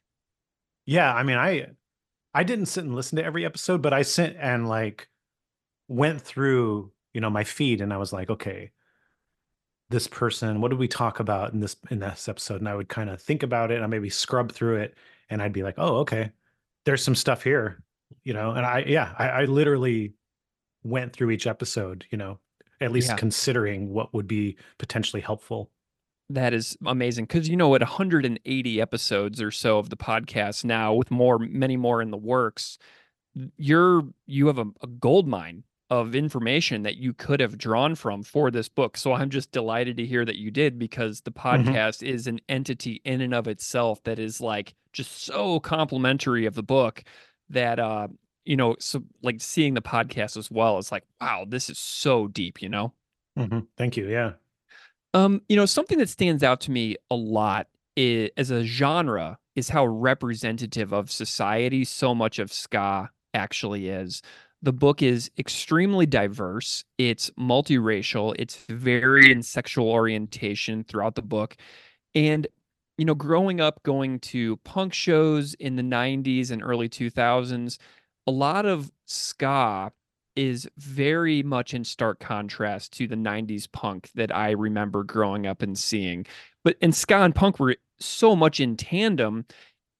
Yeah, 0.85 1.13
I 1.13 1.23
mean, 1.23 1.37
I 1.37 1.67
I 2.33 2.43
didn't 2.43 2.65
sit 2.67 2.83
and 2.83 2.93
listen 2.95 3.15
to 3.15 3.23
every 3.23 3.45
episode, 3.45 3.81
but 3.81 3.93
I 3.93 4.01
sent 4.01 4.35
and 4.39 4.67
like 4.67 5.07
went 5.87 6.21
through, 6.21 6.91
you 7.13 7.21
know, 7.21 7.29
my 7.29 7.43
feed 7.45 7.79
and 7.81 7.93
I 7.93 7.97
was 7.97 8.11
like, 8.11 8.29
okay, 8.29 8.71
this 9.89 10.07
person, 10.07 10.61
what 10.61 10.69
did 10.69 10.79
we 10.79 10.87
talk 10.87 11.19
about 11.19 11.53
in 11.53 11.59
this 11.59 11.75
in 11.91 11.99
this 11.99 12.27
episode? 12.27 12.61
And 12.61 12.69
I 12.69 12.75
would 12.75 12.89
kind 12.89 13.09
of 13.09 13.21
think 13.21 13.43
about 13.43 13.71
it 13.71 13.75
and 13.75 13.83
I 13.83 13.87
maybe 13.87 14.09
scrub 14.09 14.51
through 14.51 14.77
it 14.77 14.95
and 15.29 15.41
I'd 15.41 15.53
be 15.53 15.63
like, 15.63 15.75
oh, 15.77 15.97
okay, 15.97 16.31
there's 16.85 17.03
some 17.03 17.15
stuff 17.15 17.43
here, 17.43 17.83
you 18.23 18.33
know. 18.33 18.51
And 18.51 18.65
I 18.65 18.83
yeah, 18.87 19.13
I, 19.17 19.29
I 19.29 19.45
literally 19.45 20.13
went 20.83 21.13
through 21.13 21.31
each 21.31 21.47
episode, 21.47 22.05
you 22.11 22.17
know, 22.17 22.39
at 22.81 22.91
least 22.91 23.09
Yeah. 23.09 23.15
considering 23.15 23.89
what 23.89 24.13
would 24.13 24.27
be 24.27 24.57
potentially 24.77 25.21
helpful. 25.21 25.71
That 26.29 26.53
is 26.53 26.75
amazing 26.85 27.25
because 27.25 27.47
you 27.47 27.55
know 27.55 27.75
at 27.75 27.81
180 27.81 28.81
episodes 28.81 29.39
or 29.41 29.51
so 29.51 29.77
of 29.77 29.89
the 29.91 29.97
podcast 29.97 30.65
now, 30.65 30.93
with 30.93 31.11
more, 31.11 31.37
many 31.37 31.77
more 31.77 32.01
in 32.01 32.09
the 32.09 32.17
works, 32.17 32.79
you're 33.57 34.03
you 34.25 34.47
have 34.47 34.57
a, 34.57 34.65
a 34.81 34.87
gold 34.87 35.27
mine 35.27 35.63
of 35.89 36.15
information 36.15 36.83
that 36.83 36.97
you 36.97 37.13
could 37.13 37.39
have 37.39 37.57
drawn 37.57 37.93
from 37.95 38.23
for 38.23 38.49
this 38.49 38.67
book. 38.67 38.97
So 38.97 39.13
I'm 39.13 39.29
just 39.29 39.51
delighted 39.51 39.97
to 39.97 40.05
hear 40.05 40.25
that 40.25 40.35
you 40.37 40.49
did 40.49 40.79
because 40.79 41.21
the 41.21 41.31
podcast 41.31 42.01
is 42.01 42.25
an 42.27 42.39
entity 42.49 43.01
in 43.05 43.21
and 43.21 43.33
of 43.33 43.47
itself 43.47 44.01
that 44.03 44.17
is 44.17 44.41
like 44.41 44.73
just 44.93 45.23
so 45.23 45.59
complimentary 45.59 46.45
of 46.45 46.55
the 46.55 46.63
book 46.63 47.03
that 47.49 47.79
uh 47.79 48.07
you 48.45 48.55
know 48.55 48.75
so 48.79 49.03
like 49.21 49.39
seeing 49.39 49.73
the 49.75 49.81
podcast 49.81 50.37
as 50.37 50.49
well 50.49 50.79
it's 50.79 50.91
like 50.91 51.03
wow 51.21 51.45
this 51.47 51.69
is 51.69 51.77
so 51.77 52.27
deep 52.27 52.61
you 52.61 52.69
know 52.69 52.93
Mhm. 53.37 53.67
Thank 53.77 53.97
you. 53.97 54.09
Yeah. 54.09 54.31
um, 55.13 55.41
you 55.49 55.55
know, 55.57 55.65
something 55.65 55.97
that 55.97 56.09
stands 56.09 56.41
out 56.41 56.61
to 56.61 56.71
me 56.71 56.95
a 57.11 57.15
lot 57.15 57.67
i 57.97 58.29
as 58.37 58.49
a 58.49 58.63
genre 58.63 59.37
is 59.55 59.69
how 59.69 59.85
representative 59.85 60.93
of 60.93 61.11
society 61.11 61.83
so 61.85 62.15
much 62.15 62.39
of 62.39 62.51
ska 62.51 63.09
actually 63.33 63.89
is. 63.89 64.21
The 64.65 64.73
book 64.73 65.03
is 65.03 65.29
extremely 65.37 66.07
diverse. 66.07 66.85
It's 66.97 67.29
multiracial. 67.39 68.33
It's 68.39 68.55
varied 68.67 69.29
in 69.29 69.43
sexual 69.43 69.87
orientation 69.89 70.83
throughout 70.83 71.13
the 71.13 71.21
book. 71.21 71.55
And, 72.15 72.47
you 72.97 73.05
know, 73.05 73.13
growing 73.13 73.61
up 73.61 73.83
going 73.83 74.17
to 74.21 74.57
punk 74.57 74.95
shows 74.95 75.53
in 75.53 75.75
the 75.75 75.83
90s 75.83 76.49
and 76.49 76.63
early 76.63 76.89
2000s, 76.89 77.77
a 78.25 78.31
lot 78.31 78.65
of 78.65 78.91
ska 79.05 79.91
is 80.35 80.67
very 80.79 81.43
much 81.43 81.75
in 81.75 81.83
stark 81.83 82.19
contrast 82.19 82.91
to 82.93 83.07
the 83.07 83.15
90s 83.15 83.71
punk 83.71 84.09
that 84.15 84.35
I 84.35 84.49
remember 84.49 85.03
growing 85.03 85.45
up 85.45 85.61
and 85.61 85.77
seeing. 85.77 86.25
But 86.63 86.75
and 86.81 86.95
ska 86.95 87.17
and 87.17 87.35
punk 87.35 87.59
were 87.59 87.77
so 87.99 88.35
much 88.35 88.59
in 88.59 88.77
tandem 88.77 89.45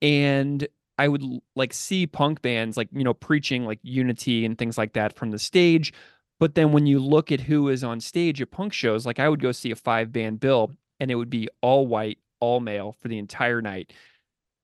and 0.01 0.67
I 0.97 1.07
would 1.07 1.23
like 1.55 1.73
see 1.73 2.07
punk 2.07 2.41
bands 2.41 2.77
like, 2.77 2.89
you 2.91 3.03
know, 3.03 3.13
preaching 3.13 3.65
like 3.65 3.79
unity 3.83 4.45
and 4.45 4.57
things 4.57 4.77
like 4.77 4.93
that 4.93 5.15
from 5.15 5.31
the 5.31 5.39
stage. 5.39 5.93
But 6.39 6.55
then 6.55 6.71
when 6.71 6.85
you 6.85 6.99
look 6.99 7.31
at 7.31 7.41
who 7.41 7.69
is 7.69 7.83
on 7.83 7.99
stage 7.99 8.41
at 8.41 8.51
punk 8.51 8.73
shows, 8.73 9.05
like 9.05 9.19
I 9.19 9.29
would 9.29 9.41
go 9.41 9.51
see 9.51 9.71
a 9.71 9.75
five 9.75 10.11
band 10.11 10.39
bill 10.39 10.71
and 10.99 11.11
it 11.11 11.15
would 11.15 11.29
be 11.29 11.49
all 11.61 11.87
white, 11.87 12.19
all 12.39 12.59
male 12.59 12.95
for 13.01 13.07
the 13.07 13.17
entire 13.17 13.61
night. 13.61 13.93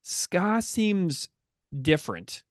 Ska 0.03 0.61
seems 0.61 1.29
different. 1.81 2.43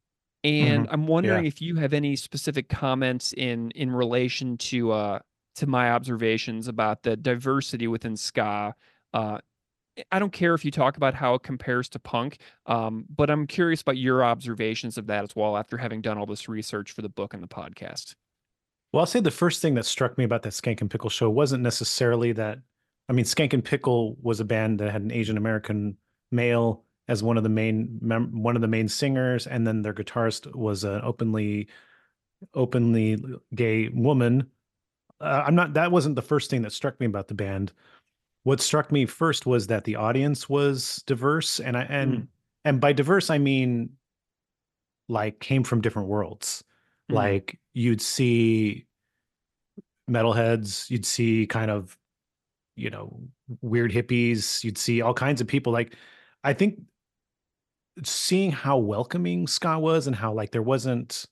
And 0.42 0.86
I'm 0.90 1.06
wondering 1.06 1.44
if 1.46 1.60
you 1.60 1.76
have 1.76 1.92
any 1.92 2.16
specific 2.16 2.68
comments 2.70 3.34
in 3.34 3.70
in 3.72 3.90
relation 3.90 4.56
to 4.58 4.92
uh 4.92 5.18
to 5.56 5.66
my 5.66 5.90
observations 5.90 6.68
about 6.68 7.02
the 7.02 7.16
diversity 7.16 7.86
within 7.86 8.16
ska. 8.16 8.74
Uh 9.12 9.38
I 10.10 10.18
don't 10.18 10.32
care 10.32 10.54
if 10.54 10.64
you 10.64 10.70
talk 10.70 10.96
about 10.96 11.14
how 11.14 11.34
it 11.34 11.42
compares 11.42 11.88
to 11.90 11.98
punk, 11.98 12.38
um, 12.66 13.04
but 13.14 13.30
I'm 13.30 13.46
curious 13.46 13.82
about 13.82 13.96
your 13.96 14.24
observations 14.24 14.96
of 14.96 15.06
that 15.08 15.24
as 15.24 15.36
well 15.36 15.56
after 15.56 15.76
having 15.76 16.00
done 16.00 16.16
all 16.18 16.26
this 16.26 16.48
research 16.48 16.92
for 16.92 17.02
the 17.02 17.08
book 17.08 17.34
and 17.34 17.42
the 17.42 17.48
podcast. 17.48 18.14
Well, 18.92 19.00
I'll 19.00 19.06
say 19.06 19.20
the 19.20 19.30
first 19.30 19.62
thing 19.62 19.74
that 19.74 19.86
struck 19.86 20.18
me 20.18 20.24
about 20.24 20.42
that 20.42 20.52
Skankin' 20.52 20.90
Pickle 20.90 21.10
show 21.10 21.30
wasn't 21.30 21.62
necessarily 21.62 22.32
that. 22.32 22.58
I 23.08 23.12
mean, 23.12 23.24
Skankin' 23.24 23.64
Pickle 23.64 24.16
was 24.22 24.40
a 24.40 24.44
band 24.44 24.80
that 24.80 24.90
had 24.90 25.02
an 25.02 25.12
Asian 25.12 25.36
American 25.36 25.96
male 26.32 26.84
as 27.08 27.22
one 27.22 27.36
of 27.36 27.42
the 27.42 27.48
main 27.48 27.98
mem- 28.00 28.42
one 28.42 28.56
of 28.56 28.62
the 28.62 28.68
main 28.68 28.88
singers, 28.88 29.46
and 29.46 29.66
then 29.66 29.82
their 29.82 29.94
guitarist 29.94 30.54
was 30.54 30.84
an 30.84 31.00
openly 31.02 31.68
openly 32.54 33.22
gay 33.54 33.88
woman. 33.88 34.46
Uh, 35.20 35.44
I'm 35.46 35.54
not. 35.54 35.74
That 35.74 35.92
wasn't 35.92 36.14
the 36.14 36.22
first 36.22 36.50
thing 36.50 36.62
that 36.62 36.72
struck 36.72 36.98
me 37.00 37.06
about 37.06 37.28
the 37.28 37.34
band. 37.34 37.72
What 38.44 38.60
struck 38.60 38.90
me 38.90 39.06
first 39.06 39.44
was 39.46 39.66
that 39.66 39.84
the 39.84 39.96
audience 39.96 40.48
was 40.48 41.02
diverse, 41.06 41.60
and 41.60 41.76
I 41.76 41.82
and 41.82 42.12
Mm. 42.14 42.28
and 42.64 42.80
by 42.80 42.92
diverse 42.92 43.30
I 43.30 43.38
mean 43.38 43.96
like 45.08 45.40
came 45.40 45.64
from 45.64 45.80
different 45.80 46.08
worlds. 46.08 46.64
Mhm. 47.10 47.14
Like 47.16 47.60
you'd 47.74 48.00
see 48.00 48.86
metalheads, 50.10 50.90
you'd 50.90 51.06
see 51.06 51.46
kind 51.46 51.70
of, 51.70 51.98
you 52.76 52.90
know, 52.90 53.20
weird 53.60 53.92
hippies, 53.92 54.64
you'd 54.64 54.78
see 54.78 55.00
all 55.02 55.14
kinds 55.14 55.40
of 55.40 55.46
people. 55.46 55.72
Like, 55.72 55.96
I 56.44 56.52
think 56.52 56.80
seeing 58.04 58.50
how 58.52 58.78
welcoming 58.78 59.46
ska 59.46 59.78
was 59.78 60.06
and 60.06 60.16
how 60.16 60.32
like 60.32 60.52
there 60.52 60.62
wasn't 60.62 61.26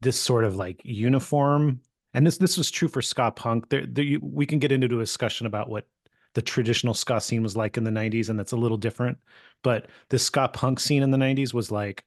this 0.00 0.18
sort 0.20 0.44
of 0.44 0.56
like 0.56 0.80
uniform, 0.84 1.80
and 2.14 2.26
this 2.26 2.38
this 2.38 2.56
was 2.56 2.70
true 2.70 2.88
for 2.88 3.02
ska 3.02 3.30
punk. 3.32 3.68
There, 3.70 3.86
there 3.86 4.04
you, 4.04 4.20
we 4.22 4.46
can 4.46 4.58
get 4.58 4.72
into 4.72 4.96
a 4.96 5.02
discussion 5.02 5.46
about 5.46 5.68
what 5.68 5.86
the 6.34 6.42
traditional 6.42 6.94
ska 6.94 7.20
scene 7.20 7.42
was 7.42 7.56
like 7.56 7.76
in 7.76 7.84
the 7.84 7.90
90s, 7.90 8.28
and 8.28 8.38
that's 8.38 8.52
a 8.52 8.56
little 8.56 8.76
different. 8.78 9.18
But 9.62 9.88
the 10.10 10.18
ska 10.18 10.48
punk 10.48 10.80
scene 10.80 11.02
in 11.02 11.10
the 11.10 11.18
90s 11.18 11.54
was 11.54 11.70
like 11.70 12.04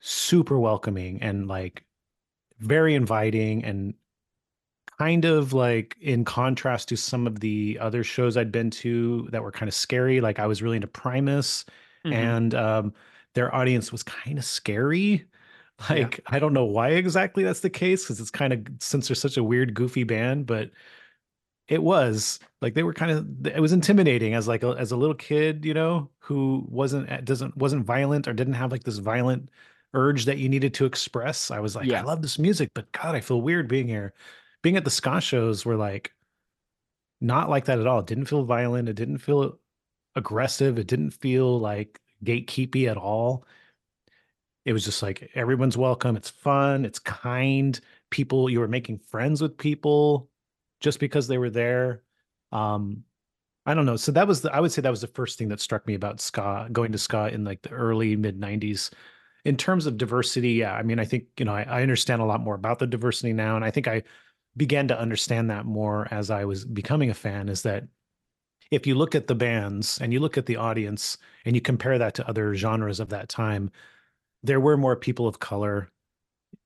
super 0.00 0.58
welcoming 0.58 1.22
and 1.22 1.48
like 1.48 1.84
very 2.60 2.94
inviting 2.94 3.64
and 3.64 3.94
kind 4.98 5.24
of 5.24 5.52
like 5.52 5.96
in 6.00 6.24
contrast 6.24 6.88
to 6.88 6.96
some 6.96 7.26
of 7.26 7.40
the 7.40 7.78
other 7.80 8.02
shows 8.02 8.36
I'd 8.36 8.50
been 8.52 8.70
to 8.72 9.28
that 9.30 9.42
were 9.42 9.52
kind 9.52 9.68
of 9.68 9.74
scary. 9.74 10.20
Like 10.20 10.38
I 10.38 10.46
was 10.46 10.62
really 10.62 10.76
into 10.76 10.88
Primus 10.88 11.64
Mhm. 12.04 12.12
and 12.14 12.54
um 12.54 12.94
their 13.34 13.54
audience 13.54 13.92
was 13.92 14.02
kind 14.02 14.38
of 14.38 14.44
scary. 14.44 15.26
Yeah. 15.88 16.10
Like 16.10 16.20
I 16.26 16.38
don't 16.40 16.52
know 16.54 16.64
why 16.64 16.90
exactly 16.90 17.44
that's 17.44 17.60
the 17.60 17.70
case 17.70 18.02
because 18.04 18.20
it's 18.20 18.30
kind 18.32 18.52
of 18.52 18.66
since 18.80 19.08
they're 19.08 19.14
such 19.14 19.36
a 19.36 19.44
weird 19.44 19.74
goofy 19.74 20.02
band, 20.04 20.46
but 20.46 20.70
it 21.68 21.82
was 21.82 22.40
like 22.62 22.74
they 22.74 22.82
were 22.82 22.94
kind 22.94 23.10
of 23.12 23.46
it 23.46 23.60
was 23.60 23.72
intimidating 23.72 24.34
as 24.34 24.48
like 24.48 24.62
a, 24.62 24.70
as 24.70 24.90
a 24.92 24.96
little 24.96 25.14
kid, 25.14 25.64
you 25.64 25.74
know, 25.74 26.10
who 26.18 26.64
wasn't 26.68 27.10
uh, 27.10 27.20
doesn't 27.20 27.56
wasn't 27.56 27.84
violent 27.84 28.26
or 28.26 28.32
didn't 28.32 28.54
have 28.54 28.72
like 28.72 28.84
this 28.84 28.98
violent 28.98 29.50
urge 29.94 30.24
that 30.24 30.38
you 30.38 30.48
needed 30.48 30.74
to 30.74 30.86
express. 30.86 31.50
I 31.50 31.60
was 31.60 31.76
like, 31.76 31.86
Yeah. 31.86 32.00
I 32.00 32.04
love 32.04 32.22
this 32.22 32.38
music, 32.38 32.70
but 32.74 32.90
God, 32.92 33.14
I 33.14 33.20
feel 33.20 33.42
weird 33.42 33.68
being 33.68 33.86
here. 33.88 34.14
Being 34.62 34.76
at 34.76 34.84
the 34.84 34.90
ska 34.90 35.20
shows 35.20 35.64
were 35.64 35.76
like 35.76 36.12
not 37.20 37.50
like 37.50 37.66
that 37.66 37.78
at 37.80 37.86
all. 37.86 38.00
It 38.00 38.06
didn't 38.06 38.26
feel 38.26 38.44
violent. 38.44 38.88
It 38.88 38.94
didn't 38.94 39.18
feel 39.18 39.58
aggressive. 40.16 40.78
It 40.78 40.86
didn't 40.86 41.10
feel 41.12 41.58
like 41.58 42.00
gatekeepy 42.24 42.88
at 42.88 42.96
all. 42.96 43.44
It 44.64 44.72
was 44.72 44.84
just 44.84 45.02
like 45.02 45.30
everyone's 45.34 45.76
welcome. 45.76 46.16
It's 46.16 46.30
fun. 46.30 46.84
It's 46.84 46.98
kind. 46.98 47.78
People, 48.10 48.48
you 48.48 48.60
were 48.60 48.68
making 48.68 48.98
friends 48.98 49.42
with 49.42 49.58
people 49.58 50.30
just 50.80 51.00
because 51.00 51.28
they 51.28 51.38
were 51.38 51.50
there. 51.50 52.02
Um, 52.52 53.04
I 53.66 53.74
don't 53.74 53.86
know. 53.86 53.96
So 53.96 54.12
that 54.12 54.26
was 54.26 54.40
the, 54.40 54.54
I 54.54 54.60
would 54.60 54.72
say 54.72 54.80
that 54.82 54.90
was 54.90 55.02
the 55.02 55.08
first 55.08 55.38
thing 55.38 55.48
that 55.48 55.60
struck 55.60 55.86
me 55.86 55.94
about 55.94 56.20
ska, 56.20 56.68
going 56.72 56.92
to 56.92 56.98
ska 56.98 57.28
in 57.28 57.44
like 57.44 57.62
the 57.62 57.70
early 57.70 58.16
mid 58.16 58.40
90s. 58.40 58.90
In 59.44 59.56
terms 59.56 59.86
of 59.86 59.96
diversity, 59.96 60.52
yeah, 60.52 60.74
I 60.74 60.82
mean, 60.82 60.98
I 60.98 61.04
think, 61.04 61.24
you 61.38 61.44
know, 61.44 61.54
I, 61.54 61.62
I 61.62 61.82
understand 61.82 62.22
a 62.22 62.26
lot 62.26 62.40
more 62.40 62.54
about 62.54 62.78
the 62.78 62.86
diversity 62.86 63.32
now. 63.32 63.56
And 63.56 63.64
I 63.64 63.70
think 63.70 63.86
I 63.86 64.02
began 64.56 64.88
to 64.88 64.98
understand 64.98 65.50
that 65.50 65.66
more 65.66 66.08
as 66.10 66.30
I 66.30 66.44
was 66.44 66.64
becoming 66.64 67.10
a 67.10 67.14
fan 67.14 67.48
is 67.48 67.62
that 67.62 67.84
if 68.70 68.86
you 68.86 68.94
look 68.94 69.14
at 69.14 69.26
the 69.26 69.34
bands 69.34 69.98
and 70.00 70.12
you 70.12 70.20
look 70.20 70.36
at 70.36 70.46
the 70.46 70.56
audience 70.56 71.18
and 71.44 71.54
you 71.54 71.60
compare 71.60 71.98
that 71.98 72.14
to 72.14 72.28
other 72.28 72.54
genres 72.54 73.00
of 73.00 73.10
that 73.10 73.28
time, 73.28 73.70
there 74.42 74.60
were 74.60 74.76
more 74.76 74.96
people 74.96 75.26
of 75.26 75.38
color 75.38 75.90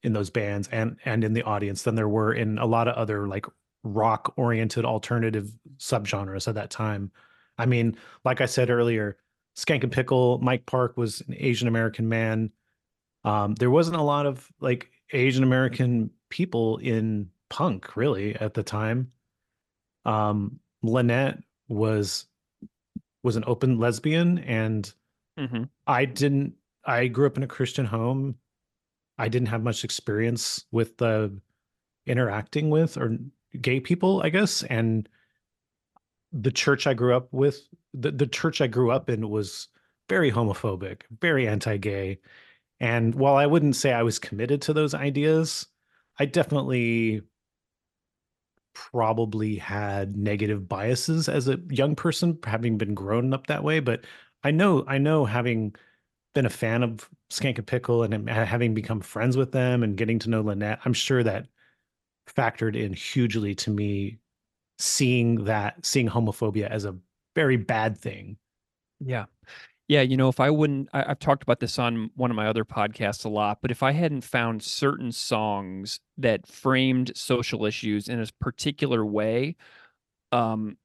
in 0.03 0.13
those 0.13 0.31
bands 0.31 0.69
and 0.73 0.97
and 1.05 1.25
in 1.25 1.33
the 1.33 1.43
audience 1.43 1.83
than 1.83 1.95
there 1.95 2.09
were 2.09 2.33
in 2.33 2.59
a 2.59 2.67
lot 2.67 2.89
of 2.89 2.95
other 2.95 3.27
like 3.27 3.47
rock 3.85 4.33
oriented 4.37 4.85
alternative 4.85 5.53
subgenres 5.78 6.49
at 6.49 6.55
that 6.55 6.70
time. 6.70 7.11
I 7.59 7.66
mean, 7.66 7.97
like 8.24 8.41
I 8.41 8.47
said 8.47 8.70
earlier, 8.70 9.16
Skankin' 9.57 9.91
Pickle, 9.91 10.39
Mike 10.39 10.66
Park 10.66 10.97
was 10.97 11.20
an 11.22 11.35
Asian 11.39 11.68
American 11.68 12.09
man. 12.09 12.51
Um, 13.24 13.55
there 13.55 13.70
wasn't 13.70 13.97
a 13.97 14.03
lot 14.03 14.26
of 14.26 14.49
like 14.61 14.91
Asian 15.12 15.43
American 15.45 16.11
people 16.30 16.78
in 16.78 17.28
punk 17.51 17.97
really 17.97 18.35
at 18.37 18.55
the 18.55 18.62
time. 18.62 19.12
Um, 20.05 20.59
Lynette 20.83 21.39
was 21.68 22.26
was 23.22 23.37
an 23.37 23.45
open 23.47 23.78
lesbian 23.78 24.39
and 24.41 24.93
Mhm. 25.39 25.68
I 25.87 26.05
didn't 26.05 26.55
I 26.85 27.07
grew 27.07 27.26
up 27.26 27.37
in 27.37 27.45
a 27.45 27.49
Christian 27.49 27.87
home. 27.87 28.37
I 29.18 29.28
didn't 29.28 29.49
have 29.49 29.62
much 29.62 29.85
experience 29.85 30.64
with 30.72 30.97
the 30.97 31.41
interacting 32.07 32.70
with 32.70 32.97
or 32.97 33.16
gay 33.61 33.80
people, 33.80 34.22
I 34.24 34.30
guess. 34.30 34.62
And 34.64 35.09
the 36.32 36.53
church 36.53 36.86
I 36.86 36.94
grew 36.94 37.14
up 37.14 37.28
with, 37.32 37.61
the, 37.94 38.11
the 38.11 38.26
church 38.26 38.61
I 38.61 38.66
grew 38.66 38.90
up 38.90 39.11
in 39.11 39.28
was 39.28 39.68
very 40.09 40.32
homophobic, 40.32 41.03
very 41.20 41.46
anti-gay. 41.46 42.18
And 42.80 43.14
while 43.14 43.36
I 43.36 43.46
wouldn't 43.46 43.76
say 43.76 43.92
I 43.92 44.03
was 44.03 44.18
committed 44.18 44.62
to 44.62 44.72
those 44.72 44.94
ideas, 44.94 45.66
I 46.18 46.26
definitely 46.26 47.22
probably 48.74 49.57
had 49.57 50.16
negative 50.16 50.68
biases 50.68 51.28
as 51.28 51.48
a 51.48 51.61
young 51.70 51.94
person, 51.94 52.38
having 52.44 52.78
been 52.78 52.94
grown 52.94 53.32
up 53.34 53.46
that 53.46 53.62
way. 53.62 53.80
But 53.80 54.05
I 54.42 54.50
know, 54.50 54.84
I 54.88 54.98
know, 54.98 55.24
having 55.24 55.74
been 56.34 56.46
a 56.46 56.50
fan 56.50 56.82
of 56.82 57.09
Skankin' 57.30 57.66
Pickle 57.66 58.03
and 58.03 58.28
having 58.28 58.74
become 58.74 59.00
friends 59.00 59.36
with 59.36 59.53
them 59.53 59.82
and 59.82 59.96
getting 59.96 60.18
to 60.20 60.30
know 60.30 60.40
Lynette, 60.40 60.80
I'm 60.84 60.94
sure 60.94 61.22
that 61.22 61.46
factored 62.27 62.77
in 62.77 62.93
hugely 62.93 63.55
to 63.57 63.70
me 63.70 64.18
seeing 64.79 65.45
that, 65.45 65.85
seeing 65.85 66.09
homophobia 66.09 66.68
as 66.68 66.85
a 66.85 66.97
very 67.35 67.57
bad 67.57 67.97
thing. 67.97 68.37
Yeah. 69.01 69.27
Yeah, 69.89 70.01
you 70.01 70.16
know, 70.16 70.29
if 70.29 70.41
I 70.41 70.49
wouldn't, 70.49 70.89
I, 70.93 71.09
have 71.09 71.18
talked 71.18 71.43
about 71.43 71.61
this 71.61 71.79
on 71.79 72.11
one 72.14 72.31
of 72.31 72.37
my 72.37 72.47
other 72.47 72.64
podcasts 72.64 73.25
a 73.25 73.29
lot, 73.29 73.59
but 73.61 73.70
if 73.70 73.83
I 73.83 73.93
hadn't 73.93 74.23
found 74.23 74.62
certain 74.62 75.12
songs 75.12 76.01
that 76.16 76.47
framed 76.47 77.12
social 77.14 77.66
issues 77.66 78.09
in 78.09 78.20
a 78.20 78.27
particular 78.41 79.05
way, 79.05 79.57
um, 80.31 80.79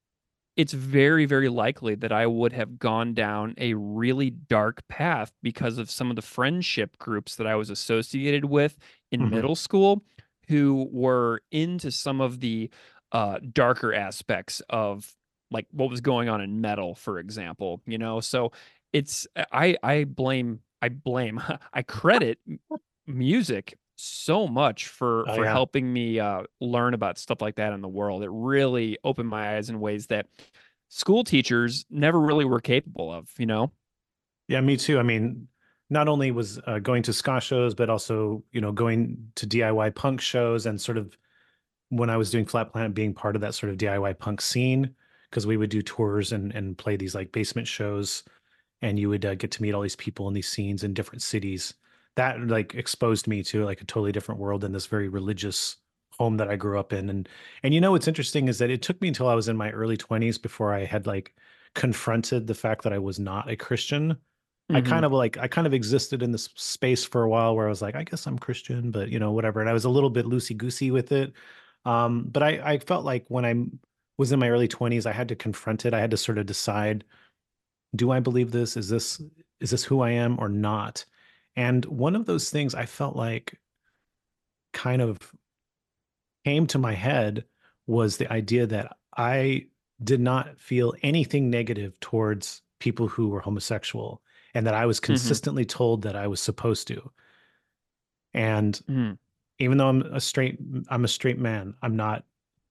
it's 0.58 0.74
very, 0.74 1.26
very 1.26 1.48
likely 1.48 1.94
that 1.96 2.12
I 2.12 2.26
would 2.26 2.52
have 2.54 2.80
gone 2.80 3.14
down 3.14 3.54
a 3.58 3.76
really 3.76 4.32
dark 4.32 4.82
path 4.90 5.32
because 5.44 5.78
of 5.78 5.92
some 5.92 6.10
of 6.10 6.16
the 6.16 6.22
friendship 6.24 6.98
groups 6.98 7.36
that 7.36 7.48
I 7.48 7.56
was 7.56 7.70
associated 7.70 8.46
with 8.46 8.76
in 9.12 9.22
mm-hmm. 9.22 9.36
middle 9.36 9.56
school 9.56 10.04
who 10.48 10.88
were 10.92 11.42
into 11.52 11.92
some 11.92 12.22
of 12.22 12.40
the 12.40 12.70
uh, 13.12 13.40
darker 13.54 13.94
aspects 13.94 14.62
of 14.70 15.12
like 15.52 15.66
what 15.72 15.90
was 15.90 16.02
going 16.02 16.30
on 16.30 16.42
in 16.42 16.62
metal, 16.62 16.96
for 16.96 17.20
example, 17.20 17.82
you 17.86 17.98
know? 17.98 18.20
So 18.20 18.52
it's 18.94 19.28
uh, 19.36 19.46
I 19.52 19.78
I 19.84 20.04
blame 20.04 20.60
I 20.82 20.90
blame 20.90 21.42
I 21.74 21.82
credit 21.84 22.40
music 23.06 23.78
so 23.96 24.48
much 24.48 24.88
for 24.88 25.28
oh, 25.28 25.36
for 25.36 25.44
yeah. 25.44 25.52
helping 25.52 25.92
me 25.92 26.20
uh, 26.20 26.44
learn 26.62 26.94
about 26.94 27.18
stuff 27.18 27.42
like 27.42 27.56
that 27.56 27.74
in 27.74 27.82
the 27.82 27.88
world. 27.88 28.24
It 28.24 28.30
really 28.32 28.98
opened 29.04 29.30
my 29.30 29.56
eyes 29.56 29.70
in 29.70 29.80
ways 29.80 30.08
that 30.08 30.28
school 30.90 31.24
teachers 31.24 31.86
never 31.90 32.20
really 32.20 32.46
were 32.46 32.62
capable 32.62 33.12
of. 33.12 33.30
You 33.38 33.48
know. 33.48 33.72
Yeah, 34.48 34.62
me 34.62 34.78
too. 34.78 34.98
I 34.98 35.04
mean, 35.04 35.48
not 35.90 36.08
only 36.08 36.32
was 36.32 36.60
uh, 36.68 36.80
going 36.80 37.04
to 37.04 37.14
ska 37.14 37.40
shows, 37.40 37.74
but 37.74 37.90
also 37.90 38.44
you 38.52 38.62
know 38.62 38.72
going 38.72 39.18
to 39.36 39.48
DIY 39.48 39.96
punk 39.96 40.22
shows 40.22 40.66
and 40.66 40.80
sort 40.80 40.98
of 40.98 41.18
when 41.90 42.10
I 42.10 42.18
was 42.18 42.32
doing 42.32 42.46
Flat 42.46 42.72
Planet, 42.72 42.94
being 42.94 43.14
part 43.14 43.36
of 43.36 43.42
that 43.42 43.56
sort 43.56 43.72
of 43.72 43.78
DIY 43.78 44.20
punk 44.20 44.42
scene 44.42 44.94
because 45.30 45.48
we 45.48 45.58
would 45.58 45.70
do 45.70 45.82
tours 45.82 46.32
and 46.32 46.54
and 46.54 46.78
play 46.78 46.96
these 46.96 47.16
like 47.16 47.32
basement 47.32 47.68
shows 47.68 48.24
and 48.82 49.00
you 49.00 49.10
would 49.10 49.26
uh, 49.26 49.36
get 49.36 49.52
to 49.52 49.62
meet 49.62 49.74
all 49.74 49.82
these 49.82 49.96
people 49.96 50.28
in 50.28 50.34
these 50.34 50.48
scenes 50.48 50.84
in 50.84 50.94
different 50.94 51.22
cities 51.22 51.74
that 52.16 52.40
like 52.48 52.76
exposed 52.76 53.28
me 53.28 53.44
to 53.44 53.64
like 53.64 53.82
a 53.82 53.86
totally 53.86 54.12
different 54.12 54.42
world 54.42 54.62
than 54.62 54.72
this 54.72 54.88
very 54.88 55.08
religious 55.08 55.78
home 56.20 56.38
that 56.38 56.50
I 56.50 56.56
grew 56.56 56.80
up 56.80 56.94
in 56.94 57.10
and 57.10 57.30
and 57.64 57.74
you 57.74 57.82
know 57.82 57.92
what's 57.92 58.08
interesting 58.08 58.48
is 58.48 58.58
that 58.60 58.70
it 58.70 58.82
took 58.82 59.00
me 59.02 59.08
until 59.08 59.28
I 59.28 59.36
was 59.36 59.48
in 59.48 59.58
my 59.58 59.72
early 59.72 59.98
20s 59.98 60.42
before 60.42 60.74
I 60.74 60.86
had 60.86 61.08
like 61.08 61.36
confronted 61.76 62.48
the 62.48 62.56
fact 62.56 62.84
that 62.84 62.94
I 62.94 62.98
was 62.98 63.20
not 63.20 63.50
a 63.50 63.56
Christian. 63.56 64.18
Mm-hmm. 64.70 64.76
I 64.76 64.82
kind 64.82 65.06
of 65.06 65.14
like 65.14 65.38
I 65.38 65.48
kind 65.48 65.66
of 65.66 65.74
existed 65.74 66.22
in 66.22 66.32
this 66.32 66.50
space 66.56 67.06
for 67.06 67.24
a 67.24 67.30
while 67.30 67.56
where 67.56 67.68
I 67.68 67.70
was 67.70 67.82
like 67.82 67.96
I 67.96 68.04
guess 68.04 68.28
I'm 68.28 68.38
Christian 68.38 68.92
but 68.92 69.10
you 69.10 69.18
know 69.18 69.32
whatever 69.32 69.62
and 69.62 69.70
I 69.70 69.74
was 69.74 69.86
a 69.86 69.90
little 69.90 70.10
bit 70.10 70.26
loosey 70.26 70.58
goosey 70.58 70.92
with 70.92 71.12
it. 71.12 71.34
Um 71.86 72.26
but 72.30 72.44
I 72.44 72.74
I 72.74 72.78
felt 72.80 73.06
like 73.06 73.26
when 73.30 73.46
I 73.46 73.56
was 74.18 74.32
in 74.32 74.40
my 74.40 74.50
early 74.50 74.68
20s 74.68 75.06
I 75.06 75.14
had 75.14 75.30
to 75.30 75.36
confront 75.36 75.86
it. 75.86 75.94
I 75.94 76.02
had 76.02 76.12
to 76.12 76.18
sort 76.18 76.38
of 76.38 76.46
decide 76.46 77.06
do 77.96 78.12
I 78.12 78.20
believe 78.20 78.52
this? 78.52 78.76
Is 78.76 78.90
this 78.90 79.22
is 79.62 79.72
this 79.72 79.84
who 79.86 80.02
I 80.02 80.12
am 80.12 80.38
or 80.40 80.50
not? 80.50 81.06
And 81.56 81.86
one 81.86 82.16
of 82.16 82.26
those 82.26 82.50
things 82.50 82.76
I 82.76 82.86
felt 82.86 83.16
like 83.16 83.60
kind 84.74 85.02
of 85.02 85.18
came 86.46 86.68
to 86.68 86.78
my 86.78 86.94
head 86.94 87.46
was 87.88 88.18
the 88.18 88.32
idea 88.32 88.68
that 88.68 88.98
I 89.16 89.68
did 90.04 90.20
not 90.20 90.60
feel 90.60 90.94
anything 91.02 91.50
negative 91.50 92.00
towards 92.00 92.62
people 92.80 93.08
who 93.08 93.30
were 93.30 93.40
homosexual 93.40 94.22
and 94.58 94.66
that 94.66 94.74
I 94.74 94.88
was 94.88 94.98
mm-hmm. 94.98 95.14
consistently 95.14 95.66
mm-hmm. 95.66 95.78
told 95.78 96.02
that 96.02 96.16
I 96.16 96.26
was 96.26 96.42
supposed 96.42 96.88
to. 96.88 97.12
And 98.34 98.82
mm. 98.90 99.18
even 99.60 99.78
though 99.78 99.88
I'm 99.88 100.02
a 100.02 100.20
straight 100.20 100.58
I'm 100.90 101.06
a 101.06 101.08
straight 101.08 101.38
man, 101.38 101.76
I'm 101.84 101.96
not 101.96 102.24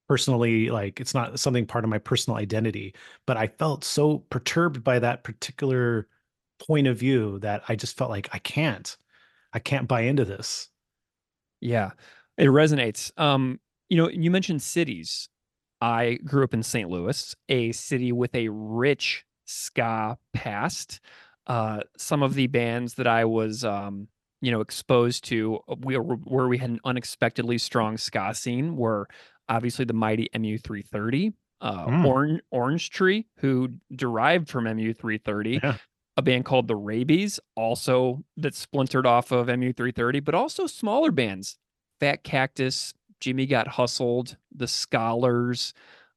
personally 0.08 0.68
like 0.68 1.00
it's 1.00 1.14
not 1.14 1.38
something 1.38 1.64
part 1.64 1.84
of 1.84 1.90
my 1.90 1.98
personal 1.98 2.38
identity 2.38 2.94
but 3.26 3.36
i 3.36 3.48
felt 3.48 3.82
so 3.82 4.18
perturbed 4.30 4.84
by 4.84 5.00
that 5.00 5.24
particular 5.24 6.06
point 6.64 6.86
of 6.86 6.96
view 6.96 7.40
that 7.40 7.60
i 7.68 7.74
just 7.74 7.96
felt 7.96 8.08
like 8.08 8.28
i 8.32 8.38
can't 8.38 8.98
i 9.52 9.58
can't 9.58 9.88
buy 9.88 10.02
into 10.02 10.24
this 10.24 10.68
yeah 11.60 11.90
it 12.38 12.46
resonates 12.46 13.10
um 13.18 13.58
you 13.88 13.96
know 13.96 14.08
you 14.08 14.30
mentioned 14.30 14.62
cities 14.62 15.28
i 15.80 16.20
grew 16.24 16.44
up 16.44 16.54
in 16.54 16.62
st 16.62 16.88
louis 16.88 17.34
a 17.48 17.72
city 17.72 18.12
with 18.12 18.32
a 18.36 18.48
rich 18.48 19.24
ska 19.44 20.16
past 20.34 21.00
uh 21.46 21.80
some 21.96 22.22
of 22.22 22.34
the 22.34 22.46
bands 22.46 22.94
that 22.94 23.06
i 23.06 23.24
was 23.24 23.64
um 23.64 24.08
you 24.40 24.50
know 24.50 24.60
exposed 24.60 25.24
to 25.24 25.58
uh, 25.68 25.74
we 25.80 25.94
where 25.94 26.48
we 26.48 26.58
had 26.58 26.70
an 26.70 26.80
unexpectedly 26.84 27.58
strong 27.58 27.96
ska 27.96 28.34
scene 28.34 28.76
were 28.76 29.08
obviously 29.48 29.84
the 29.84 29.92
mighty 29.92 30.28
MU330, 30.34 31.32
uh, 31.60 31.86
mm. 31.86 32.04
Orange, 32.04 32.40
Orange 32.50 32.90
Tree, 32.90 33.26
who 33.38 33.70
derived 33.94 34.48
from 34.48 34.64
MU330, 34.64 35.62
yeah. 35.62 35.76
a 36.16 36.22
band 36.22 36.44
called 36.44 36.68
the 36.68 36.76
Rabies, 36.76 37.40
also 37.54 38.24
that 38.36 38.54
splintered 38.54 39.06
off 39.06 39.30
of 39.30 39.46
MU330, 39.46 40.24
but 40.24 40.34
also 40.34 40.66
smaller 40.66 41.10
bands, 41.10 41.58
Fat 42.00 42.24
Cactus, 42.24 42.92
Jimmy 43.20 43.46
Got 43.46 43.68
Hustled, 43.68 44.36
The 44.54 44.68
Scholars, 44.68 45.72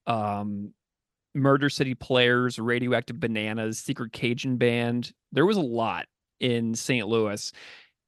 um, 0.07 0.73
Murder 1.36 1.69
City 1.69 1.95
Players, 1.95 2.59
Radioactive 2.59 3.19
Bananas, 3.19 3.80
Secret 3.80 4.11
Cajun 4.11 4.57
Band. 4.57 5.11
There 5.32 5.45
was 5.45 5.57
a 5.57 5.61
lot 5.61 6.07
in 6.39 6.75
St. 6.75 7.07
Louis. 7.07 7.51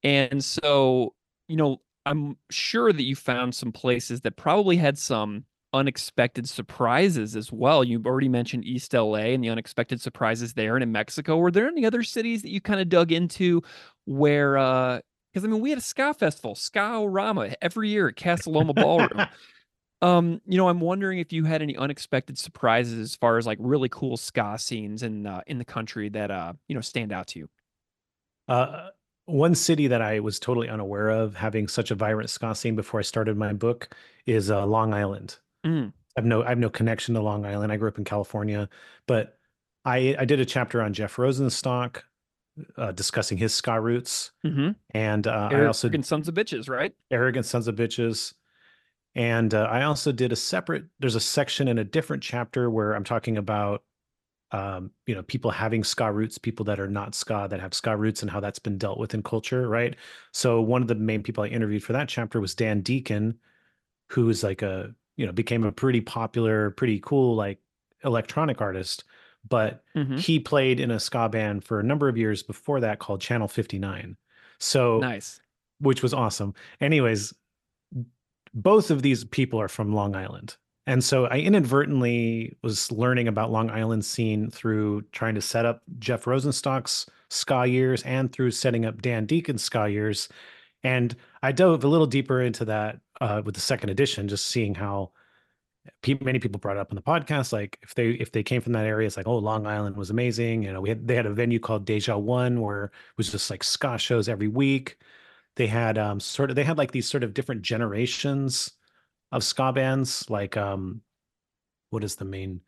And 0.03 0.43
so, 0.43 1.13
you 1.47 1.55
know, 1.55 1.81
I'm 2.05 2.37
sure 2.49 2.91
that 2.91 3.03
you 3.03 3.15
found 3.15 3.53
some 3.53 3.71
places 3.71 4.21
that 4.21 4.35
probably 4.35 4.77
had 4.77 4.97
some 4.97 5.45
unexpected 5.73 6.49
surprises 6.49 7.35
as 7.35 7.51
well. 7.51 7.83
You've 7.83 8.05
already 8.05 8.27
mentioned 8.27 8.65
East 8.65 8.93
LA 8.93 9.33
and 9.33 9.43
the 9.43 9.49
unexpected 9.49 10.01
surprises 10.01 10.53
there 10.53 10.75
and 10.75 10.83
in 10.83 10.91
Mexico. 10.91 11.37
Were 11.37 11.51
there 11.51 11.67
any 11.67 11.85
other 11.85 12.03
cities 12.03 12.41
that 12.41 12.49
you 12.49 12.59
kind 12.59 12.81
of 12.81 12.89
dug 12.89 13.11
into 13.11 13.61
where 14.05 14.57
uh 14.57 14.99
because 15.31 15.45
I 15.45 15.47
mean 15.47 15.61
we 15.61 15.69
had 15.69 15.79
a 15.79 15.81
ska 15.81 16.13
festival, 16.13 16.55
Ska 16.55 17.07
Rama 17.07 17.55
every 17.61 17.89
year 17.89 18.09
at 18.09 18.17
Casa 18.17 18.49
Loma 18.49 18.73
Ballroom. 18.73 19.27
um, 20.01 20.41
you 20.45 20.57
know, 20.57 20.67
I'm 20.69 20.79
wondering 20.79 21.19
if 21.19 21.31
you 21.31 21.45
had 21.45 21.61
any 21.61 21.77
unexpected 21.77 22.37
surprises 22.37 22.99
as 22.99 23.15
far 23.15 23.37
as 23.37 23.45
like 23.45 23.57
really 23.61 23.89
cool 23.89 24.17
ska 24.17 24.57
scenes 24.57 25.03
in 25.03 25.25
uh, 25.25 25.41
in 25.47 25.57
the 25.57 25.65
country 25.65 26.09
that 26.09 26.31
uh, 26.31 26.53
you 26.67 26.75
know, 26.75 26.81
stand 26.81 27.11
out 27.11 27.27
to 27.27 27.39
you. 27.39 27.49
Uh 28.47 28.89
one 29.25 29.55
city 29.55 29.87
that 29.87 30.01
I 30.01 30.19
was 30.19 30.39
totally 30.39 30.69
unaware 30.69 31.09
of 31.09 31.35
having 31.35 31.67
such 31.67 31.91
a 31.91 31.95
vibrant 31.95 32.29
ska 32.29 32.55
scene 32.55 32.75
before 32.75 32.99
I 32.99 33.03
started 33.03 33.37
my 33.37 33.53
book 33.53 33.95
is 34.25 34.51
uh, 34.51 34.65
Long 34.65 34.93
Island. 34.93 35.37
Mm. 35.65 35.93
I've 36.17 36.25
no 36.25 36.43
I 36.43 36.49
have 36.49 36.57
no 36.57 36.69
connection 36.69 37.15
to 37.15 37.21
Long 37.21 37.45
Island. 37.45 37.71
I 37.71 37.77
grew 37.77 37.87
up 37.87 37.97
in 37.97 38.03
California, 38.03 38.67
but 39.07 39.37
I 39.85 40.15
I 40.19 40.25
did 40.25 40.39
a 40.39 40.45
chapter 40.45 40.81
on 40.81 40.93
Jeff 40.93 41.15
Rosenstock, 41.15 42.01
uh, 42.77 42.91
discussing 42.91 43.37
his 43.37 43.53
ska 43.53 43.79
roots, 43.79 44.31
mm-hmm. 44.45 44.71
and 44.91 45.27
uh, 45.27 45.49
I 45.51 45.65
also 45.65 45.87
arrogant 45.87 46.05
sons 46.05 46.27
of 46.27 46.35
bitches, 46.35 46.69
right? 46.69 46.93
Arrogant 47.09 47.45
sons 47.45 47.69
of 47.69 47.75
bitches, 47.75 48.33
and 49.15 49.53
uh, 49.53 49.67
I 49.69 49.83
also 49.83 50.11
did 50.11 50.31
a 50.31 50.35
separate. 50.35 50.85
There's 50.99 51.15
a 51.15 51.19
section 51.19 51.67
in 51.67 51.77
a 51.77 51.83
different 51.83 52.23
chapter 52.23 52.69
where 52.69 52.93
I'm 52.93 53.03
talking 53.03 53.37
about 53.37 53.83
um, 54.51 54.91
you 55.05 55.15
know, 55.15 55.23
people 55.23 55.49
having 55.49 55.83
ska 55.83 56.11
roots, 56.11 56.37
people 56.37 56.65
that 56.65 56.79
are 56.79 56.89
not 56.89 57.15
ska 57.15 57.47
that 57.49 57.61
have 57.61 57.73
ska 57.73 57.95
roots, 57.95 58.21
and 58.21 58.29
how 58.29 58.39
that's 58.39 58.59
been 58.59 58.77
dealt 58.77 58.99
with 58.99 59.13
in 59.13 59.23
culture, 59.23 59.67
right? 59.67 59.95
So 60.33 60.61
one 60.61 60.81
of 60.81 60.87
the 60.87 60.95
main 60.95 61.23
people 61.23 61.43
I 61.43 61.47
interviewed 61.47 61.83
for 61.83 61.93
that 61.93 62.09
chapter 62.09 62.41
was 62.41 62.53
Dan 62.53 62.81
Deacon, 62.81 63.37
who 64.09 64.29
is 64.29 64.43
like 64.43 64.61
a 64.61 64.93
you 65.15 65.25
know 65.25 65.31
became 65.31 65.63
a 65.63 65.71
pretty 65.71 66.01
popular, 66.01 66.71
pretty 66.71 66.99
cool 66.99 67.35
like 67.35 67.59
electronic 68.03 68.59
artist, 68.59 69.05
but 69.47 69.83
mm-hmm. 69.95 70.17
he 70.17 70.39
played 70.39 70.79
in 70.79 70.91
a 70.91 70.99
ska 70.99 71.29
band 71.29 71.63
for 71.63 71.79
a 71.79 71.83
number 71.83 72.09
of 72.09 72.17
years 72.17 72.43
before 72.43 72.81
that 72.81 72.99
called 72.99 73.21
Channel 73.21 73.47
59. 73.47 74.17
So 74.59 74.99
nice, 74.99 75.39
which 75.79 76.03
was 76.03 76.13
awesome. 76.13 76.55
Anyways, 76.81 77.33
both 78.53 78.91
of 78.91 79.01
these 79.01 79.23
people 79.23 79.59
are 79.59 79.67
from 79.67 79.93
Long 79.93 80.15
Island. 80.15 80.57
And 80.87 81.03
so 81.03 81.25
I 81.25 81.37
inadvertently 81.37 82.57
was 82.63 82.91
learning 82.91 83.27
about 83.27 83.51
Long 83.51 83.69
Island 83.69 84.03
scene 84.03 84.49
through 84.49 85.03
trying 85.11 85.35
to 85.35 85.41
set 85.41 85.65
up 85.65 85.83
Jeff 85.99 86.25
Rosenstock's 86.25 87.07
ska 87.29 87.65
years 87.65 88.01
and 88.03 88.31
through 88.31 88.51
setting 88.51 88.85
up 88.85 89.01
Dan 89.01 89.25
Deacon's 89.25 89.63
ska 89.63 89.87
years. 89.89 90.27
And 90.83 91.15
I 91.43 91.51
dove 91.51 91.83
a 91.83 91.87
little 91.87 92.07
deeper 92.07 92.41
into 92.41 92.65
that 92.65 92.99
uh, 93.21 93.41
with 93.45 93.55
the 93.55 93.61
second 93.61 93.89
edition, 93.89 94.27
just 94.27 94.47
seeing 94.47 94.73
how 94.73 95.11
pe- 96.01 96.17
many 96.19 96.39
people 96.39 96.59
brought 96.59 96.77
it 96.77 96.79
up 96.79 96.91
on 96.91 96.95
the 96.95 97.01
podcast. 97.01 97.53
Like 97.53 97.77
if 97.83 97.93
they 97.95 98.11
if 98.11 98.31
they 98.31 98.43
came 98.43 98.61
from 98.61 98.73
that 98.73 98.85
area, 98.85 99.07
it's 99.07 99.17
like, 99.17 99.27
oh, 99.27 99.37
Long 99.37 99.67
Island 99.67 99.95
was 99.95 100.09
amazing. 100.09 100.63
You 100.63 100.73
know, 100.73 100.81
we 100.81 100.89
had 100.89 101.07
they 101.07 101.15
had 101.15 101.25
a 101.27 101.33
venue 101.33 101.59
called 101.59 101.85
Deja 101.85 102.17
One 102.17 102.59
where 102.61 102.85
it 102.85 103.17
was 103.17 103.31
just 103.31 103.49
like 103.49 103.63
ska 103.63 103.97
shows 103.97 104.27
every 104.27 104.47
week. 104.47 104.97
They 105.55 105.67
had 105.67 105.97
um 105.97 106.19
sort 106.19 106.49
of 106.49 106.55
they 106.55 106.63
had 106.63 106.77
like 106.77 106.91
these 106.91 107.09
sort 107.09 107.23
of 107.23 107.33
different 107.33 107.61
generations 107.61 108.71
of 109.31 109.43
ska 109.43 109.71
bands. 109.73 110.29
Like 110.29 110.57
um, 110.57 111.01
what 111.89 112.03
is 112.03 112.15
the 112.15 112.25
main? 112.25 112.61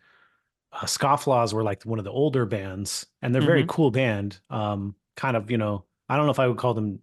Uh, 0.72 0.86
Scofflaws 0.86 1.54
were 1.54 1.64
like 1.64 1.84
one 1.84 2.00
of 2.00 2.06
the 2.06 2.12
older 2.12 2.46
bands, 2.46 3.06
and 3.22 3.34
they're 3.34 3.42
a 3.42 3.46
very 3.46 3.66
cool 3.68 3.92
band. 3.92 4.40
Um, 4.50 4.96
kind 5.16 5.38
of 5.38 5.50
you 5.52 5.58
know, 5.58 5.86
I 6.10 6.18
don't 6.18 6.26
know 6.26 6.32
if 6.32 6.40
I 6.40 6.48
would 6.48 6.58
call 6.58 6.74
them. 6.74 7.00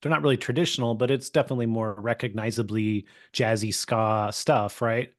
They're 0.00 0.10
not 0.10 0.22
really 0.22 0.36
traditional, 0.36 0.94
but 0.94 1.10
it's 1.10 1.28
definitely 1.28 1.66
more 1.66 1.94
recognizably 1.98 3.06
jazzy 3.32 3.74
ska 3.74 4.30
stuff, 4.32 4.80
right? 4.80 5.12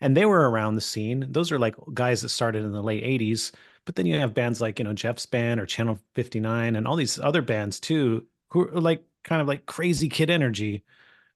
and 0.00 0.14
they 0.14 0.26
were 0.26 0.50
around 0.50 0.74
the 0.74 0.82
scene. 0.82 1.26
Those 1.30 1.50
are 1.50 1.58
like 1.58 1.74
guys 1.94 2.20
that 2.20 2.28
started 2.28 2.62
in 2.62 2.72
the 2.72 2.82
late 2.82 3.04
80s. 3.04 3.52
But 3.86 3.96
then 3.96 4.04
you 4.04 4.18
have 4.18 4.34
bands 4.34 4.60
like, 4.60 4.78
you 4.78 4.84
know, 4.84 4.92
Jeff's 4.92 5.24
band 5.24 5.60
or 5.60 5.66
Channel 5.66 5.98
59 6.14 6.76
and 6.76 6.86
all 6.86 6.96
these 6.96 7.18
other 7.18 7.40
bands 7.40 7.80
too, 7.80 8.26
who 8.50 8.68
are 8.68 8.80
like 8.80 9.02
kind 9.24 9.42
of 9.42 9.48
like 9.48 9.66
crazy 9.66 10.08
kid 10.08 10.30
energy. 10.30 10.84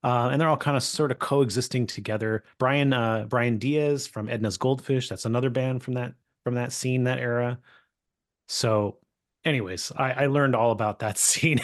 Uh, 0.05 0.29
and 0.31 0.41
they're 0.41 0.49
all 0.49 0.57
kind 0.57 0.77
of 0.77 0.83
sort 0.85 1.11
of 1.11 1.19
coexisting 1.19 1.85
together. 1.87 2.45
Brian 2.59 2.93
uh, 2.93 3.27
Brian 3.29 3.59
Diaz 3.59 4.07
from 4.07 4.29
Edna's 4.29 4.57
Goldfish, 4.57 5.09
that's 5.09 5.25
another 5.25 5.51
band 5.51 5.83
from 5.83 5.95
that 5.95 6.15
from 6.45 6.55
that 6.55 6.73
scene, 6.73 7.05
that 7.05 7.19
era. 7.19 7.59
So, 8.47 8.99
anyways, 9.45 9.93
I, 9.97 10.13
I 10.13 10.27
learned 10.27 10.55
all 10.55 10.71
about 10.71 11.01
that 11.01 11.19
scene. 11.29 11.61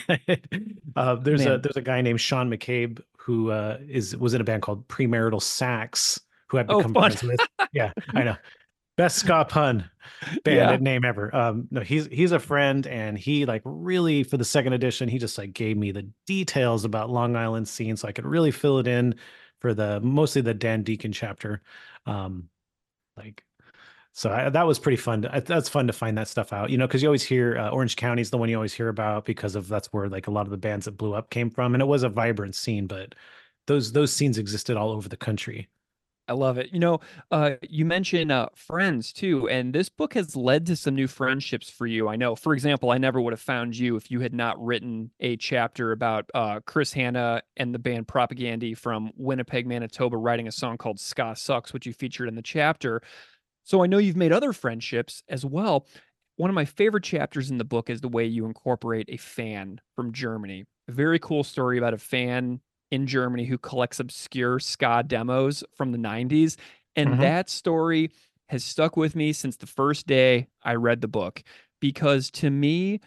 uh, 0.97 1.15
there's 1.17 1.47
a 1.47 1.59
there's 1.59 1.77
a 1.77 1.81
guy 1.83 2.01
named 2.01 2.21
Sean 2.21 2.51
McCabe 2.51 3.01
who 3.19 3.51
uh, 3.51 3.79
is 3.89 4.17
was 4.17 4.35
in 4.35 4.41
a 4.41 4.45
band 4.45 4.63
called 4.63 4.87
Premarital 4.89 5.41
Sax, 5.41 6.21
who 6.49 6.59
I've 6.59 6.69
Oh, 6.69 6.79
become 6.79 6.93
fun. 6.95 7.13
friends 7.13 7.23
with. 7.23 7.41
Yeah, 7.73 7.93
I 8.15 8.25
know. 8.25 8.37
Best 8.97 9.17
ska 9.19 9.45
pun 9.45 9.91
band 10.45 10.71
Yeah. 10.71 10.77
name 10.81 11.05
ever. 11.05 11.35
Um, 11.35 11.69
no, 11.71 11.81
he's 11.81 12.07
he's 12.07 12.33
a 12.33 12.39
friend, 12.39 12.87
and 12.87 13.19
he 13.19 13.45
like 13.47 13.63
really 13.65 14.23
for 14.23 14.37
the 14.37 14.45
second 14.45 14.73
edition, 14.73 15.09
he 15.09 15.19
just 15.19 15.37
like 15.39 15.53
gave 15.53 15.77
me 15.77 15.91
the 15.93 16.09
details 16.27 16.85
about 16.85 17.11
Long 17.11 17.37
Island 17.37 17.69
scene, 17.69 17.97
so 17.97 18.07
I 18.09 18.13
could 18.13 18.27
really 18.27 18.51
fill 18.53 18.79
it 18.79 18.87
in 18.87 19.17
for 19.61 19.75
the 19.75 20.01
mostly 20.01 20.43
the 20.43 20.55
Dan 20.55 20.83
Deacon 20.83 21.13
chapter. 21.13 21.63
Um, 22.07 22.49
like 23.17 23.45
so 24.13 24.31
I, 24.33 24.51
that 24.51 24.67
was 24.67 24.79
pretty 24.79 24.97
fun. 24.97 25.23
To, 25.23 25.43
that's 25.45 25.69
fun 25.69 25.87
to 25.89 25.93
find 25.93 26.17
that 26.19 26.29
stuff 26.29 26.53
out, 26.53 26.71
you 26.71 26.79
know, 26.79 26.87
because 26.87 27.03
you 27.03 27.09
always 27.09 27.25
hear 27.25 27.59
uh, 27.59 27.71
Orange 27.71 27.97
County 27.97 28.23
is 28.23 28.31
the 28.31 28.39
one 28.39 28.49
you 28.49 28.57
always 28.57 28.75
hear 28.75 28.89
about 28.89 29.25
because 29.25 29.57
of 29.57 29.69
that's 29.69 29.89
where 29.93 30.09
like 30.09 30.29
a 30.29 30.31
lot 30.31 30.47
of 30.47 30.51
the 30.51 30.57
bands 30.59 30.85
that 30.87 30.93
blew 30.99 31.15
up 31.15 31.31
came 31.31 31.51
from, 31.51 31.75
and 31.75 31.83
it 31.83 31.87
was 31.87 32.03
a 32.05 32.09
vibrant 32.09 32.55
scene. 32.55 32.87
But 32.87 33.15
those 33.67 33.93
those 33.93 34.13
scenes 34.13 34.39
existed 34.39 34.77
all 34.77 34.91
over 34.91 35.09
the 35.09 35.17
country. 35.17 35.69
I 36.27 36.33
love 36.33 36.57
it. 36.57 36.71
You 36.73 36.79
know, 36.79 37.01
uh, 37.31 37.53
you 37.69 37.85
mentioned 37.85 38.33
uh, 38.33 38.49
friends 38.55 39.13
too, 39.13 39.47
and 39.49 39.75
this 39.75 39.91
book 39.91 40.15
has 40.15 40.35
led 40.35 40.65
to 40.67 40.77
some 40.77 40.95
new 40.95 41.07
friendships 41.07 41.69
for 41.69 41.87
you. 41.87 42.09
I 42.09 42.17
know, 42.17 42.35
for 42.35 42.55
example, 42.55 42.91
I 42.91 42.99
never 42.99 43.21
would 43.21 43.35
have 43.35 43.41
found 43.41 43.77
you 43.77 43.97
if 43.97 44.11
you 44.11 44.21
had 44.21 44.33
not 44.33 44.63
written 44.63 45.11
a 45.21 45.37
chapter 45.37 45.93
about 45.93 46.31
uh, 46.33 46.61
Chris 46.65 46.95
Hannah 46.95 47.43
and 47.59 47.75
the 47.75 47.79
band 47.79 48.09
Propagandhi 48.09 48.77
from 48.77 49.13
Winnipeg, 49.17 49.67
Manitoba, 49.67 50.17
writing 50.17 50.49
a 50.49 50.53
song 50.53 50.79
called 50.79 50.99
Ska 50.99 51.35
Sucks, 51.37 51.75
which 51.75 51.85
you 51.85 51.93
featured 51.93 52.29
in 52.29 52.37
the 52.37 52.43
chapter. 52.43 53.03
So 53.65 53.83
I 53.83 53.87
know 53.87 53.99
you've 53.99 54.17
made 54.17 54.33
other 54.33 54.55
friendships 54.55 55.23
as 55.29 55.45
well. 55.45 55.87
One 56.37 56.51
of 56.51 56.55
my 56.55 56.65
favorite 56.65 57.05
chapters 57.05 57.51
in 57.51 57.59
the 57.59 57.65
book 57.65 57.91
is 57.91 58.01
the 58.01 58.09
way 58.09 58.25
you 58.25 58.47
incorporate 58.47 59.09
a 59.11 59.19
fan 59.19 59.79
from 59.95 60.13
Germany. 60.13 60.65
A 60.89 60.93
very 60.93 61.19
cool 61.19 61.45
story 61.45 61.77
about 61.77 61.95
a 61.95 61.99
fan 61.99 62.61
in 62.95 63.07
Germany 63.07 63.45
who 63.45 63.59
collects 63.59 64.01
obscure 64.01 64.59
ska 64.61 65.05
demos 65.07 65.65
from 65.75 65.93
the 65.93 65.99
90s. 65.99 66.57
And 66.97 67.19
Mhm. 67.19 67.21
that 67.21 67.51
story 67.51 68.11
has 68.49 68.65
stuck 68.65 68.97
with 68.97 69.17
me 69.17 69.33
since 69.33 69.57
the 69.57 69.67
first 69.67 70.07
day 70.07 70.49
I 70.63 70.75
read 70.75 71.01
the 71.01 71.09
book 71.09 71.43
because 71.81 72.31
to 72.33 72.51
me, 72.51 73.01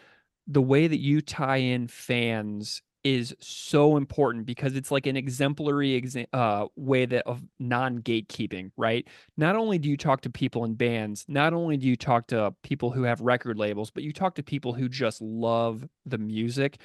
the 0.47 0.61
way 0.61 0.88
that 0.88 0.99
you 0.99 1.21
tie 1.21 1.57
in 1.57 1.88
fans 1.88 2.81
is 3.03 3.33
so 3.39 3.95
important 3.95 4.45
because 4.45 4.75
it's 4.75 4.91
like 4.91 5.05
an 5.05 5.15
exemplary 5.15 6.01
exa- 6.01 6.27
uh, 6.33 6.67
way 6.75 7.05
that 7.05 7.25
of 7.25 7.43
non 7.59 7.99
gatekeeping, 7.99 8.71
right? 8.75 9.07
Not 9.38 9.55
only 9.55 9.77
do 9.77 9.88
you 9.89 9.95
talk 9.95 10.21
to 10.21 10.29
people 10.29 10.65
in 10.65 10.73
bands, 10.75 11.23
not 11.29 11.53
only 11.53 11.77
do 11.77 11.88
you 11.88 11.95
talk 11.95 12.27
to 12.27 12.53
people 12.63 12.91
who 12.91 13.03
have 13.03 13.21
record 13.21 13.57
labels, 13.57 13.91
but 13.91 14.03
you 14.03 14.11
talk 14.11 14.35
to 14.35 14.43
people 14.43 14.73
who 14.73 14.89
just 14.89 15.21
love 15.21 15.88
the 16.05 16.17
music. 16.17 16.81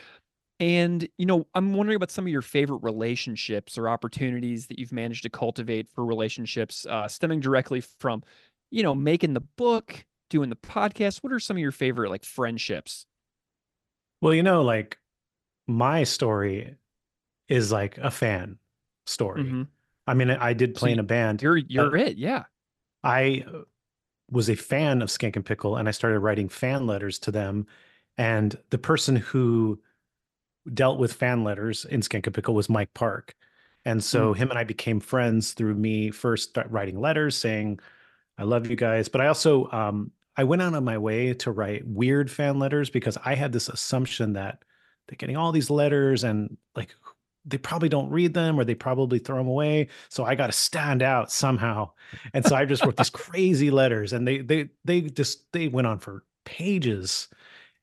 And, 0.63 1.09
you 1.19 1.27
know, 1.27 1.45
I'm 1.57 1.75
wondering 1.75 1.97
about 1.97 2.13
some 2.13 2.25
of 2.25 2.31
your 2.31 2.41
favorite 2.41 2.85
relationships 2.85 3.77
or 3.77 3.89
opportunities 3.89 4.69
that 4.69 4.79
you've 4.79 4.93
managed 4.93 5.25
to 5.25 5.29
cultivate 5.29 5.89
for 5.93 6.05
relationships 6.05 6.87
uh, 6.87 7.09
stemming 7.09 7.41
directly 7.41 7.81
from, 7.81 8.23
you 8.71 8.85
know, 8.85 8.95
making 8.95 9.35
the 9.35 9.41
book, 9.41 10.05
doing 10.31 10.51
the 10.51 10.57
podcast. 10.57 11.19
What 11.25 11.33
are 11.33 11.41
some 11.41 11.57
of 11.57 11.61
your 11.61 11.73
favorite 11.73 12.11
like 12.11 12.25
friendships? 12.25 13.07
Well, 14.21 14.35
you 14.35 14.45
know, 14.45 14.63
like 14.63 14.99
my 15.67 16.05
story 16.05 16.77
is 17.49 17.73
like 17.73 17.99
a 17.99 18.13
fan 18.13 18.59
story. 19.05 19.43
Mhm. 19.43 19.67
I 20.07 20.15
mean, 20.15 20.31
I 20.31 20.53
did 20.53 20.77
So 20.77 20.81
play 20.81 20.93
in 20.93 21.01
a 21.01 21.03
band. 21.03 21.43
You're 21.43 21.57
you're 21.57 21.97
it, 21.97 22.19
yeah. 22.19 22.45
I 23.03 23.45
uh, 23.53 23.63
was 24.31 24.49
a 24.49 24.55
fan 24.55 25.03
of 25.03 25.09
Skankin' 25.09 25.45
Pickle, 25.45 25.77
and 25.77 25.89
I 25.89 25.91
started 25.91 26.21
writing 26.21 26.49
fan 26.49 26.87
letters 26.87 27.19
to 27.21 27.33
them. 27.33 27.67
And 28.17 28.57
the 28.71 28.79
person 28.79 29.17
who 29.17 29.81
dealt 30.73 30.99
with 30.99 31.13
fan 31.13 31.45
letters 31.45 31.85
in 31.85 32.01
Skankin' 32.01 32.33
Pickle 32.33 32.55
was 32.55 32.69
Mike 32.69 32.95
Park. 32.95 33.35
And 33.85 34.03
so 34.03 34.33
him 34.33 34.51
and 34.51 34.59
I 34.59 34.65
became 34.65 35.01
friends 35.01 35.53
through 35.53 35.75
me 35.75 36.11
first 36.11 36.57
writing 36.69 37.01
letters 37.01 37.37
saying, 37.37 37.81
I 38.39 38.45
love 38.45 38.71
you 38.71 38.77
guys. 38.77 39.09
But 39.09 39.21
I 39.21 39.27
also 39.27 39.69
um, 39.73 40.13
I 40.37 40.45
went 40.45 40.63
out 40.63 40.75
of 40.75 40.83
my 40.83 40.99
way 40.99 41.35
to 41.35 41.51
write 41.51 41.87
weird 41.87 42.31
fan 42.31 42.59
letters 42.59 42.91
because 42.91 43.19
I 43.25 43.35
had 43.35 43.53
this 43.53 43.69
assumption 43.69 44.35
that 44.35 44.63
they're 45.07 45.17
getting 45.17 45.37
all 45.37 45.53
these 45.53 45.71
letters 45.71 46.25
and 46.25 46.57
like 46.75 46.95
they 47.45 47.59
probably 47.59 47.89
don't 47.89 48.11
read 48.11 48.35
them 48.35 48.59
or 48.59 48.65
they 48.65 48.75
probably 48.75 49.19
throw 49.19 49.37
them 49.37 49.49
away. 49.49 49.89
So 50.09 50.25
I 50.25 50.37
got 50.37 50.47
to 50.47 50.53
stand 50.53 51.03
out 51.03 51.33
somehow. 51.33 51.91
And 52.33 52.45
so 52.47 52.55
I 52.55 52.65
just 52.65 52.85
wrote 52.85 52.97
these 52.97 53.11
crazy 53.11 53.71
letters 53.71 54.13
and 54.13 54.27
they 54.27 54.39
they 54.39 54.69
they 54.85 55.03
just 55.03 55.53
they 55.53 55.69
went 55.69 55.87
on 55.87 55.99
for 55.99 56.25
pages. 56.45 57.29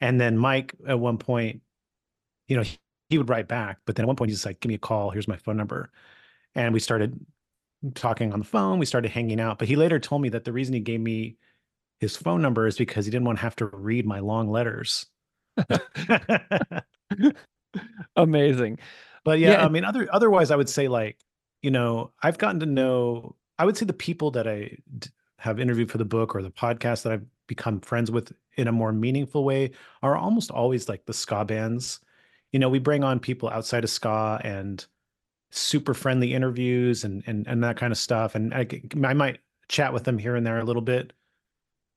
And 0.02 0.20
then 0.20 0.38
Mike 0.38 0.74
at 0.88 1.00
one 1.00 1.18
point, 1.18 1.62
you 2.50 2.58
know, 2.58 2.64
he, 2.64 2.78
he 3.10 3.18
would 3.18 3.30
write 3.30 3.48
back, 3.48 3.80
but 3.86 3.96
then 3.96 4.04
at 4.04 4.08
one 4.08 4.18
point 4.18 4.32
he's 4.32 4.46
like, 4.46 4.60
give 4.60 4.70
me 4.70 4.76
a 4.76 4.80
call, 4.80 5.12
here's 5.12 5.28
my 5.28 5.38
phone 5.38 5.56
number. 5.58 5.92
And 6.56 6.74
we 6.74 6.82
started 6.82 7.18
talking 7.96 8.34
on 8.34 8.40
the 8.40 8.46
phone, 8.46 8.80
we 8.80 8.86
started 8.86 9.12
hanging 9.12 9.40
out. 9.40 9.60
But 9.60 9.70
he 9.70 9.78
later 9.78 10.00
told 10.00 10.22
me 10.22 10.30
that 10.30 10.44
the 10.44 10.52
reason 10.52 10.74
he 10.74 10.82
gave 10.82 11.00
me 11.00 11.38
his 12.00 12.18
phone 12.18 12.42
number 12.42 12.68
is 12.68 12.78
because 12.78 13.06
he 13.06 13.12
didn't 13.12 13.26
want 13.26 13.38
to 13.38 13.44
have 13.44 13.56
to 13.58 13.66
read 13.68 14.06
my 14.06 14.20
long 14.20 14.50
letters. 14.50 15.06
Amazing. 18.16 18.80
But 19.24 19.40
yeah, 19.40 19.52
Yeah, 19.52 19.66
I 19.66 19.70
mean, 19.70 19.84
other 19.84 20.08
otherwise, 20.12 20.52
I 20.52 20.56
would 20.56 20.70
say 20.70 20.88
like, 20.88 21.18
you 21.62 21.72
know, 21.72 22.12
I've 22.22 22.38
gotten 22.38 22.60
to 22.62 22.66
know. 22.66 23.36
I 23.58 23.66
would 23.66 23.78
say 23.78 23.86
the 23.86 23.94
people 23.94 24.32
that 24.32 24.48
I 24.48 24.78
d- 24.98 25.10
have 25.38 25.60
interviewed 25.60 25.92
for 25.92 25.98
the 25.98 26.06
book 26.06 26.36
or 26.36 26.42
the 26.42 26.52
podcast 26.52 27.04
that 27.04 27.14
I've 27.14 27.26
become 27.48 27.82
friends 27.82 28.12
with 28.12 28.32
in 28.56 28.68
a 28.68 28.72
more 28.72 28.92
meaningful 28.94 29.44
way 29.44 29.72
are 30.02 30.16
almost 30.16 30.52
always 30.52 30.88
like 30.90 31.06
the 31.06 31.14
ska 31.14 31.46
bands. 31.46 32.00
You 32.52 32.60
know, 32.60 32.70
we 32.70 32.80
bring 32.80 33.04
on 33.04 33.20
people 33.20 33.50
outside 33.50 33.84
of 33.84 33.90
ska 33.90 34.42
and 34.44 34.86
super 35.52 35.94
friendly 35.94 36.34
interviews 36.34 37.04
and 37.04 37.24
and 37.28 37.48
and 37.48 37.64
that 37.64 37.78
kind 37.78 37.92
of 37.92 37.98
stuff. 37.98 38.36
And 38.36 38.54
I 38.54 39.14
might 39.14 39.40
chat 39.68 39.94
with 39.94 40.04
them 40.04 40.18
here 40.18 40.36
and 40.36 40.46
there 40.46 40.60
a 40.60 40.64
little 40.66 40.82
bit 40.82 41.14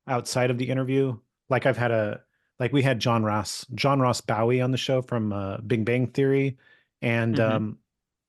outside 0.06 0.50
of 0.50 0.58
the 0.58 0.68
interview. 0.68 1.18
Like 1.48 1.66
I've 1.66 1.76
had 1.76 1.90
a 1.90 2.20
like 2.58 2.72
we 2.72 2.82
had 2.82 3.00
John 3.00 3.24
Ross 3.24 3.66
John 3.74 4.00
Ross 4.00 4.20
Bowie 4.20 4.60
on 4.60 4.70
the 4.70 4.78
show 4.78 5.02
from 5.02 5.32
uh, 5.32 5.58
Big 5.58 5.84
Bang 5.84 6.06
Theory, 6.08 6.56
and 7.00 7.36
Mhm. 7.36 7.50
um, 7.50 7.78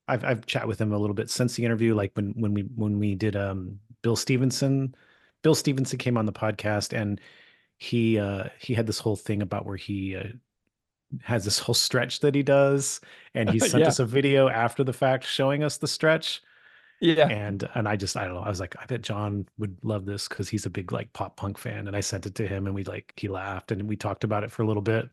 I've 0.08 0.24
I've 0.26 0.46
chat 0.46 0.68
with 0.68 0.80
him 0.80 0.92
a 0.94 0.98
little 0.98 1.14
bit 1.14 1.30
since 1.30 1.56
the 1.56 1.66
interview. 1.66 1.94
Like 1.96 2.12
when 2.16 2.32
when 2.34 2.54
we 2.54 2.62
when 2.76 3.00
we 3.00 3.16
did 3.16 3.36
um, 3.36 3.80
Bill 4.02 4.16
Stevenson, 4.16 4.96
Bill 5.42 5.56
Stevenson 5.56 5.98
came 6.00 6.18
on 6.18 6.26
the 6.26 6.34
podcast 6.34 6.98
and 7.00 7.20
he 7.78 8.18
uh, 8.20 8.46
he 8.60 8.74
had 8.74 8.88
this 8.88 9.00
whole 9.00 9.16
thing 9.16 9.42
about 9.42 9.66
where 9.66 9.78
he 9.78 10.16
uh, 10.16 10.24
has 11.24 11.46
this 11.46 11.60
whole 11.60 11.76
stretch 11.76 12.20
that 12.22 12.36
he 12.36 12.44
does, 12.44 13.02
and 13.36 13.50
he 13.50 13.60
sent 13.60 13.82
Yeah. 13.82 13.88
us 13.88 14.00
a 14.00 14.06
video 14.06 14.48
after 14.50 14.84
the 14.84 14.94
fact 14.94 15.26
showing 15.26 15.64
us 15.64 15.78
the 15.78 15.88
stretch 15.88 16.42
Yeah. 17.00 17.30
and 17.30 17.68
and 17.76 17.88
I 17.88 17.96
just 17.96 18.18
I 18.18 18.26
don't 18.26 18.34
know 18.36 18.42
I 18.42 18.50
was 18.50 18.60
like 18.60 18.76
I 18.82 18.86
bet 18.86 19.02
John 19.02 19.48
would 19.58 19.78
love 19.84 20.06
this 20.06 20.28
because 20.28 20.50
he's 20.50 20.66
a 20.66 20.70
big 20.70 20.92
like 20.92 21.14
pop 21.14 21.38
punk 21.38 21.58
fan 21.58 21.88
and 21.88 21.96
I 21.96 22.02
sent 22.02 22.26
it 22.26 22.36
to 22.36 22.48
him 22.48 22.66
and 22.66 22.76
we 22.76 22.84
like 22.84 23.14
he 23.16 23.30
laughed 23.30 23.72
and 23.72 23.88
we 23.88 23.96
talked 23.96 24.26
about 24.26 24.44
it 24.44 24.52
for 24.52 24.64
a 24.64 24.68
little 24.68 24.82
bit 24.82 25.10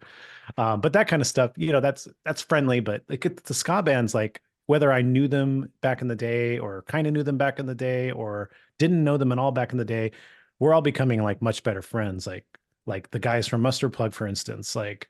um, 0.57 0.81
but 0.81 0.93
that 0.93 1.09
kind 1.09 1.23
of 1.23 1.29
stuff 1.29 1.53
you 1.57 1.73
know 1.73 1.81
that's 1.81 2.09
that's 2.25 2.43
friendly 2.43 2.81
but 2.81 3.05
like 3.09 3.25
it, 3.27 3.45
the 3.45 3.55
ska 3.55 3.83
bands 3.83 4.15
like 4.15 4.41
whether 4.67 4.93
I 4.93 5.03
knew 5.03 5.29
them 5.29 5.73
back 5.81 6.03
in 6.03 6.09
the 6.09 6.17
day 6.17 6.59
or 6.59 6.83
kind 6.83 7.07
of 7.07 7.13
knew 7.13 7.23
them 7.23 7.39
back 7.39 7.59
in 7.59 7.67
the 7.67 7.75
day 7.75 8.11
or 8.11 8.51
didn't 8.79 9.03
know 9.05 9.17
them 9.17 9.33
at 9.33 9.39
all 9.39 9.53
back 9.53 9.73
in 9.73 9.79
the 9.79 9.85
day 9.85 10.13
we're 10.59 10.75
all 10.75 10.83
becoming 10.83 11.23
like 11.23 11.41
much 11.43 11.63
better 11.63 11.83
friends 11.83 12.27
like 12.27 12.45
like 12.87 13.11
the 13.11 13.19
guys 13.19 13.47
from 13.47 13.63
Mustard 13.63 13.93
Plug 13.93 14.13
for 14.15 14.27
instance 14.27 14.75
like 14.75 15.09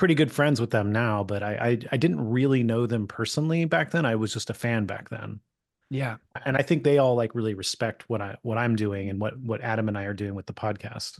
pretty 0.00 0.14
good 0.16 0.32
friends 0.32 0.60
with 0.60 0.70
them 0.70 0.90
now 0.90 1.22
but 1.22 1.42
I 1.42 1.52
I, 1.54 1.68
I 1.92 1.96
didn't 1.96 2.28
really 2.28 2.62
know 2.64 2.86
them 2.86 3.06
personally 3.06 3.64
back 3.66 3.92
then 3.92 4.04
I 4.04 4.16
was 4.16 4.32
just 4.32 4.50
a 4.50 4.54
fan 4.54 4.86
back 4.86 5.10
then 5.10 5.40
Yeah. 5.90 6.16
And 6.46 6.56
I 6.56 6.62
think 6.62 6.84
they 6.84 6.98
all 6.98 7.16
like 7.16 7.34
really 7.34 7.54
respect 7.54 8.04
what 8.08 8.20
I 8.22 8.36
what 8.42 8.58
I'm 8.58 8.76
doing 8.76 9.10
and 9.10 9.20
what 9.20 9.38
what 9.40 9.60
Adam 9.60 9.88
and 9.88 9.98
I 9.98 10.04
are 10.04 10.14
doing 10.14 10.34
with 10.34 10.46
the 10.46 10.54
podcast. 10.54 11.18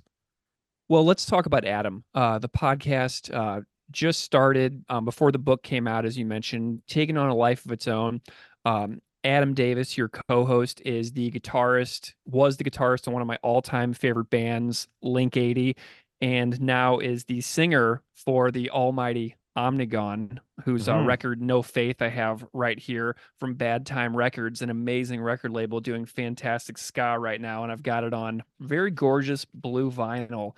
Well, 0.89 1.05
let's 1.05 1.26
talk 1.26 1.47
about 1.47 1.64
Adam. 1.64 2.05
Uh, 2.14 2.39
the 2.39 2.49
podcast 2.49 3.33
uh, 3.35 3.62
just 3.91 4.20
started 4.22 4.85
um, 4.89 5.05
before 5.05 5.33
the 5.33 5.39
book 5.39 5.62
came 5.62 5.87
out, 5.89 6.05
as 6.05 6.16
you 6.18 6.24
mentioned, 6.24 6.83
taking 6.89 7.16
on 7.16 7.28
a 7.28 7.35
life 7.35 7.64
of 7.64 7.72
its 7.72 7.89
own. 7.89 8.20
Um, 8.64 9.01
Adam 9.22 9.55
Davis, 9.55 9.99
your 9.99 10.09
co-host, 10.09 10.81
is 10.85 11.12
the 11.12 11.31
guitarist, 11.31 12.14
was 12.24 12.57
the 12.57 12.64
guitarist 12.64 13.07
in 13.07 13.12
one 13.12 13.22
of 13.22 13.28
my 13.28 13.39
all-time 13.43 13.93
favorite 13.93 14.31
bands, 14.31 14.89
Link 15.03 15.37
80, 15.37 15.76
and 16.21 16.61
now 16.61 16.99
is 16.99 17.25
the 17.25 17.41
singer 17.41 18.03
for 18.14 18.51
the 18.51 18.71
almighty 18.71 19.37
Omnigone, 19.57 20.39
whose 20.64 20.89
uh, 20.89 20.95
Mhm. 20.95 21.07
record 21.07 21.43
No 21.43 21.61
Faith 21.61 22.01
I 22.01 22.09
have 22.09 22.47
right 22.53 22.79
here 22.79 23.16
from 23.39 23.55
Bad 23.55 23.85
Time 23.85 24.16
Records, 24.16 24.62
an 24.62 24.71
amazing 24.71 25.21
record 25.21 25.51
label 25.51 25.81
doing 25.81 26.07
fantastic 26.07 26.79
ska 26.79 27.18
right 27.18 27.41
now, 27.41 27.64
and 27.64 27.73
I've 27.73 27.83
got 27.83 28.05
it 28.05 28.14
on 28.14 28.43
very 28.61 28.91
gorgeous 28.93 29.45
blue 29.47 29.91
vinyl. 29.91 30.53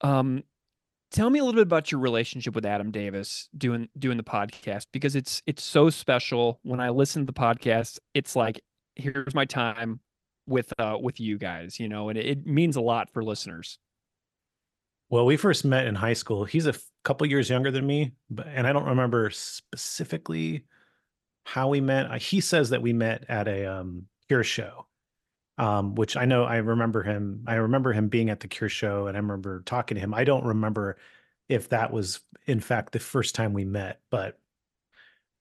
Um, 0.00 0.42
tell 1.12 1.30
me 1.30 1.38
a 1.38 1.44
little 1.44 1.58
bit 1.58 1.62
about 1.68 1.92
your 1.92 2.00
relationship 2.00 2.54
with 2.56 2.66
Adam 2.66 2.90
Davis 2.90 3.48
doing 3.56 3.88
doing 3.98 4.16
the 4.16 4.24
podcast 4.24 4.86
because 4.92 5.14
it's 5.14 5.40
it's 5.46 5.62
so 5.62 5.88
special. 5.88 6.58
When 6.64 6.80
I 6.80 6.88
listen 6.90 7.22
to 7.22 7.26
the 7.32 7.38
podcast, 7.38 8.00
it's 8.14 8.34
like 8.34 8.60
here's 8.96 9.34
my 9.34 9.44
time 9.44 10.00
with 10.46 10.72
uh 10.78 10.98
with 11.00 11.20
you 11.20 11.38
guys, 11.38 11.78
you 11.78 11.88
know, 11.88 12.08
and 12.08 12.18
it, 12.18 12.26
it 12.26 12.46
means 12.46 12.74
a 12.76 12.80
lot 12.80 13.10
for 13.10 13.22
listeners. 13.22 13.78
Well, 15.14 15.26
we 15.26 15.36
first 15.36 15.64
met 15.64 15.86
in 15.86 15.94
high 15.94 16.14
school. 16.14 16.44
He's 16.44 16.66
a 16.66 16.70
f- 16.70 16.82
couple 17.04 17.24
years 17.28 17.48
younger 17.48 17.70
than 17.70 17.86
me, 17.86 18.14
but 18.30 18.48
and 18.48 18.66
I 18.66 18.72
don't 18.72 18.88
remember 18.88 19.30
specifically 19.30 20.64
how 21.44 21.68
we 21.68 21.80
met. 21.80 22.10
Uh, 22.10 22.18
He 22.18 22.40
says 22.40 22.70
that 22.70 22.82
we 22.82 22.92
met 22.92 23.24
at 23.28 23.46
a 23.46 23.64
um, 23.64 24.06
Cure 24.26 24.42
show, 24.42 24.88
um, 25.56 25.94
which 25.94 26.16
I 26.16 26.24
know 26.24 26.42
I 26.42 26.56
remember 26.56 27.04
him. 27.04 27.44
I 27.46 27.54
remember 27.54 27.92
him 27.92 28.08
being 28.08 28.28
at 28.28 28.40
the 28.40 28.48
Cure 28.48 28.68
show, 28.68 29.06
and 29.06 29.16
I 29.16 29.20
remember 29.20 29.62
talking 29.64 29.94
to 29.94 30.00
him. 30.00 30.12
I 30.14 30.24
don't 30.24 30.46
remember 30.46 30.96
if 31.48 31.68
that 31.68 31.92
was 31.92 32.18
in 32.46 32.58
fact 32.58 32.90
the 32.92 32.98
first 32.98 33.36
time 33.36 33.52
we 33.52 33.64
met, 33.64 34.00
but 34.10 34.40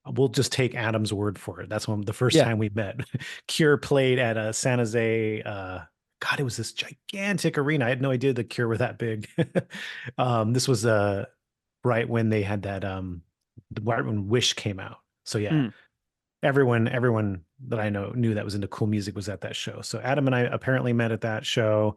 we'll 0.06 0.28
just 0.28 0.52
take 0.52 0.76
Adam's 0.76 1.12
word 1.12 1.40
for 1.40 1.62
it. 1.62 1.70
That's 1.70 1.88
when 1.88 2.02
the 2.02 2.14
first 2.14 2.36
Yeah. 2.36 2.44
time 2.44 2.60
we 2.60 2.70
met. 2.70 3.00
Cure 3.48 3.78
played 3.78 4.20
at 4.20 4.38
a 4.38 4.54
San 4.54 4.78
Jose. 4.78 5.42
Uh, 5.42 5.80
God, 6.24 6.40
it 6.40 6.44
was 6.44 6.56
this 6.56 6.72
gigantic 6.72 7.58
arena. 7.58 7.86
I 7.86 7.90
had 7.90 8.02
no 8.02 8.12
idea 8.12 8.32
the 8.32 8.46
Cure 8.46 8.68
were 8.70 8.78
that 8.78 8.98
big. 8.98 9.28
um, 10.18 10.54
this 10.54 10.68
was 10.70 10.86
uh, 10.86 11.26
right 11.84 12.08
when 12.08 12.30
they 12.30 12.44
had 12.44 12.62
that 12.62 12.86
um, 12.86 13.22
the- 13.72 13.82
right 13.82 14.06
when 14.06 14.30
Wish 14.30 14.54
came 14.54 14.80
out. 14.80 15.00
So 15.26 15.38
yeah, 15.38 15.52
Mm. 15.52 15.74
everyone 16.42 16.88
everyone 16.88 17.42
that 17.68 17.80
I 17.80 17.90
know 17.90 18.12
knew 18.16 18.34
that 18.36 18.46
was 18.46 18.56
into 18.56 18.68
cool 18.70 18.88
music 18.88 19.16
was 19.16 19.28
at 19.28 19.42
that 19.42 19.56
show. 19.56 19.82
So 19.82 20.00
Adam 20.00 20.28
and 20.28 20.36
I 20.36 20.42
apparently 20.42 20.94
met 20.94 21.12
at 21.12 21.22
that 21.22 21.46
show, 21.46 21.96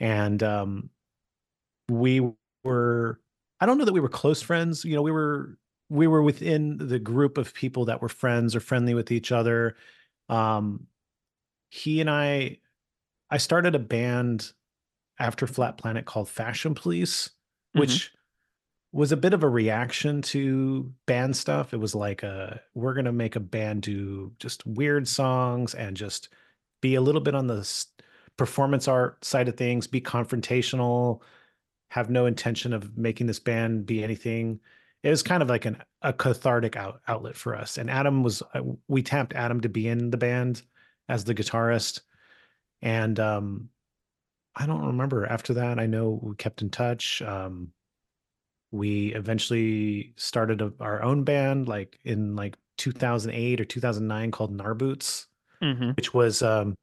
and 0.00 0.42
um, 0.42 0.90
we 1.88 2.20
were 2.64 3.20
I 3.60 3.66
don't 3.66 3.78
know 3.78 3.84
that 3.84 3.92
we 3.92 4.00
were 4.00 4.08
close 4.08 4.42
friends. 4.42 4.84
You 4.84 4.96
know, 4.96 5.02
we 5.02 5.12
were 5.12 5.56
we 5.88 6.06
were 6.06 6.22
within 6.22 6.76
the 6.78 6.98
group 6.98 7.38
of 7.38 7.54
people 7.54 7.84
that 7.86 8.02
were 8.02 8.08
friends 8.08 8.56
or 8.56 8.60
friendly 8.60 8.94
with 8.94 9.10
each 9.12 9.30
other. 9.32 9.76
Um, 10.28 10.86
he 11.70 12.00
and 12.00 12.10
I, 12.10 12.58
I 13.30 13.36
started 13.38 13.74
a 13.74 13.78
band 13.80 14.52
after 15.18 15.46
Flat 15.46 15.78
Planet 15.78 16.04
called 16.06 16.28
Fashion 16.28 16.74
Police, 16.74 17.30
Mhm. 17.74 17.80
which 17.80 18.12
was 18.92 19.12
a 19.12 19.16
bit 19.16 19.34
of 19.34 19.42
a 19.42 19.48
reaction 19.48 20.22
to 20.22 20.92
band 21.06 21.36
stuff. 21.36 21.74
It 21.74 21.76
was 21.78 21.94
like 21.94 22.22
a 22.22 22.62
we're 22.74 22.94
gonna 22.94 23.12
make 23.12 23.36
a 23.36 23.40
band 23.40 23.82
do 23.82 24.34
just 24.38 24.66
weird 24.66 25.06
songs 25.06 25.74
and 25.74 25.96
just 25.96 26.30
be 26.80 26.94
a 26.94 27.00
little 27.00 27.20
bit 27.20 27.34
on 27.34 27.48
the 27.48 27.84
performance 28.36 28.88
art 28.88 29.22
side 29.24 29.48
of 29.48 29.56
things, 29.56 29.86
be 29.86 30.00
confrontational, 30.00 31.20
have 31.90 32.08
no 32.08 32.24
intention 32.26 32.72
of 32.72 32.96
making 32.96 33.26
this 33.26 33.40
band 33.40 33.84
be 33.84 34.02
anything. 34.02 34.60
It 35.02 35.10
was 35.10 35.22
kind 35.22 35.42
of 35.42 35.48
like 35.48 35.64
an 35.64 35.82
a 36.02 36.12
cathartic 36.12 36.76
out, 36.76 37.00
outlet 37.08 37.36
for 37.36 37.54
us. 37.56 37.76
And 37.76 37.90
Adam 37.90 38.22
was 38.22 38.42
uh, 38.54 38.62
we 38.86 39.02
tapped 39.02 39.34
Adam 39.34 39.60
to 39.62 39.68
be 39.68 39.86
in 39.88 40.10
the 40.10 40.16
band 40.16 40.62
as 41.08 41.24
the 41.24 41.34
guitarist. 41.34 42.00
And 42.82 43.18
um 43.20 43.70
I 44.56 44.66
don't 44.66 44.86
remember 44.86 45.26
after 45.26 45.54
that. 45.54 45.78
I 45.78 45.86
know 45.86 46.20
we 46.22 46.36
kept 46.36 46.62
in 46.62 46.70
touch. 46.70 47.22
Um 47.22 47.72
we 48.70 49.14
eventually 49.14 50.12
started 50.16 50.60
a, 50.60 50.72
our 50.80 51.02
own 51.02 51.24
band 51.24 51.68
like 51.68 51.98
in 52.04 52.36
like 52.36 52.56
2008 52.76 53.60
or 53.60 53.64
2009 53.64 54.30
called 54.30 54.56
Narboots 54.56 55.26
Mhm. 55.62 55.96
which 55.96 56.14
was 56.14 56.42
um 56.42 56.74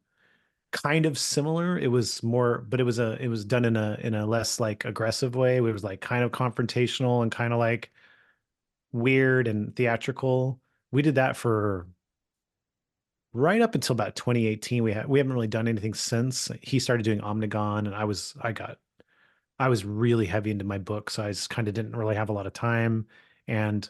kind 0.71 1.05
of 1.05 1.17
similar 1.17 1.79
it 1.79 1.87
was 1.89 2.23
more 2.23 2.59
but 2.69 2.79
it 2.81 2.83
was 2.83 2.99
a 2.99 3.21
it 3.23 3.29
was 3.29 3.45
done 3.45 3.65
in 3.65 3.77
a 3.77 3.97
in 4.01 4.15
a 4.15 4.25
less 4.25 4.59
like 4.59 4.85
aggressive 4.85 5.35
way 5.35 5.57
it 5.57 5.61
was 5.61 5.83
like 5.83 6.01
kind 6.01 6.23
of 6.23 6.31
confrontational 6.31 7.23
and 7.23 7.31
kind 7.31 7.53
of 7.53 7.59
like 7.59 7.91
weird 8.91 9.47
and 9.47 9.75
theatrical 9.75 10.59
we 10.91 11.01
did 11.01 11.15
that 11.15 11.35
for 11.35 11.87
right 13.35 13.61
up 13.61 13.75
until 13.75 13.93
about 13.93 14.15
2018 14.15 14.83
we 14.83 14.93
had 14.93 15.07
we 15.07 15.19
haven't 15.19 15.33
really 15.33 15.47
done 15.47 15.67
anything 15.67 15.93
since. 15.93 16.49
He 16.61 16.79
started 16.79 17.03
doing 17.03 17.19
Omnigone 17.19 17.85
and 17.85 17.95
i 17.95 18.03
was 18.03 18.35
i 18.41 18.51
got 18.51 18.77
i 19.59 19.69
was 19.69 19.85
really 19.85 20.25
heavy 20.25 20.51
into 20.51 20.65
my 20.65 20.77
book 20.77 21.09
so 21.09 21.23
i 21.23 21.29
just 21.29 21.49
kind 21.49 21.67
of 21.67 21.73
didn't 21.73 21.95
really 21.95 22.15
have 22.15 22.29
a 22.29 22.33
lot 22.33 22.47
of 22.47 22.53
time. 22.53 23.07
And 23.47 23.87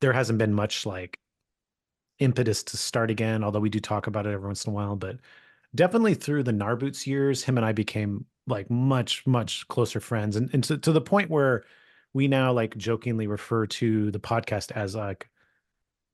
there 0.00 0.12
hasn't 0.12 0.38
been 0.38 0.52
much 0.52 0.86
like 0.86 1.18
impetus 2.18 2.62
to 2.64 2.76
start 2.78 3.10
again 3.10 3.44
although 3.44 3.60
we 3.60 3.68
do 3.68 3.80
talk 3.80 4.06
about 4.06 4.26
it 4.26 4.32
every 4.32 4.46
once 4.46 4.64
in 4.64 4.72
a 4.72 4.74
while 4.74 4.96
but 4.96 5.18
definitely 5.74 6.14
through 6.14 6.42
the 6.42 6.52
narboots 6.52 7.06
years 7.06 7.44
him 7.44 7.58
and 7.58 7.66
i 7.66 7.72
became 7.72 8.24
like 8.46 8.70
much 8.70 9.26
much 9.26 9.66
closer 9.68 10.00
friends. 10.00 10.36
And, 10.36 10.50
and 10.52 10.62
to, 10.64 10.78
to 10.78 10.92
the 10.92 11.00
point 11.00 11.30
where 11.30 11.64
we 12.12 12.28
now 12.28 12.52
like 12.52 12.76
jokingly 12.76 13.26
refer 13.26 13.66
to 13.66 14.10
the 14.10 14.20
podcast 14.20 14.72
as 14.72 14.94
like 14.94 15.28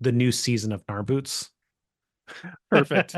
the 0.01 0.13
new 0.13 0.33
season 0.33 0.73
of 0.73 0.85
narboots 0.87 1.51
Perfect. 2.71 3.15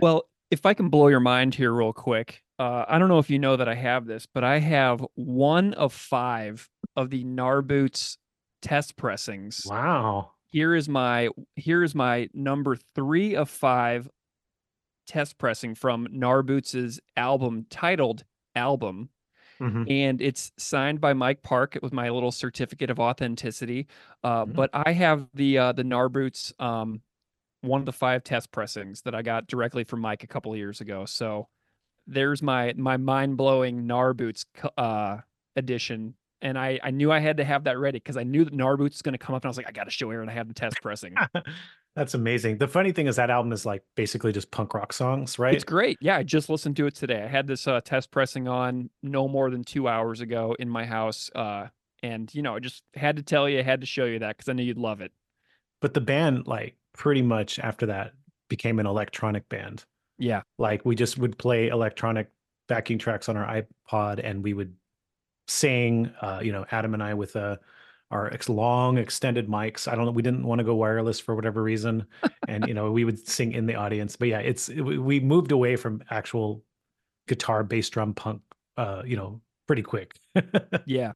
Well, 0.00 0.24
if 0.50 0.64
I 0.64 0.74
can 0.74 0.88
blow 0.88 1.08
your 1.08 1.20
mind 1.20 1.54
here 1.54 1.72
real 1.72 1.92
quick, 1.92 2.42
uh, 2.58 2.84
I 2.88 2.98
don't 2.98 3.08
know 3.08 3.18
if 3.18 3.28
you 3.30 3.38
know 3.38 3.56
that 3.56 3.68
I 3.68 3.74
have 3.74 4.06
this, 4.06 4.26
but 4.26 4.44
I 4.44 4.58
have 4.58 5.04
one 5.14 5.74
of 5.74 5.92
five 5.92 6.68
of 6.96 7.10
the 7.10 7.22
Narboots 7.24 8.16
test 8.62 8.96
pressings. 8.96 9.62
wow 9.66 10.30
Here 10.46 10.74
is 10.74 10.88
my 10.88 11.28
here 11.54 11.84
is 11.84 11.94
my 11.94 12.28
number 12.34 12.74
three 12.94 13.36
of 13.36 13.48
five 13.50 14.08
test 15.06 15.38
pressing 15.38 15.74
from 15.74 16.06
Narboots' 16.08 16.98
album 17.16 17.66
titled 17.70 18.24
Album. 18.54 19.10
Mhm. 19.60 19.90
and 19.90 20.22
it's 20.22 20.52
signed 20.56 21.00
by 21.00 21.12
Mike 21.14 21.42
Park 21.42 21.76
with 21.82 21.92
my 21.92 22.10
little 22.10 22.30
certificate 22.30 22.90
of 22.90 23.00
authenticity. 23.00 23.88
Uh, 24.22 24.44
Mm. 24.46 24.54
But 24.54 24.70
I 24.72 24.92
have 24.92 25.28
the 25.34 25.58
uh, 25.58 25.72
the 25.72 25.82
Narboots 25.82 26.52
um, 26.60 27.02
one 27.60 27.80
of 27.80 27.86
the 27.86 27.92
five 27.92 28.24
test 28.24 28.52
pressings 28.52 29.02
that 29.02 29.14
I 29.14 29.22
got 29.22 29.46
directly 29.46 29.84
from 29.84 30.00
Mike 30.00 30.22
a 30.22 30.26
couple 30.26 30.52
of 30.52 30.58
years 30.58 30.80
ago. 30.80 31.04
So 31.04 31.48
there's 32.06 32.42
my 32.42 32.72
my 32.76 32.96
mind 32.96 33.36
blowing 33.36 33.84
Narboots 33.84 34.44
uh, 34.76 35.18
edition. 35.56 36.14
And 36.40 36.56
I, 36.56 36.78
I 36.84 36.92
knew 36.92 37.10
I 37.10 37.18
had 37.18 37.38
to 37.38 37.44
have 37.44 37.64
that 37.64 37.78
ready 37.78 37.98
because 37.98 38.16
I 38.16 38.22
knew 38.22 38.44
that 38.44 38.54
Narboots 38.54 38.92
was 38.92 39.02
going 39.02 39.14
to 39.14 39.18
come 39.18 39.34
up, 39.34 39.42
and 39.42 39.48
I 39.48 39.50
was 39.50 39.56
like, 39.56 39.68
I 39.68 39.72
got 39.72 39.84
to 39.84 39.90
show 39.90 40.08
Aaron 40.12 40.28
I 40.28 40.32
have 40.32 40.46
the 40.46 40.54
test 40.54 40.80
pressing. 40.80 41.16
That's 41.96 42.14
amazing. 42.14 42.58
The 42.58 42.68
funny 42.68 42.92
thing 42.92 43.08
is 43.08 43.16
that 43.16 43.28
album 43.28 43.50
is 43.50 43.66
like 43.66 43.82
basically 43.96 44.30
just 44.30 44.52
punk 44.52 44.72
rock 44.72 44.92
songs, 44.92 45.36
right? 45.36 45.52
It's 45.52 45.64
great. 45.64 45.98
Yeah, 46.00 46.16
I 46.16 46.22
just 46.22 46.48
listened 46.48 46.76
to 46.76 46.86
it 46.86 46.94
today. 46.94 47.24
I 47.24 47.26
had 47.26 47.48
this 47.48 47.66
uh, 47.66 47.80
test 47.84 48.12
pressing 48.12 48.46
on 48.46 48.88
no 49.02 49.26
more 49.26 49.50
than 49.50 49.64
two 49.64 49.88
hours 49.88 50.20
ago 50.20 50.54
in 50.60 50.68
my 50.68 50.86
house. 50.86 51.28
Uh, 51.34 51.66
and, 52.04 52.32
you 52.32 52.42
know, 52.42 52.54
I 52.54 52.60
just 52.60 52.84
had 52.94 53.16
to 53.16 53.24
tell 53.24 53.48
you, 53.48 53.58
I 53.58 53.62
had 53.62 53.80
to 53.80 53.86
show 53.86 54.04
you 54.04 54.20
that 54.20 54.36
because 54.36 54.48
I 54.48 54.52
knew 54.52 54.62
you'd 54.62 54.78
love 54.78 55.00
it. 55.00 55.10
But 55.80 55.94
the 55.94 56.00
band, 56.00 56.46
like, 56.46 56.76
pretty 56.98 57.22
much 57.22 57.58
after 57.60 57.86
that 57.86 58.12
became 58.50 58.78
an 58.78 58.86
electronic 58.86 59.48
band. 59.48 59.84
Yeah. 60.18 60.42
Like, 60.58 60.84
we 60.84 60.96
just 60.96 61.16
would 61.16 61.38
play 61.38 61.68
electronic 61.68 62.28
backing 62.66 62.98
tracks 62.98 63.28
on 63.30 63.36
our 63.36 63.62
iPod 63.90 64.20
and 64.22 64.42
we 64.42 64.52
would 64.52 64.74
sing, 65.46 66.12
uh, 66.20 66.40
you 66.42 66.52
know, 66.52 66.66
Adam 66.70 66.92
and 66.92 67.02
I 67.02 67.14
with 67.14 67.36
uh, 67.36 67.56
our 68.10 68.30
ex- 68.32 68.48
long 68.48 68.98
extended 68.98 69.48
mics. 69.48 69.90
I 69.90 69.94
don't 69.94 70.04
know. 70.04 70.10
We 70.10 70.22
didn't 70.22 70.44
want 70.44 70.58
to 70.58 70.64
go 70.64 70.74
wireless 70.74 71.20
for 71.20 71.34
whatever 71.34 71.62
reason. 71.62 72.04
and, 72.48 72.66
you 72.66 72.74
know, 72.74 72.90
we 72.90 73.04
would 73.04 73.26
sing 73.26 73.52
in 73.52 73.64
the 73.66 73.76
audience. 73.76 74.16
But 74.16 74.28
yeah, 74.28 74.40
it's, 74.40 74.68
we 74.68 74.98
we 74.98 75.20
moved 75.20 75.52
away 75.52 75.76
from 75.76 76.02
actual 76.10 76.64
guitar, 77.28 77.62
bass, 77.62 77.88
drum, 77.88 78.12
punk, 78.12 78.42
uh, 78.76 79.02
you 79.06 79.16
know, 79.16 79.40
pretty 79.66 79.82
quick. 79.82 80.14
Yeah. 80.86 81.12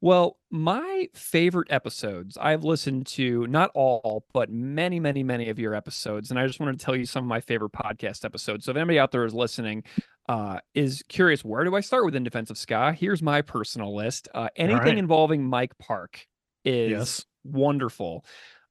Well, 0.00 0.38
my 0.50 1.08
favorite 1.14 1.68
episodes, 1.70 2.36
I've 2.36 2.64
listened 2.64 3.06
to 3.08 3.46
not 3.46 3.70
all, 3.74 4.26
but 4.32 4.50
many, 4.50 5.00
many, 5.00 5.22
many 5.22 5.48
of 5.48 5.58
your 5.58 5.74
episodes. 5.74 6.30
And 6.30 6.38
I 6.38 6.46
just 6.46 6.60
wanted 6.60 6.78
to 6.78 6.84
tell 6.84 6.94
you 6.94 7.06
some 7.06 7.24
of 7.24 7.28
my 7.28 7.40
favorite 7.40 7.72
podcast 7.72 8.24
episodes. 8.24 8.64
So 8.66 8.70
if 8.72 8.76
anybody 8.76 8.98
out 8.98 9.10
there 9.10 9.24
is 9.24 9.34
listening, 9.34 9.84
uh, 10.28 10.58
is 10.74 11.02
curious, 11.08 11.44
where 11.44 11.64
do 11.64 11.74
I 11.74 11.80
start 11.80 12.04
with 12.04 12.14
In 12.14 12.24
Defense 12.24 12.50
of 12.50 12.58
Ska? 12.58 12.92
Here's 12.92 13.22
my 13.22 13.40
personal 13.42 13.94
list. 13.94 14.28
Uh, 14.34 14.48
anything 14.56 14.82
right. 14.82 14.98
involving 14.98 15.44
Mike 15.44 15.76
Park 15.78 16.26
is 16.64 16.90
Yes. 16.90 17.24
wonderful. 17.44 18.24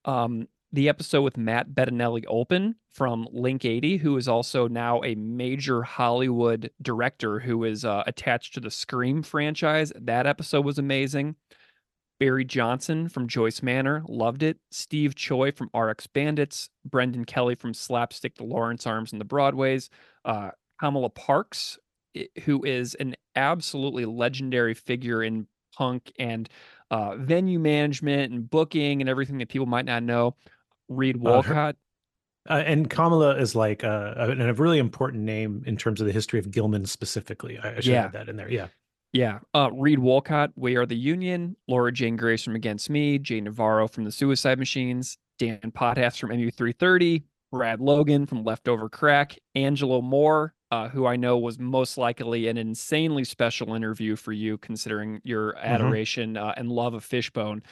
Um, 0.05 0.47
the 0.75 0.89
episode 0.89 1.21
with 1.21 1.37
Matt 1.37 1.69
Bettinelli 1.69 2.25
Olpin 2.27 2.75
from 2.91 3.27
Link 3.31 3.63
80, 3.63 3.97
who 3.97 4.17
is 4.17 4.27
also 4.27 4.67
now 4.67 5.01
a 5.03 5.15
major 5.15 5.83
Hollywood 5.83 6.69
director 6.81 7.39
who 7.39 7.63
is 7.63 7.85
uh, 7.85 8.03
attached 8.05 8.53
to 8.53 8.59
the 8.59 8.69
Scream 8.69 9.23
franchise. 9.23 9.93
That 9.95 10.27
episode 10.27 10.65
was 10.65 10.77
amazing. 10.77 11.37
Barry 12.19 12.43
Johnson 12.43 13.07
from 13.07 13.27
Joyce 13.27 13.63
Manor, 13.63 14.03
loved 14.07 14.43
it. 14.43 14.57
Steve 14.69 15.15
Choi 15.15 15.51
from 15.51 15.69
RX 15.73 16.07
Bandits, 16.07 16.69
Brendan 16.83 17.23
Kelly 17.25 17.55
from 17.55 17.73
Slapstick, 17.73 18.35
the 18.35 18.43
Lawrence 18.43 18.85
Arms, 18.85 19.13
and 19.13 19.19
the 19.19 19.25
Broadways, 19.25 19.89
uh, 20.25 20.51
Kamala 20.79 21.09
Parks, 21.09 21.77
who 22.43 22.63
is 22.63 22.95
an 22.95 23.15
absolutely 23.35 24.05
legendary 24.05 24.73
figure 24.73 25.23
in 25.23 25.47
punk 25.77 26.11
and 26.19 26.49
uh, 26.91 27.15
venue 27.17 27.59
management 27.59 28.31
and 28.31 28.49
booking 28.49 29.01
and 29.01 29.09
everything 29.09 29.37
that 29.37 29.49
people 29.49 29.65
might 29.65 29.85
not 29.85 30.03
know. 30.03 30.35
Reed 30.89 31.17
Wolcott. 31.17 31.75
Uh, 32.49 32.53
uh, 32.53 32.63
and 32.65 32.89
Kamala 32.89 33.37
is 33.37 33.55
like 33.55 33.83
uh, 33.83 34.13
a, 34.17 34.31
a, 34.31 34.53
really 34.53 34.77
important 34.77 35.23
name 35.23 35.63
in 35.65 35.77
terms 35.77 35.99
of 35.99 36.05
the 36.05 36.13
history 36.13 36.37
of 36.37 36.51
Gilman 36.51 36.85
specifically. 36.85 37.57
I, 37.57 37.71
I 37.71 37.75
should 37.75 37.85
yeah. 37.85 38.05
add 38.05 38.13
that 38.13 38.29
in 38.29 38.35
there. 38.35 38.49
Yeah. 38.49 38.67
Yeah. 39.13 39.39
Uh, 39.53 39.69
Reed 39.73 39.99
Wolcott, 39.99 40.51
We 40.55 40.75
Are 40.75 40.85
the 40.85 40.95
Union, 40.95 41.55
Laura 41.67 41.91
Jane 41.91 42.17
Grace 42.17 42.43
from 42.43 42.55
Against 42.55 42.89
Me, 42.89 43.17
Jay 43.17 43.39
Navarro 43.41 43.87
from 43.87 44.03
The 44.03 44.11
Suicide 44.11 44.59
Machines, 44.59 45.17
Dan 45.39 45.59
Potthast 45.71 46.19
from 46.19 46.31
MU330, 46.31 47.23
Brad 47.51 47.79
Logan 47.79 48.25
from 48.25 48.43
Leftover 48.43 48.89
Crack, 48.89 49.39
Angelo 49.55 50.01
Moore, 50.01 50.53
uh, 50.71 50.89
who 50.89 51.05
I 51.05 51.15
know 51.15 51.37
was 51.37 51.57
most 51.57 51.97
likely 51.97 52.49
an 52.49 52.57
insanely 52.57 53.23
special 53.23 53.73
interview 53.73 54.17
for 54.17 54.33
you, 54.33 54.57
considering 54.57 55.21
your 55.23 55.53
mm-hmm. 55.53 55.65
adoration 55.65 56.33
mm-hmm. 56.33 56.47
uh, 56.47 56.53
and 56.57 56.69
love 56.69 56.93
of 56.93 57.03
Fishbone. 57.05 57.63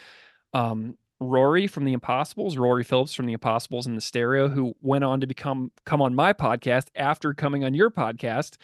Um, 0.54 0.98
Rory 1.20 1.68
from 1.68 1.86
the 1.86 1.94
Impossibles, 1.94 2.58
Rory 2.58 2.84
Phillips 2.84 3.14
from 3.14 3.26
the 3.26 3.34
Impossibles 3.34 3.88
and 3.88 3.96
the 3.96 4.02
Stereo, 4.02 4.48
who 4.48 4.76
went 4.82 5.04
on 5.04 5.22
to 5.22 5.28
become 5.28 5.72
come 5.86 6.02
on 6.02 6.16
my 6.16 6.34
podcast 6.34 6.88
after 6.96 7.34
coming 7.34 7.64
on 7.64 7.74
your 7.74 7.90
podcast. 7.90 8.58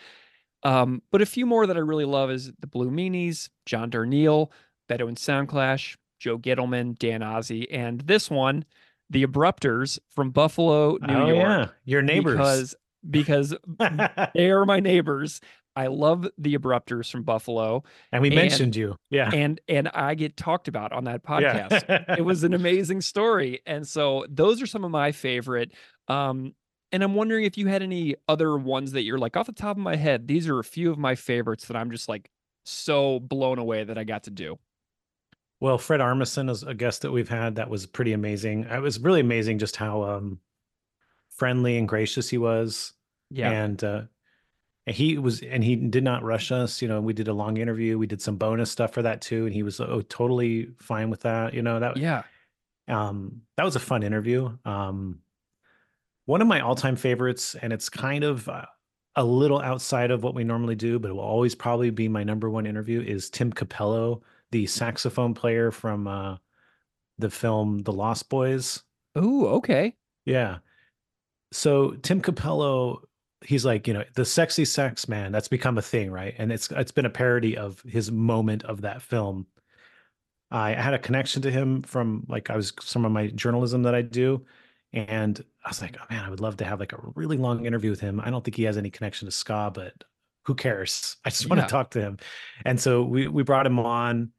Um, 0.63 1.01
but 1.11 1.21
a 1.21 1.25
few 1.25 1.45
more 1.45 1.65
that 1.67 1.77
I 1.77 1.81
really 1.81 2.05
love 2.05 2.31
is 2.31 2.51
the 2.59 2.67
Blue 2.67 2.91
Meanies, 2.91 3.49
John 3.65 3.89
Darnielle, 3.89 4.49
Bedouin 4.87 5.15
Soundclash, 5.15 5.95
Joe 6.19 6.37
Gittleman, 6.37 6.97
Dan 6.97 7.21
Ozzi, 7.21 7.65
and 7.71 8.01
this 8.01 8.29
one, 8.29 8.65
the 9.09 9.25
Abrupters 9.25 9.99
from 10.09 10.31
Buffalo, 10.31 10.97
New 11.01 11.13
oh, 11.13 11.27
York. 11.27 11.37
Yeah, 11.37 11.67
your 11.85 12.01
neighbors. 12.01 12.35
Because 12.35 12.75
because 13.09 13.55
they 14.35 14.51
are 14.51 14.65
my 14.65 14.79
neighbors. 14.79 15.39
I 15.75 15.87
love 15.87 16.27
the 16.37 16.55
abrupters 16.55 17.09
from 17.09 17.23
Buffalo. 17.23 17.83
And 18.11 18.21
we 18.21 18.29
and, 18.29 18.35
mentioned 18.35 18.75
you. 18.75 18.95
Yeah. 19.09 19.29
And 19.33 19.61
and 19.67 19.87
I 19.89 20.15
get 20.15 20.35
talked 20.35 20.67
about 20.67 20.91
on 20.91 21.05
that 21.05 21.23
podcast. 21.23 21.85
Yeah. 21.87 22.15
it 22.17 22.25
was 22.25 22.43
an 22.43 22.53
amazing 22.55 23.01
story. 23.01 23.61
And 23.65 23.87
so 23.87 24.25
those 24.29 24.61
are 24.61 24.67
some 24.67 24.83
of 24.83 24.91
my 24.91 25.11
favorite. 25.11 25.71
Um, 26.07 26.53
and 26.91 27.03
I'm 27.03 27.13
wondering 27.13 27.45
if 27.45 27.57
you 27.57 27.67
had 27.67 27.83
any 27.83 28.15
other 28.27 28.57
ones 28.57 28.93
that 28.93 29.03
you're 29.03 29.19
like 29.19 29.37
off 29.37 29.45
the 29.45 29.51
top 29.51 29.77
of 29.77 29.83
my 29.83 29.95
head, 29.95 30.27
these 30.27 30.47
are 30.47 30.59
a 30.59 30.63
few 30.63 30.91
of 30.91 30.97
my 30.97 31.15
favorites 31.15 31.65
that 31.67 31.77
I'm 31.77 31.91
just 31.91 32.09
like 32.09 32.29
so 32.63 33.19
blown 33.19 33.59
away 33.59 33.83
that 33.83 33.97
I 33.97 34.03
got 34.03 34.23
to 34.23 34.31
do. 34.31 34.57
Well, 35.59 35.77
Fred 35.77 35.99
Armisen 35.99 36.49
is 36.49 36.63
a 36.63 36.73
guest 36.73 37.01
that 37.01 37.11
we've 37.11 37.29
had 37.29 37.55
that 37.55 37.69
was 37.69 37.85
pretty 37.85 38.13
amazing. 38.13 38.63
It 38.63 38.81
was 38.81 38.99
really 38.99 39.19
amazing 39.19 39.59
just 39.59 39.75
how 39.75 40.03
um 40.03 40.39
friendly 41.29 41.77
and 41.77 41.87
gracious 41.87 42.29
he 42.29 42.37
was. 42.37 42.93
Yeah. 43.29 43.51
And 43.51 43.83
uh 43.83 44.01
he 44.89 45.17
was 45.17 45.41
and 45.41 45.63
he 45.63 45.75
did 45.75 46.03
not 46.03 46.23
rush 46.23 46.51
us 46.51 46.81
you 46.81 46.87
know 46.87 47.01
we 47.01 47.13
did 47.13 47.27
a 47.27 47.33
long 47.33 47.57
interview 47.57 47.97
we 47.97 48.07
did 48.07 48.21
some 48.21 48.35
bonus 48.35 48.71
stuff 48.71 48.93
for 48.93 49.01
that 49.01 49.21
too 49.21 49.45
and 49.45 49.53
he 49.53 49.63
was 49.63 49.79
oh, 49.79 50.01
totally 50.09 50.69
fine 50.79 51.09
with 51.09 51.21
that 51.21 51.53
you 51.53 51.61
know 51.61 51.79
that 51.79 51.97
yeah. 51.97 52.23
um 52.87 53.41
that 53.57 53.63
was 53.63 53.75
a 53.75 53.79
fun 53.79 54.03
interview. 54.03 54.55
Um 54.65 55.19
one 56.25 56.41
of 56.41 56.47
my 56.47 56.59
all-time 56.59 56.95
favorites 56.95 57.55
and 57.59 57.73
it's 57.73 57.89
kind 57.89 58.23
of 58.23 58.47
uh, 58.47 58.65
a 59.15 59.23
little 59.23 59.59
outside 59.59 60.11
of 60.11 60.23
what 60.23 60.35
we 60.35 60.43
normally 60.43 60.75
do 60.75 60.99
but 60.99 61.09
it 61.09 61.13
will 61.13 61.19
always 61.19 61.55
probably 61.55 61.89
be 61.89 62.07
my 62.07 62.23
number 62.23 62.49
one 62.49 62.65
interview 62.65 63.01
is 63.01 63.29
tim 63.29 63.51
cappello 63.51 64.21
the 64.51 64.65
saxophone 64.65 65.33
player 65.33 65.71
from 65.71 66.07
uh 66.07 66.37
the 67.19 67.29
film 67.29 67.79
the 67.79 67.93
lost 67.93 68.29
boys. 68.29 68.81
Oh 69.15 69.45
okay. 69.57 69.95
Yeah. 70.25 70.59
So 71.51 71.91
tim 72.01 72.21
cappello 72.21 73.03
he's 73.41 73.65
like 73.65 73.87
you 73.87 73.93
know 73.93 74.03
the 74.15 74.25
sexy 74.25 74.65
sex 74.65 75.07
man 75.07 75.31
that's 75.31 75.47
become 75.47 75.77
a 75.77 75.81
thing 75.81 76.11
right? 76.11 76.35
And 76.37 76.51
it's 76.51 76.69
it's 76.71 76.91
been 76.91 77.05
a 77.05 77.09
parody 77.09 77.57
of 77.57 77.81
his 77.81 78.11
moment 78.11 78.63
of 78.63 78.81
that 78.81 79.01
film. 79.01 79.47
I 80.51 80.71
had 80.71 80.93
a 80.93 80.99
connection 80.99 81.41
to 81.43 81.51
him 81.51 81.83
from 81.83 82.25
like 82.27 82.49
i 82.49 82.55
was 82.55 82.73
some 82.81 83.05
of 83.05 83.11
my 83.11 83.27
journalism 83.27 83.83
that 83.83 83.93
i 83.93 84.01
do 84.01 84.45
and 84.93 85.43
i 85.63 85.69
was 85.69 85.79
like 85.81 85.95
oh 86.01 86.05
man 86.09 86.25
i 86.25 86.29
would 86.29 86.39
love 86.39 86.57
to 86.57 86.65
have 86.65 86.79
like 86.79 86.91
a 86.91 86.99
really 87.15 87.37
long 87.37 87.65
interview 87.65 87.91
with 87.91 87.99
him. 87.99 88.19
I 88.19 88.29
don't 88.29 88.43
think 88.43 88.55
he 88.57 88.63
has 88.63 88.77
any 88.77 88.89
connection 88.89 89.27
to 89.27 89.31
ska 89.31 89.71
but 89.73 89.93
who 90.45 90.55
cares? 90.55 91.17
I 91.25 91.29
just 91.29 91.49
want 91.49 91.61
to 91.61 91.67
talk 91.67 91.91
to 91.91 92.01
him. 92.01 92.17
And 92.65 92.79
so 92.79 93.03
we 93.03 93.27
we 93.27 93.43
brought 93.43 93.67
him 93.67 93.79
on 93.79 94.31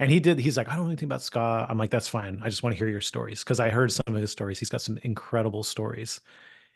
and 0.00 0.10
he 0.10 0.20
did 0.20 0.38
he's 0.38 0.56
like 0.56 0.68
i 0.68 0.76
don't 0.76 0.84
know 0.84 0.90
anything 0.90 1.08
about 1.08 1.22
ska. 1.22 1.66
I'm 1.68 1.78
like 1.78 1.90
that's 1.90 2.08
fine. 2.08 2.40
I 2.44 2.50
just 2.50 2.62
want 2.62 2.74
to 2.74 2.78
hear 2.78 2.88
your 2.88 3.00
stories. 3.00 3.42
Because 3.42 3.58
i 3.58 3.70
heard 3.70 3.90
some 3.90 4.14
of 4.14 4.20
his 4.20 4.30
stories. 4.30 4.58
He's 4.58 4.68
got 4.68 4.82
some 4.82 4.98
incredible 5.02 5.64
stories 5.64 6.20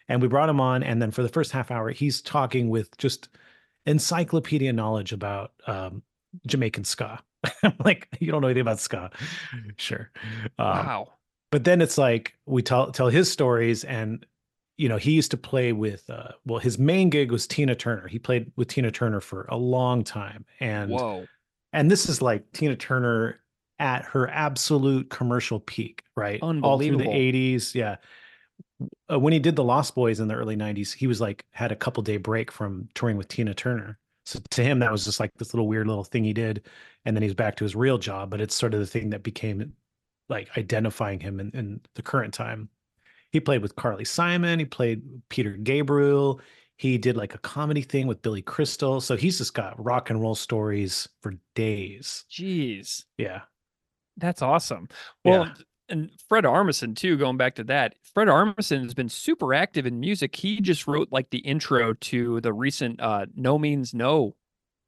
and 0.08 0.22
we 0.22 0.28
brought 0.28 0.48
him 0.48 0.60
on, 0.60 0.82
and 0.82 1.00
then 1.02 1.10
for 1.10 1.22
the 1.22 1.28
first 1.28 1.52
half 1.52 1.70
hour, 1.70 1.90
he's 1.90 2.22
talking 2.22 2.70
with 2.70 2.96
just 2.96 3.28
encyclopedia 3.86 4.72
knowledge 4.72 5.12
about 5.12 5.52
um, 5.66 6.02
Jamaican 6.46 6.84
ska. 6.84 7.20
like, 7.84 8.08
you 8.18 8.32
don't 8.32 8.40
know 8.40 8.48
anything 8.48 8.62
about 8.62 8.80
ska. 8.80 9.10
sure. 9.76 10.10
Um, 10.58 10.66
wow. 10.66 11.12
But 11.50 11.64
then 11.64 11.80
it's 11.80 11.96
like 11.96 12.34
we 12.46 12.62
tell 12.62 12.90
tell 12.92 13.08
his 13.08 13.30
stories, 13.30 13.84
and 13.84 14.24
you 14.76 14.88
know, 14.88 14.98
he 14.98 15.12
used 15.12 15.30
to 15.30 15.36
play 15.36 15.72
with 15.72 16.08
uh, 16.10 16.32
well, 16.44 16.58
his 16.58 16.78
main 16.78 17.10
gig 17.10 17.32
was 17.32 17.46
Tina 17.46 17.74
Turner. 17.74 18.06
He 18.06 18.18
played 18.18 18.52
with 18.56 18.68
Tina 18.68 18.90
Turner 18.90 19.20
for 19.20 19.46
a 19.48 19.56
long 19.56 20.04
time. 20.04 20.44
And 20.60 20.90
whoa. 20.90 21.26
And 21.72 21.90
this 21.90 22.08
is 22.08 22.20
like 22.20 22.50
Tina 22.52 22.76
Turner 22.76 23.40
at 23.78 24.04
her 24.04 24.28
absolute 24.28 25.08
commercial 25.10 25.60
peak, 25.60 26.02
right? 26.16 26.38
All 26.42 26.78
through 26.78 26.98
the 26.98 27.04
80s. 27.04 27.74
Yeah 27.74 27.96
uh, 29.10 29.18
when 29.18 29.32
he 29.32 29.38
did 29.38 29.56
the 29.56 29.64
Lost 29.64 29.94
Boys 29.94 30.20
in 30.20 30.28
the 30.28 30.34
early 30.34 30.56
90s, 30.56 30.94
he 30.94 31.06
was 31.06 31.20
like 31.20 31.44
had 31.52 31.72
a 31.72 31.76
couple 31.76 32.02
day 32.02 32.16
break 32.16 32.52
from 32.52 32.88
touring 32.94 33.16
with 33.16 33.28
Tina 33.28 33.54
Turner. 33.54 33.98
So 34.24 34.40
to 34.50 34.62
him, 34.62 34.78
that 34.80 34.92
was 34.92 35.04
just 35.04 35.20
like 35.20 35.30
this 35.38 35.54
little 35.54 35.68
weird 35.68 35.86
little 35.86 36.04
thing 36.04 36.22
he 36.22 36.34
did. 36.34 36.66
And 37.04 37.16
then 37.16 37.22
he's 37.22 37.34
back 37.34 37.56
to 37.56 37.64
his 37.64 37.74
real 37.74 37.98
job. 37.98 38.30
But 38.30 38.40
it's 38.40 38.54
sort 38.54 38.74
of 38.74 38.80
the 38.80 38.86
thing 38.86 39.10
that 39.10 39.22
became 39.22 39.72
like 40.28 40.56
identifying 40.56 41.20
him 41.20 41.40
in, 41.40 41.50
in 41.54 41.80
the 41.94 42.02
current 42.02 42.34
time. 42.34 42.68
He 43.32 43.40
played 43.40 43.62
with 43.62 43.76
Carly 43.76 44.04
Simon, 44.04 44.58
he 44.58 44.64
played 44.64 45.02
Peter 45.28 45.52
Gabriel. 45.52 46.40
He 46.76 46.96
did 46.96 47.16
like 47.16 47.34
a 47.34 47.38
comedy 47.38 47.82
thing 47.82 48.06
with 48.06 48.22
Billy 48.22 48.42
Crystal. 48.42 49.00
So 49.00 49.16
he's 49.16 49.38
just 49.38 49.52
got 49.52 49.82
rock 49.84 50.10
and 50.10 50.20
roll 50.20 50.36
stories 50.36 51.08
for 51.22 51.34
days. 51.56 52.24
Jeez. 52.30 53.04
Yeah. 53.16 53.40
That's 54.16 54.42
awesome. 54.42 54.88
Well, 55.24 55.46
yeah 55.46 55.54
and 55.88 56.10
Fred 56.28 56.44
Armisen 56.44 56.96
too. 56.96 57.16
Going 57.16 57.36
back 57.36 57.54
to 57.56 57.64
that, 57.64 57.94
Fred 58.14 58.28
Armisen 58.28 58.82
has 58.82 58.94
been 58.94 59.08
super 59.08 59.54
active 59.54 59.86
in 59.86 60.00
music. 60.00 60.34
He 60.36 60.60
just 60.60 60.86
wrote 60.86 61.08
like 61.10 61.30
the 61.30 61.38
intro 61.38 61.94
to 61.94 62.40
the 62.40 62.52
recent 62.52 63.00
uh, 63.00 63.26
"No 63.34 63.58
Means 63.58 63.94
No" 63.94 64.34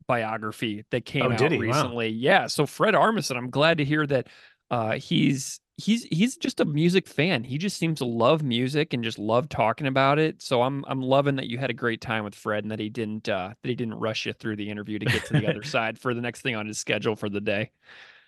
biography 0.07 0.84
that 0.90 1.05
came 1.05 1.22
oh, 1.22 1.32
out 1.32 1.51
recently. 1.53 2.09
Wow. 2.09 2.18
Yeah, 2.18 2.46
so 2.48 2.66
Fred 2.66 2.94
Armisen, 2.94 3.36
I'm 3.36 3.51
glad 3.51 3.78
to 3.78 3.84
hear 3.84 4.07
that 4.09 4.26
uh, 4.70 4.92
he's 4.92 5.61
he's 5.76 6.05
he's 6.05 6.36
just 6.36 6.61
a 6.61 6.64
music 6.64 7.07
fan. 7.07 7.44
He 7.44 7.59
just 7.59 7.76
seems 7.76 7.98
to 7.98 8.05
love 8.05 8.42
music 8.42 8.92
and 8.92 9.03
just 9.03 9.18
love 9.18 9.48
talking 9.48 9.86
about 9.86 10.18
it. 10.18 10.42
So 10.42 10.62
I'm 10.62 10.84
I'm 10.86 11.01
loving 11.01 11.36
that 11.36 11.46
you 11.46 11.59
had 11.59 11.70
a 11.70 11.74
great 11.74 12.01
time 12.01 12.24
with 12.24 12.34
Fred 12.34 12.64
and 12.64 12.70
that 12.70 12.78
he 12.78 12.88
didn't 12.88 13.28
uh, 13.28 13.51
that 13.62 13.68
he 13.68 13.74
didn't 13.74 13.94
rush 13.94 14.26
you 14.26 14.32
through 14.32 14.57
the 14.57 14.70
interview 14.70 14.98
to 14.98 15.07
get 15.07 15.24
to 15.26 15.34
the 15.34 15.48
other 15.48 15.62
side 15.64 15.98
for 15.98 16.14
the 16.14 16.20
next 16.20 16.42
thing 16.42 16.57
on 16.57 16.66
his 16.66 16.78
schedule 16.78 17.16
for 17.16 17.28
the 17.28 17.40
day. 17.40 17.70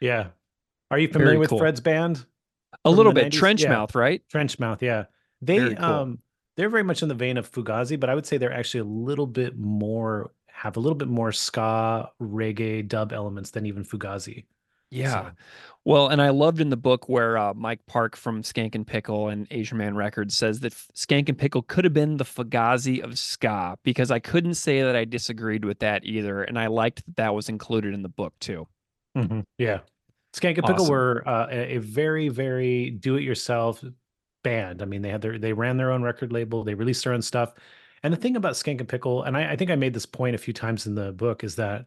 Yeah. 0.00 0.28
Are 0.90 0.98
you 0.98 1.08
familiar 1.08 1.32
Very 1.32 1.38
with 1.38 1.50
cool. 1.50 1.58
Fred's 1.58 1.80
band? 1.80 2.26
A 2.84 2.90
little 2.90 3.12
bit 3.12 3.32
90s? 3.32 3.38
trench 3.38 3.62
yeah. 3.62 3.70
mouth, 3.70 3.94
right? 3.94 4.22
Trench 4.28 4.58
mouth, 4.58 4.82
yeah. 4.82 5.04
They 5.40 5.74
cool. 5.74 5.84
um 5.84 6.18
they're 6.56 6.68
very 6.68 6.82
much 6.82 7.02
in 7.02 7.08
the 7.08 7.14
vein 7.14 7.38
of 7.38 7.50
Fugazi, 7.50 7.98
but 7.98 8.10
I 8.10 8.14
would 8.14 8.26
say 8.26 8.36
they're 8.36 8.52
actually 8.52 8.80
a 8.80 8.84
little 8.84 9.26
bit 9.26 9.56
more 9.56 10.32
have 10.48 10.76
a 10.76 10.80
little 10.80 10.96
bit 10.96 11.08
more 11.08 11.32
ska 11.32 12.10
reggae 12.20 12.86
dub 12.86 13.12
elements 13.12 13.50
than 13.50 13.66
even 13.66 13.84
Fugazi. 13.84 14.44
Yeah. 14.92 15.10
So. 15.10 15.30
Well, 15.84 16.08
and 16.08 16.20
I 16.22 16.28
loved 16.28 16.60
in 16.60 16.68
the 16.68 16.76
book 16.76 17.08
where 17.08 17.36
uh, 17.38 17.54
Mike 17.54 17.80
Park 17.86 18.14
from 18.14 18.42
Skankin' 18.42 18.86
Pickle 18.86 19.28
and 19.28 19.48
Asian 19.50 19.78
Man 19.78 19.96
Records 19.96 20.36
says 20.36 20.60
that 20.60 20.74
Skankin' 20.94 21.36
Pickle 21.36 21.62
could 21.62 21.84
have 21.84 21.94
been 21.94 22.18
the 22.18 22.24
Fugazi 22.24 23.02
of 23.02 23.18
ska 23.18 23.76
because 23.82 24.10
I 24.10 24.18
couldn't 24.18 24.54
say 24.54 24.82
that 24.82 24.94
I 24.94 25.04
disagreed 25.04 25.64
with 25.64 25.80
that 25.80 26.04
either, 26.04 26.44
and 26.44 26.58
I 26.58 26.66
liked 26.66 27.04
that 27.06 27.16
that 27.16 27.34
was 27.34 27.48
included 27.48 27.94
in 27.94 28.02
the 28.02 28.08
book 28.10 28.34
too. 28.38 28.68
Mm-hmm. 29.16 29.40
Yeah, 29.58 29.80
Skankin' 30.34 30.64
Pickle 30.64 30.84
awesome. 30.84 30.90
were 30.90 31.28
uh, 31.28 31.46
a, 31.50 31.78
very, 31.78 32.28
very 32.28 32.90
do-it-yourself 32.90 33.84
band. 34.42 34.82
I 34.82 34.86
mean, 34.86 35.02
they 35.02 35.10
had 35.10 35.20
their 35.20 35.38
they 35.38 35.52
ran 35.52 35.76
their 35.76 35.92
own 35.92 36.02
record 36.02 36.32
label, 36.32 36.64
they 36.64 36.74
released 36.74 37.04
their 37.04 37.12
own 37.12 37.22
stuff. 37.22 37.52
And 38.02 38.12
the 38.12 38.16
thing 38.18 38.36
about 38.36 38.54
Skankin' 38.54 38.88
Pickle, 38.88 39.22
and 39.22 39.36
I, 39.36 39.52
I 39.52 39.56
think 39.56 39.70
I 39.70 39.76
made 39.76 39.94
this 39.94 40.06
point 40.06 40.34
a 40.34 40.38
few 40.38 40.52
times 40.52 40.86
in 40.86 40.94
the 40.94 41.12
book, 41.12 41.44
is 41.44 41.56
that 41.56 41.86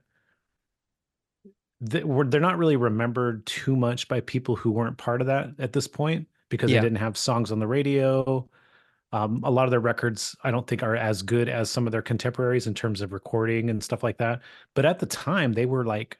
they, 1.82 2.04
they're 2.28 2.40
not 2.40 2.58
really 2.58 2.78
remembered 2.78 3.46
too 3.46 3.76
much 3.76 4.08
by 4.08 4.22
people 4.22 4.56
who 4.56 4.72
weren't 4.72 4.98
part 4.98 5.22
of 5.22 5.28
that 5.28 5.50
at 5.60 5.74
this 5.74 5.88
point 5.88 6.28
because 6.50 6.72
Yeah. 6.72 6.80
they 6.80 6.86
didn't 6.86 7.00
have 7.00 7.18
songs 7.18 7.52
on 7.52 7.60
the 7.60 7.68
radio. 7.68 8.48
Um, 9.12 9.42
a 9.44 9.52
lot 9.52 9.66
of 9.66 9.72
their 9.72 9.80
records, 9.80 10.36
I 10.44 10.52
don't 10.52 10.66
think, 10.68 10.84
are 10.84 10.96
as 10.96 11.22
good 11.22 11.50
as 11.50 11.70
some 11.70 11.86
of 11.86 11.92
their 11.92 12.02
contemporaries 12.02 12.68
in 12.68 12.74
terms 12.74 13.02
of 13.02 13.12
recording 13.14 13.70
and 13.70 13.84
stuff 13.84 14.04
like 14.04 14.18
that. 14.18 14.42
But 14.74 14.86
at 14.86 15.00
the 15.00 15.06
time, 15.06 15.54
they 15.54 15.66
were 15.66 15.86
like 15.86 16.18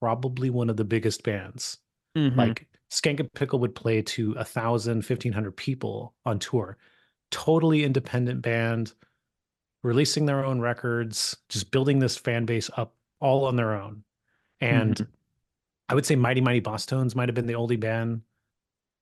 probably 0.00 0.50
one 0.50 0.70
of 0.70 0.76
the 0.76 0.84
biggest 0.84 1.22
bands. 1.22 1.78
Mhm. 2.16 2.36
Like 2.36 2.66
Skankin' 2.90 3.32
Pickle 3.34 3.60
would 3.60 3.74
play 3.74 4.02
to 4.02 4.32
a 4.32 4.44
thousand, 4.44 5.02
fifteen 5.02 5.32
hundred 5.32 5.56
people 5.56 6.14
on 6.24 6.38
tour. 6.38 6.76
Totally 7.30 7.84
independent 7.84 8.42
band, 8.42 8.92
releasing 9.82 10.26
their 10.26 10.44
own 10.44 10.60
records, 10.60 11.36
just 11.48 11.70
building 11.70 11.98
this 12.00 12.16
fan 12.16 12.44
base 12.46 12.68
up 12.76 12.96
all 13.20 13.44
on 13.44 13.56
their 13.56 13.74
own. 13.74 14.02
And 14.60 14.96
Mhm. 14.96 15.08
I 15.88 15.94
would 15.94 16.06
say 16.06 16.16
Mighty 16.16 16.40
Mighty 16.40 16.60
Bosstones 16.60 17.14
might 17.14 17.28
have 17.28 17.34
been 17.34 17.46
the 17.46 17.54
oldie 17.54 17.78
band. 17.78 18.22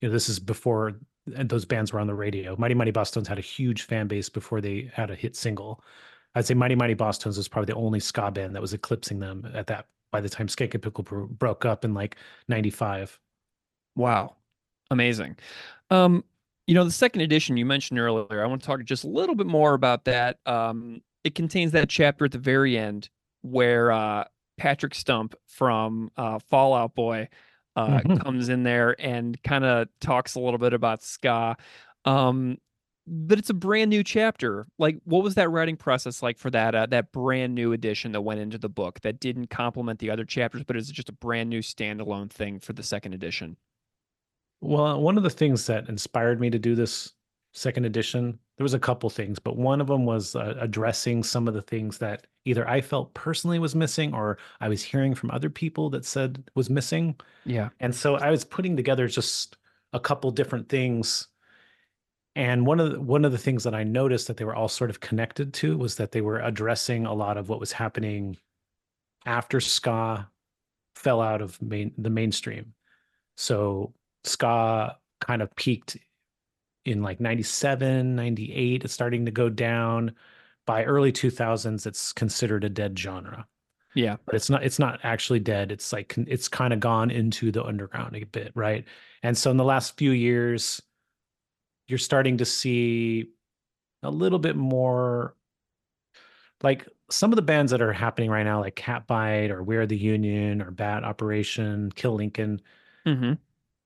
You 0.00 0.08
know, 0.08 0.12
this 0.12 0.28
is 0.28 0.38
before 0.38 0.98
those 1.26 1.64
bands 1.64 1.92
were 1.92 2.00
on 2.00 2.06
the 2.06 2.14
radio. 2.14 2.56
Mighty 2.56 2.74
Mighty 2.74 2.92
Bosstones 2.92 3.26
had 3.26 3.38
a 3.38 3.42
huge 3.42 3.82
fan 3.82 4.06
base 4.06 4.28
before 4.28 4.60
they 4.60 4.90
had 4.94 5.10
a 5.10 5.14
hit 5.14 5.36
single. 5.36 5.82
I'd 6.34 6.46
say 6.46 6.54
Mighty 6.54 6.74
Mighty 6.74 6.94
Bosstones 6.94 7.36
was 7.36 7.48
probably 7.48 7.72
the 7.72 7.78
only 7.78 8.00
ska 8.00 8.30
band 8.30 8.54
that 8.54 8.62
was 8.62 8.72
eclipsing 8.74 9.18
them 9.18 9.50
at 9.54 9.66
that 9.66 9.88
by 10.12 10.20
the 10.20 10.28
time 10.28 10.46
Skankin' 10.48 10.80
Pickle 10.82 11.04
bro- 11.04 11.26
broke 11.26 11.64
up 11.64 11.84
in 11.84 11.94
like 11.94 12.16
95. 12.48 13.18
Wow. 13.96 14.36
Amazing. 14.90 15.36
Um, 15.90 16.24
you 16.66 16.74
know, 16.74 16.84
the 16.84 16.90
second 16.90 17.22
edition 17.22 17.56
you 17.56 17.64
mentioned 17.66 17.98
earlier, 17.98 18.42
I 18.42 18.46
want 18.46 18.60
to 18.62 18.66
talk 18.66 18.82
just 18.84 19.04
a 19.04 19.08
little 19.08 19.34
bit 19.34 19.46
more 19.46 19.74
about 19.74 20.04
that. 20.04 20.38
Um, 20.46 21.02
it 21.24 21.34
contains 21.34 21.72
that 21.72 21.88
chapter 21.88 22.26
at 22.26 22.32
the 22.32 22.38
very 22.38 22.78
end 22.78 23.08
where 23.42 23.90
uh, 23.92 24.24
Patrick 24.58 24.94
Stump 24.94 25.34
from 25.46 26.10
uh, 26.16 26.38
Fall 26.48 26.74
Out 26.74 26.94
Boy 26.94 27.28
uh, 27.76 28.00
Mhm. 28.00 28.22
comes 28.22 28.48
in 28.48 28.62
there 28.64 28.96
and 29.00 29.40
kind 29.42 29.64
of 29.64 29.88
talks 30.00 30.34
a 30.34 30.40
little 30.40 30.58
bit 30.58 30.72
about 30.72 31.02
ska. 31.02 31.56
Um, 32.04 32.58
but 33.10 33.38
it's 33.38 33.50
a 33.50 33.54
brand 33.54 33.90
new 33.90 34.04
chapter. 34.04 34.66
Like, 34.78 34.98
what 35.04 35.22
was 35.22 35.34
that 35.36 35.50
writing 35.50 35.76
process 35.76 36.22
like 36.22 36.38
for 36.38 36.50
that 36.50 36.74
uh, 36.74 36.86
that 36.86 37.12
brand 37.12 37.54
new 37.54 37.72
edition 37.72 38.12
that 38.12 38.20
went 38.20 38.40
into 38.40 38.58
the 38.58 38.68
book 38.68 39.00
that 39.00 39.20
didn't 39.20 39.48
complement 39.48 39.98
the 39.98 40.10
other 40.10 40.24
chapters, 40.24 40.62
but 40.64 40.76
is 40.76 40.90
just 40.90 41.08
a 41.08 41.12
brand 41.12 41.50
new 41.50 41.60
standalone 41.60 42.30
thing 42.30 42.60
for 42.60 42.72
the 42.72 42.82
second 42.82 43.14
edition? 43.14 43.56
Well, 44.60 45.00
one 45.00 45.16
of 45.16 45.22
the 45.22 45.30
things 45.30 45.66
that 45.66 45.88
inspired 45.88 46.40
me 46.40 46.50
to 46.50 46.58
do 46.58 46.74
this 46.74 47.12
second 47.52 47.84
edition, 47.84 48.38
there 48.56 48.64
was 48.64 48.74
a 48.74 48.78
couple 48.78 49.08
things, 49.10 49.38
but 49.38 49.56
one 49.56 49.80
of 49.80 49.86
them 49.86 50.04
was 50.04 50.34
uh, 50.34 50.54
addressing 50.58 51.22
some 51.22 51.48
of 51.48 51.54
the 51.54 51.62
things 51.62 51.98
that 51.98 52.26
either 52.44 52.68
I 52.68 52.80
felt 52.80 53.14
personally 53.14 53.58
was 53.58 53.74
missing 53.74 54.14
or 54.14 54.38
I 54.60 54.68
was 54.68 54.82
hearing 54.82 55.14
from 55.14 55.30
other 55.30 55.50
people 55.50 55.90
that 55.90 56.04
said 56.04 56.42
was 56.54 56.70
missing. 56.70 57.16
Yeah. 57.44 57.68
And 57.80 57.94
so 57.94 58.16
I 58.16 58.30
was 58.30 58.44
putting 58.44 58.76
together 58.76 59.06
just 59.06 59.56
a 59.92 60.00
couple 60.00 60.30
different 60.30 60.68
things. 60.68 61.28
And 62.38 62.66
one 62.68 62.78
of 62.78 62.92
the, 62.92 63.00
one 63.00 63.24
of 63.24 63.32
the 63.32 63.38
things 63.38 63.64
that 63.64 63.74
I 63.74 63.82
noticed 63.82 64.28
that 64.28 64.36
they 64.36 64.44
were 64.44 64.54
all 64.54 64.68
sort 64.68 64.90
of 64.90 65.00
connected 65.00 65.52
to 65.54 65.76
was 65.76 65.96
that 65.96 66.12
they 66.12 66.20
were 66.20 66.38
addressing 66.38 67.04
a 67.04 67.12
lot 67.12 67.36
of 67.36 67.48
what 67.48 67.58
was 67.58 67.72
happening 67.72 68.36
after 69.26 69.58
ska 69.60 70.30
fell 70.94 71.20
out 71.20 71.42
of 71.42 71.60
main 71.60 71.92
the 71.98 72.10
mainstream. 72.10 72.74
So 73.36 73.92
ska 74.22 74.96
kind 75.20 75.42
of 75.42 75.54
peaked 75.56 75.96
in 76.84 77.02
like 77.02 77.18
97, 77.18 78.14
98. 78.14 78.84
It's 78.84 78.94
starting 78.94 79.24
to 79.26 79.32
go 79.32 79.48
down. 79.48 80.14
By 80.64 80.84
early 80.84 81.10
2000s, 81.12 81.86
it's 81.88 82.12
considered 82.12 82.62
a 82.62 82.68
dead 82.68 82.96
genre 82.96 83.46
Yeah. 83.94 84.16
but 84.26 84.36
it's 84.36 84.48
not 84.50 84.62
it's 84.62 84.78
not 84.78 85.00
actually 85.02 85.40
dead 85.40 85.72
it's 85.72 85.92
like 85.92 86.14
it's 86.18 86.46
kind 86.46 86.72
of 86.72 86.78
gone 86.80 87.10
into 87.10 87.50
the 87.50 87.64
underground 87.64 88.14
a 88.16 88.24
bit 88.26 88.52
right 88.54 88.84
and 89.24 89.36
so 89.36 89.50
in 89.50 89.56
the 89.56 89.64
last 89.64 89.96
few 89.96 90.10
years 90.12 90.80
you're 91.88 91.98
starting 91.98 92.36
to 92.38 92.44
see 92.44 93.30
a 94.02 94.10
little 94.10 94.38
bit 94.38 94.56
more 94.56 95.34
like 96.62 96.86
some 97.10 97.32
of 97.32 97.36
the 97.36 97.42
bands 97.42 97.70
that 97.72 97.80
are 97.80 97.92
happening 97.92 98.30
right 98.30 98.42
now 98.44 98.60
like 98.60 98.76
catbite 98.76 99.50
or 99.50 99.62
we're 99.62 99.86
the 99.86 99.96
union 99.96 100.60
or 100.62 100.70
bad 100.70 101.04
operation 101.04 101.90
kill 101.94 102.14
lincoln 102.14 102.60
Mm-hmm. 103.06 103.32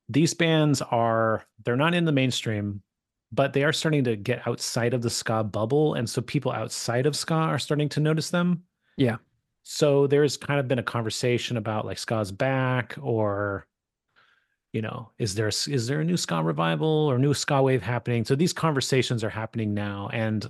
these 0.08 0.34
bands 0.34 0.82
are 0.82 1.44
they're 1.64 1.76
not 1.76 1.94
in 1.94 2.04
the 2.04 2.12
mainstream 2.12 2.82
but 3.30 3.52
they 3.52 3.62
are 3.62 3.72
starting 3.72 4.02
to 4.04 4.16
get 4.16 4.46
outside 4.48 4.94
of 4.94 5.02
the 5.02 5.10
ska 5.10 5.44
bubble 5.44 5.94
and 5.94 6.10
so 6.10 6.20
people 6.20 6.50
outside 6.50 7.06
of 7.06 7.14
ska 7.14 7.34
are 7.34 7.58
starting 7.58 7.88
to 7.90 8.00
notice 8.00 8.30
them 8.30 8.64
Yeah. 8.96 9.16
so 9.62 10.06
there's 10.08 10.36
kind 10.36 10.58
of 10.58 10.66
been 10.66 10.80
a 10.80 10.82
conversation 10.82 11.56
about 11.56 11.86
like 11.86 11.98
ska's 11.98 12.32
back 12.32 12.96
or 13.00 13.66
you 14.72 14.82
know 14.82 15.10
is 15.18 15.34
there 15.34 15.48
a- 15.48 15.76
there 15.78 16.00
a 16.00 16.04
new 16.04 16.16
ska 16.16 16.42
revival 16.42 16.88
or 16.88 17.18
new 17.18 17.34
ska 17.34 17.62
wave 17.62 17.82
happening 17.82 18.24
so 18.24 18.34
these 18.34 18.52
conversations 18.52 19.22
are 19.22 19.30
happening 19.30 19.74
now 19.74 20.08
and 20.12 20.48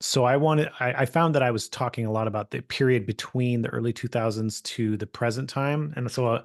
so 0.00 0.24
i 0.24 0.36
wanted 0.36 0.68
I, 0.80 0.92
I 0.92 1.06
found 1.06 1.34
that 1.34 1.42
i 1.42 1.50
was 1.50 1.68
talking 1.68 2.06
a 2.06 2.12
lot 2.12 2.26
about 2.26 2.50
the 2.50 2.62
period 2.62 3.06
between 3.06 3.62
the 3.62 3.68
early 3.68 3.92
2000s 3.92 4.62
to 4.62 4.96
the 4.96 5.06
present 5.06 5.48
time 5.48 5.92
and 5.96 6.10
so 6.10 6.26
uh, 6.26 6.42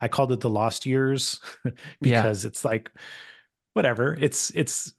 i 0.00 0.08
called 0.08 0.32
it 0.32 0.40
the 0.40 0.50
lost 0.50 0.86
years 0.86 1.40
Yeah. 1.64 1.72
because 2.00 2.44
it's 2.44 2.64
like 2.64 2.90
whatever 3.74 4.16
it's 4.20 4.50
it's 4.54 4.92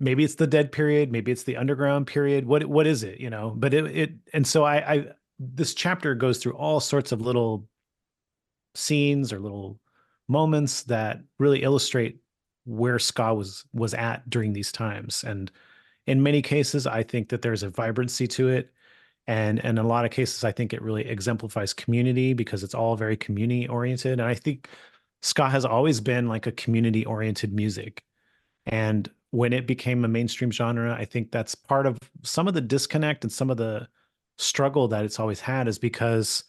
maybe 0.00 0.24
it's 0.24 0.34
the 0.34 0.46
dead 0.46 0.72
period 0.72 1.10
maybe 1.12 1.32
it's 1.32 1.44
the 1.44 1.56
underground 1.56 2.06
period 2.06 2.46
what 2.46 2.64
what 2.66 2.86
is 2.86 3.02
it 3.02 3.20
you 3.20 3.30
know 3.30 3.54
but 3.56 3.72
it, 3.72 3.86
it 3.86 4.12
and 4.32 4.46
so 4.46 4.64
i 4.64 4.92
i 4.94 5.06
this 5.38 5.74
chapter 5.74 6.14
goes 6.14 6.38
through 6.38 6.54
all 6.54 6.80
sorts 6.80 7.12
of 7.12 7.20
little 7.20 7.68
scenes 8.76 9.32
or 9.32 9.40
little 9.40 9.78
moments 10.28 10.82
that 10.84 11.20
really 11.38 11.62
illustrate 11.62 12.18
where 12.64 12.98
ska 12.98 13.34
was 13.34 13.64
was 13.72 13.94
at 13.94 14.28
during 14.28 14.52
these 14.52 14.72
times. 14.72 15.24
And 15.24 15.50
in 16.06 16.22
many 16.22 16.42
cases 16.42 16.86
i 16.86 17.02
think 17.02 17.28
that 17.28 17.42
there's 17.42 17.62
a 17.62 17.70
vibrancy 17.70 18.26
to 18.28 18.48
it. 18.48 18.72
And 19.26 19.58
and 19.64 19.78
in 19.78 19.84
a 19.84 19.88
lot 19.88 20.04
of 20.04 20.10
cases 20.10 20.44
i 20.44 20.52
think 20.52 20.72
it 20.72 20.82
really 20.82 21.06
exemplifies 21.06 21.72
community 21.72 22.34
because 22.34 22.62
it's 22.62 22.74
all 22.74 22.96
very 22.96 23.16
community 23.16 23.68
oriented. 23.68 24.12
And 24.12 24.22
i 24.22 24.34
think 24.34 24.68
ska 25.22 25.48
has 25.48 25.64
always 25.64 26.00
been 26.00 26.28
like 26.28 26.46
a 26.46 26.52
community 26.52 27.04
oriented 27.06 27.52
music. 27.52 28.02
And 28.66 29.10
when 29.30 29.52
it 29.52 29.66
became 29.66 30.04
a 30.04 30.08
mainstream 30.08 30.50
genre 30.50 30.94
i 30.94 31.04
think 31.04 31.30
that's 31.30 31.54
part 31.54 31.86
of 31.86 31.98
some 32.22 32.48
of 32.48 32.54
the 32.54 32.60
disconnect 32.60 33.24
and 33.24 33.32
some 33.32 33.50
of 33.50 33.56
the 33.56 33.88
struggle 34.38 34.88
that 34.88 35.04
it's 35.04 35.20
always 35.20 35.40
had 35.40 35.68
is 35.68 35.78
because 35.78 36.44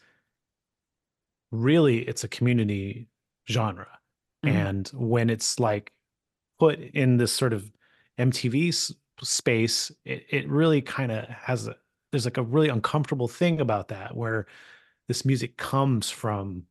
really 1.51 1.99
it's 1.99 2.23
a 2.23 2.27
community 2.27 3.07
genre 3.49 3.87
Mhm. 4.45 4.49
and 4.51 4.87
when 4.93 5.29
it's 5.29 5.59
like 5.59 5.91
put 6.59 6.79
in 6.79 7.17
this 7.17 7.31
sort 7.31 7.53
of 7.53 7.71
mtv 8.19 8.69
s- 8.69 8.93
space 9.21 9.91
it, 10.05 10.25
it 10.29 10.49
really 10.49 10.81
kind 10.81 11.11
of 11.11 11.25
has 11.29 11.67
a 11.67 11.75
there's 12.11 12.25
like 12.25 12.37
a 12.37 12.43
really 12.43 12.69
uncomfortable 12.69 13.27
thing 13.27 13.59
about 13.61 13.87
that 13.89 14.15
where 14.15 14.47
this 15.07 15.25
music 15.25 15.57
comes 15.57 16.09
from 16.09 16.63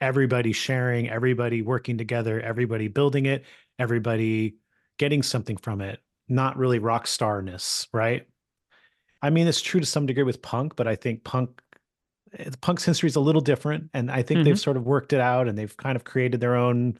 everybody 0.00 0.52
sharing 0.52 1.08
everybody 1.10 1.62
working 1.62 1.98
together 1.98 2.40
everybody 2.40 2.88
building 2.88 3.26
it 3.26 3.44
everybody 3.78 4.56
getting 4.98 5.22
something 5.22 5.56
from 5.56 5.80
it 5.80 6.00
not 6.28 6.56
really 6.56 6.78
rock 6.78 7.06
starness 7.06 7.86
right 7.92 8.26
i 9.22 9.28
mean 9.30 9.46
it's 9.46 9.60
true 9.60 9.80
to 9.80 9.86
some 9.86 10.06
degree 10.06 10.22
with 10.22 10.40
punk 10.42 10.76
but 10.76 10.86
i 10.86 10.94
think 10.96 11.22
punk 11.24 11.60
punk's 12.60 12.84
history 12.84 13.08
is 13.08 13.16
a 13.16 13.20
little 13.20 13.40
different 13.40 13.90
and 13.92 14.10
i 14.10 14.22
think 14.22 14.44
they've 14.44 14.60
sort 14.60 14.76
of 14.76 14.84
worked 14.84 15.12
it 15.12 15.20
out 15.20 15.48
and 15.48 15.58
they've 15.58 15.76
kind 15.76 15.96
of 15.96 16.04
created 16.04 16.40
their 16.40 16.54
own 16.54 16.96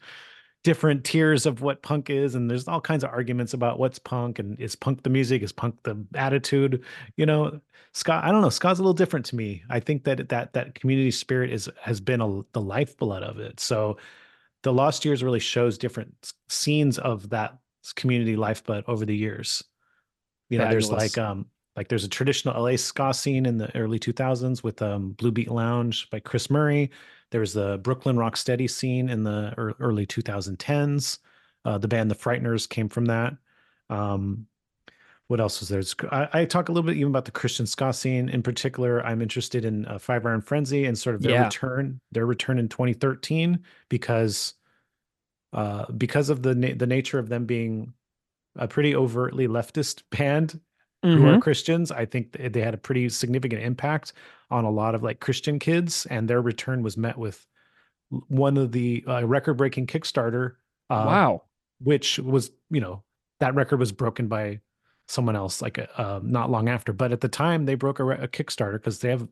different 0.63 1.05
tiers 1.05 1.47
of 1.47 1.63
what 1.63 1.83
punk 1.83 2.11
is 2.11 2.35
and 2.35 2.51
there's 2.51 2.69
all 2.69 2.81
kinds 2.81 3.03
of 3.03 3.11
arguments 3.11 3.55
about 3.55 3.79
what's 3.79 3.99
punk 3.99 4.39
and 4.39 4.61
is 4.61 4.77
punk 4.77 5.03
the 5.03 5.11
music? 5.11 5.43
Is 5.43 5.53
punk 5.53 5.77
the 5.85 6.05
attitude? 6.15 6.85
You 7.17 7.27
know 7.27 7.61
ska 7.93 8.21
i 8.23 8.31
don't 8.31 8.43
know 8.43 8.51
ska's 8.51 8.79
a 8.79 8.83
little 8.83 8.95
different 8.95 9.27
to 9.27 9.37
me. 9.37 9.63
I 9.71 9.81
think 9.81 10.05
that 10.05 10.29
that 10.29 10.53
that 10.53 10.75
community 10.75 11.11
spirit 11.11 11.51
is 11.51 11.69
has 11.81 12.01
been 12.01 12.21
a, 12.21 12.43
the 12.53 12.61
lifeblood 12.61 13.23
of 13.23 13.39
it. 13.39 13.59
So 13.59 13.97
the 14.63 14.73
lost 14.73 15.05
years 15.05 15.25
really 15.25 15.41
shows 15.41 15.79
different 15.79 16.33
scenes 16.49 16.99
of 16.99 17.31
that 17.31 17.57
community 17.95 18.37
lifeblood 18.37 18.85
over 18.87 19.07
the 19.07 19.17
years. 19.17 19.65
You 20.51 20.59
know 20.59 20.69
there's 20.69 20.91
like 20.91 21.17
um 21.17 21.47
like 21.81 21.89
there's 21.89 22.05
a 22.05 22.09
traditional 22.09 22.63
la 22.63 22.77
ska 22.77 23.15
scene 23.15 23.47
in 23.47 23.57
the 23.57 23.75
early 23.75 23.99
2000s 23.99 24.63
with 24.63 24.83
um 24.83 25.13
blue 25.13 25.31
beat 25.31 25.51
lounge 25.51 26.11
by 26.11 26.21
chris 26.21 26.51
murray 26.51 26.91
there 27.31 27.41
was 27.41 27.55
the 27.55 27.79
brooklyn 27.79 28.17
rocksteady 28.17 28.69
scene 28.69 29.09
in 29.09 29.25
the 29.25 29.55
early 29.81 30.07
2010s 30.07 31.21
uh, 31.65 31.79
the 31.79 31.89
band 31.89 32.11
the 32.11 32.15
frighteners 32.15 32.69
came 32.69 32.87
from 32.91 33.07
that 33.07 33.35
um 33.89 34.47
what 35.29 35.39
else 35.41 35.61
was 35.61 35.69
there? 35.69 35.83
I, 36.11 36.41
I 36.41 36.45
talk 36.45 36.69
a 36.69 36.73
little 36.73 36.85
bit 36.89 36.97
even 36.97 37.13
about 37.13 37.25
the 37.25 37.31
Christian 37.31 37.65
ska 37.65 37.93
scene 37.93 38.29
in 38.29 38.43
particular. 38.43 39.07
I'm 39.07 39.23
interested 39.23 39.65
in 39.65 39.87
uh, 39.87 39.97
Five 40.01 40.27
Iron 40.27 40.41
Frenzy 40.41 40.87
and 40.87 40.99
sort 40.99 41.15
of 41.15 41.23
their 41.23 41.35
Yeah. 41.35 41.45
return, 41.45 42.01
their 42.11 42.27
return 42.27 42.59
in 42.59 42.69
2013 42.69 43.61
because 43.89 44.55
uh, 45.53 45.91
because 45.93 46.31
of 46.31 46.43
the 46.43 46.55
na- 46.55 46.75
the 46.77 46.87
nature 46.87 47.21
of 47.21 47.29
them 47.29 47.47
being 47.47 47.93
a 48.57 48.69
pretty 48.69 48.95
overtly 48.95 49.49
leftist 49.49 50.03
band 50.11 50.61
who 51.03 51.19
Mhm. 51.19 51.37
are 51.37 51.41
Christians. 51.41 51.91
I 51.91 52.05
think 52.05 52.33
they 52.33 52.61
had 52.61 52.75
a 52.75 52.79
pretty 52.79 53.09
significant 53.09 53.63
impact 53.63 54.13
on 54.51 54.65
a 54.65 54.71
lot 54.71 54.95
of 54.95 55.03
like 55.03 55.21
Christian 55.21 55.59
kids, 55.59 56.07
and 56.07 56.29
their 56.29 56.43
return 56.43 56.83
was 56.83 56.97
met 56.97 57.17
with 57.17 57.47
one 58.29 58.57
of 58.57 58.73
the 58.73 59.05
uh, 59.07 59.25
record 59.27 59.55
breaking 59.55 59.87
Kickstarter 59.87 60.53
Uh, 60.91 61.05
wow. 61.07 61.43
Which 61.83 62.19
was, 62.19 62.51
you 62.71 62.81
know, 62.81 63.03
that 63.39 63.55
record 63.55 63.79
was 63.79 63.93
broken 63.93 64.27
by 64.29 64.61
someone 65.09 65.37
else 65.37 65.63
like 65.63 65.79
uh, 65.97 66.21
not 66.23 66.51
long 66.51 66.69
after. 66.69 66.93
But 66.93 67.13
at 67.13 67.21
the 67.21 67.29
time, 67.29 67.65
they 67.65 67.75
broke 67.77 68.01
a, 68.01 68.07
a 68.11 68.29
Kickstarter 68.29 68.73
because 68.75 68.99
they 68.99 69.09
have 69.11 69.27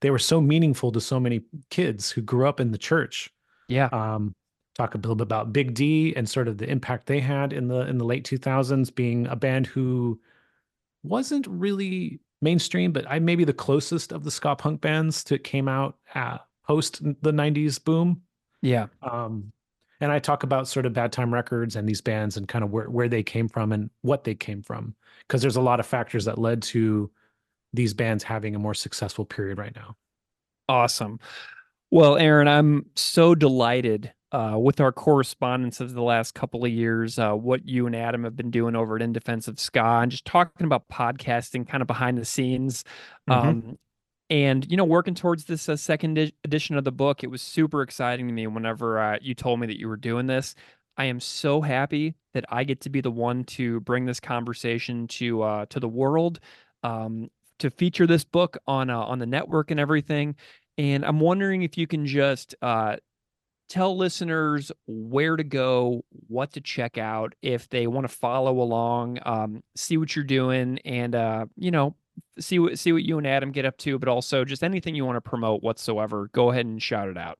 they 0.00 0.10
were 0.10 0.18
so 0.18 0.40
meaningful 0.40 0.92
to 0.92 1.00
so 1.00 1.18
many 1.18 1.42
kids 1.70 2.10
who 2.12 2.20
grew 2.22 2.46
up 2.46 2.60
in 2.60 2.70
the 2.70 2.78
church. 2.78 3.30
Yeah. 3.68 3.86
Um, 3.86 4.34
talk 4.76 4.94
a 4.94 4.98
little 4.98 5.16
bit 5.16 5.24
about 5.24 5.52
Big 5.52 5.74
D 5.74 6.14
and 6.14 6.28
sort 6.28 6.46
of 6.46 6.58
the 6.58 6.70
impact 6.70 7.06
they 7.06 7.18
had 7.20 7.52
in 7.52 7.66
the 7.68 7.80
in 7.88 7.98
the 7.98 8.04
late 8.04 8.24
2000s, 8.24 8.94
being 8.94 9.26
a 9.26 9.34
band 9.34 9.66
who 9.66 10.20
wasn't 11.02 11.46
really 11.46 12.20
mainstream, 12.40 12.92
but 12.92 13.04
I 13.08 13.18
maybe 13.18 13.44
the 13.44 13.52
closest 13.52 14.12
of 14.12 14.24
the 14.24 14.30
ska 14.30 14.56
punk 14.56 14.80
bands 14.80 15.24
to 15.24 15.38
came 15.38 15.68
out 15.68 15.96
uh, 16.14 16.38
post 16.66 17.02
the 17.02 17.32
90s 17.32 17.82
boom. 17.82 18.22
Yeah. 18.62 18.86
Um, 19.02 19.52
and 20.00 20.12
I 20.12 20.20
talk 20.20 20.44
about 20.44 20.68
sort 20.68 20.86
of 20.86 20.92
Bad 20.92 21.10
Time 21.12 21.34
Records 21.34 21.74
and 21.74 21.88
these 21.88 22.00
bands 22.00 22.36
and 22.36 22.46
kind 22.46 22.64
of 22.64 22.70
where, 22.70 22.88
where 22.88 23.08
they 23.08 23.22
came 23.22 23.48
from 23.48 23.72
and 23.72 23.90
what 24.02 24.24
they 24.24 24.34
came 24.34 24.62
from. 24.62 24.94
Because 25.26 25.42
there's 25.42 25.56
a 25.56 25.60
lot 25.60 25.80
of 25.80 25.86
factors 25.86 26.24
that 26.26 26.38
led 26.38 26.62
to 26.62 27.10
these 27.72 27.94
bands 27.94 28.22
having 28.22 28.54
a 28.54 28.58
more 28.58 28.74
successful 28.74 29.24
period 29.24 29.58
right 29.58 29.74
now. 29.74 29.96
Awesome. 30.68 31.18
Well, 31.90 32.16
Aaron, 32.16 32.48
I'm 32.48 32.86
so 32.94 33.34
delighted 33.34 34.12
uh, 34.32 34.56
with 34.58 34.80
our 34.80 34.92
correspondence 34.92 35.80
of 35.80 35.94
the 35.94 36.02
last 36.02 36.34
couple 36.34 36.64
of 36.64 36.70
years, 36.70 37.18
uh, 37.18 37.32
what 37.32 37.66
you 37.66 37.86
and 37.86 37.96
Adam 37.96 38.24
have 38.24 38.36
been 38.36 38.50
doing 38.50 38.76
over 38.76 38.96
at 38.96 39.02
In 39.02 39.12
Defense 39.12 39.48
of 39.48 39.58
Ska, 39.58 39.82
and 40.02 40.10
just 40.10 40.24
talking 40.24 40.66
about 40.66 40.88
podcasting 40.88 41.66
kind 41.66 41.80
of 41.80 41.86
behind 41.86 42.18
the 42.18 42.24
scenes. 42.24 42.84
Mm-hmm. 43.28 43.48
Um, 43.48 43.78
and 44.30 44.70
you 44.70 44.76
know 44.76 44.84
working 44.84 45.14
towards 45.14 45.44
this 45.44 45.68
uh, 45.68 45.76
second 45.76 46.18
edi- 46.18 46.34
edition 46.44 46.76
of 46.76 46.84
the 46.84 46.92
book 46.92 47.24
it 47.24 47.30
was 47.30 47.42
super 47.42 47.82
exciting 47.82 48.26
to 48.26 48.32
me 48.32 48.46
whenever 48.46 48.98
uh, 48.98 49.18
you 49.20 49.34
told 49.34 49.60
me 49.60 49.66
that 49.66 49.78
you 49.78 49.88
were 49.88 49.96
doing 49.96 50.26
this 50.26 50.54
i 50.96 51.04
am 51.04 51.18
so 51.20 51.60
happy 51.60 52.14
that 52.34 52.44
i 52.50 52.64
get 52.64 52.80
to 52.80 52.90
be 52.90 53.00
the 53.00 53.10
one 53.10 53.44
to 53.44 53.80
bring 53.80 54.04
this 54.04 54.20
conversation 54.20 55.06
to 55.08 55.42
uh, 55.42 55.66
to 55.66 55.80
the 55.80 55.88
world 55.88 56.40
um, 56.82 57.28
to 57.58 57.70
feature 57.70 58.06
this 58.06 58.24
book 58.24 58.58
on 58.66 58.90
uh, 58.90 59.00
on 59.00 59.18
the 59.18 59.26
network 59.26 59.70
and 59.70 59.80
everything 59.80 60.36
and 60.76 61.04
i'm 61.04 61.20
wondering 61.20 61.62
if 61.62 61.78
you 61.78 61.86
can 61.86 62.04
just 62.04 62.54
uh, 62.62 62.96
tell 63.68 63.96
listeners 63.96 64.72
where 64.86 65.36
to 65.36 65.44
go 65.44 66.04
what 66.28 66.52
to 66.52 66.60
check 66.60 66.98
out 66.98 67.34
if 67.42 67.68
they 67.68 67.86
want 67.86 68.08
to 68.08 68.14
follow 68.14 68.60
along 68.60 69.18
um, 69.26 69.62
see 69.76 69.96
what 69.96 70.16
you're 70.16 70.24
doing 70.24 70.78
and 70.84 71.14
uh, 71.14 71.46
you 71.56 71.70
know 71.70 71.94
see 72.40 72.58
what 72.58 72.78
see 72.78 72.92
what 72.92 73.04
you 73.04 73.18
and 73.18 73.26
Adam 73.26 73.52
get 73.52 73.64
up 73.64 73.76
to, 73.78 73.98
but 73.98 74.08
also 74.08 74.44
just 74.44 74.64
anything 74.64 74.94
you 74.94 75.04
want 75.04 75.16
to 75.16 75.20
promote 75.20 75.62
whatsoever. 75.62 76.28
Go 76.32 76.50
ahead 76.50 76.66
and 76.66 76.82
shout 76.82 77.08
it 77.08 77.16
out. 77.18 77.38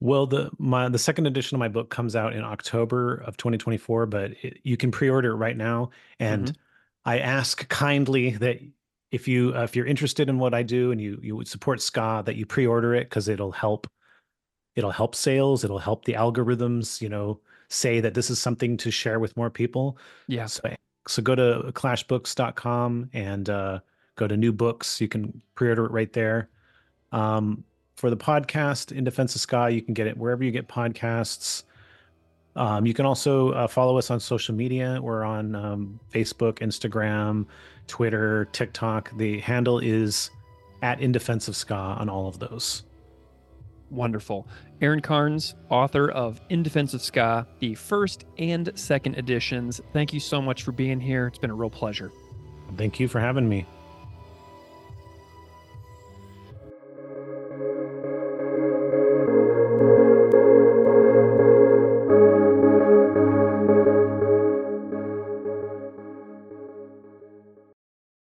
Well, 0.00 0.26
the 0.26 0.50
my 0.58 0.88
the 0.88 0.98
second 0.98 1.26
edition 1.26 1.54
of 1.54 1.60
my 1.60 1.68
book 1.68 1.88
comes 1.90 2.14
out 2.16 2.34
in 2.34 2.42
October 2.42 3.16
of 3.16 3.36
2024, 3.36 4.06
but 4.06 4.32
it, 4.42 4.58
you 4.62 4.76
can 4.76 4.90
pre-order 4.90 5.32
it 5.32 5.36
right 5.36 5.56
now. 5.56 5.90
And 6.18 6.48
Mhm. 6.48 6.56
I 7.06 7.18
ask 7.20 7.66
kindly 7.68 8.30
that 8.36 8.60
if 9.10 9.28
you 9.28 9.54
uh, 9.56 9.62
if 9.62 9.76
you're 9.76 9.86
interested 9.86 10.28
in 10.28 10.38
what 10.38 10.52
I 10.54 10.62
do 10.62 10.90
and 10.92 11.00
you 11.00 11.18
you 11.22 11.36
would 11.36 11.48
support 11.48 11.80
ska, 11.80 12.22
that 12.26 12.36
you 12.36 12.44
pre-order 12.46 12.94
it 12.94 13.04
because 13.04 13.28
it'll 13.28 13.52
help 13.52 13.86
it'll 14.76 14.90
help 14.90 15.14
sales, 15.14 15.64
it'll 15.64 15.78
help 15.78 16.04
the 16.04 16.14
algorithms, 16.14 17.00
you 17.00 17.08
know, 17.08 17.40
say 17.68 18.00
that 18.00 18.14
this 18.14 18.30
is 18.30 18.38
something 18.38 18.76
to 18.78 18.90
share 18.90 19.18
with 19.20 19.36
more 19.36 19.50
people. 19.50 19.98
Yeah. 20.28 20.46
So 20.46 20.74
so 21.06 21.22
go 21.22 21.34
to 21.34 21.70
clashbooks.com 21.72 23.10
and 23.12 23.50
uh, 23.50 23.80
go 24.16 24.26
to 24.26 24.36
new 24.36 24.52
books. 24.52 25.00
You 25.00 25.08
can 25.08 25.42
pre-order 25.54 25.84
it 25.84 25.92
right 25.92 26.12
there. 26.12 26.48
Um, 27.12 27.64
for 27.96 28.10
the 28.10 28.16
podcast 28.16 28.92
in 28.92 29.04
defense 29.04 29.34
of 29.34 29.40
ska 29.40 29.70
you 29.70 29.80
can 29.80 29.94
get 29.94 30.06
it 30.06 30.16
wherever 30.16 30.42
you 30.44 30.50
get 30.50 30.68
podcasts 30.68 31.64
um, 32.56 32.86
you 32.86 32.94
can 32.94 33.04
also 33.04 33.50
uh, 33.50 33.66
follow 33.66 33.98
us 33.98 34.10
on 34.10 34.20
social 34.20 34.54
media 34.54 34.98
we're 35.00 35.24
on 35.24 35.54
um, 35.54 36.00
facebook 36.12 36.58
instagram 36.58 37.46
twitter 37.86 38.46
tiktok 38.52 39.16
the 39.16 39.40
handle 39.40 39.78
is 39.78 40.30
at 40.82 41.00
in 41.00 41.12
defense 41.12 41.48
of 41.48 41.56
ska 41.56 41.74
on 41.74 42.08
all 42.08 42.26
of 42.28 42.38
those 42.38 42.82
Wonderful. 43.94 44.48
Aaron 44.80 45.00
Carnes, 45.00 45.54
author 45.70 46.10
of 46.10 46.40
In 46.48 46.62
Defense 46.62 46.94
of 46.94 47.02
Ska, 47.02 47.46
the 47.60 47.74
first 47.74 48.24
and 48.38 48.72
second 48.74 49.16
editions. 49.16 49.80
Thank 49.92 50.12
you 50.12 50.20
so 50.20 50.42
much 50.42 50.62
for 50.62 50.72
being 50.72 51.00
here. 51.00 51.28
It's 51.28 51.38
been 51.38 51.50
a 51.50 51.54
real 51.54 51.70
pleasure. 51.70 52.10
thank 52.76 52.98
you 52.98 53.06
for 53.06 53.20
having 53.20 53.48
me 53.48 53.66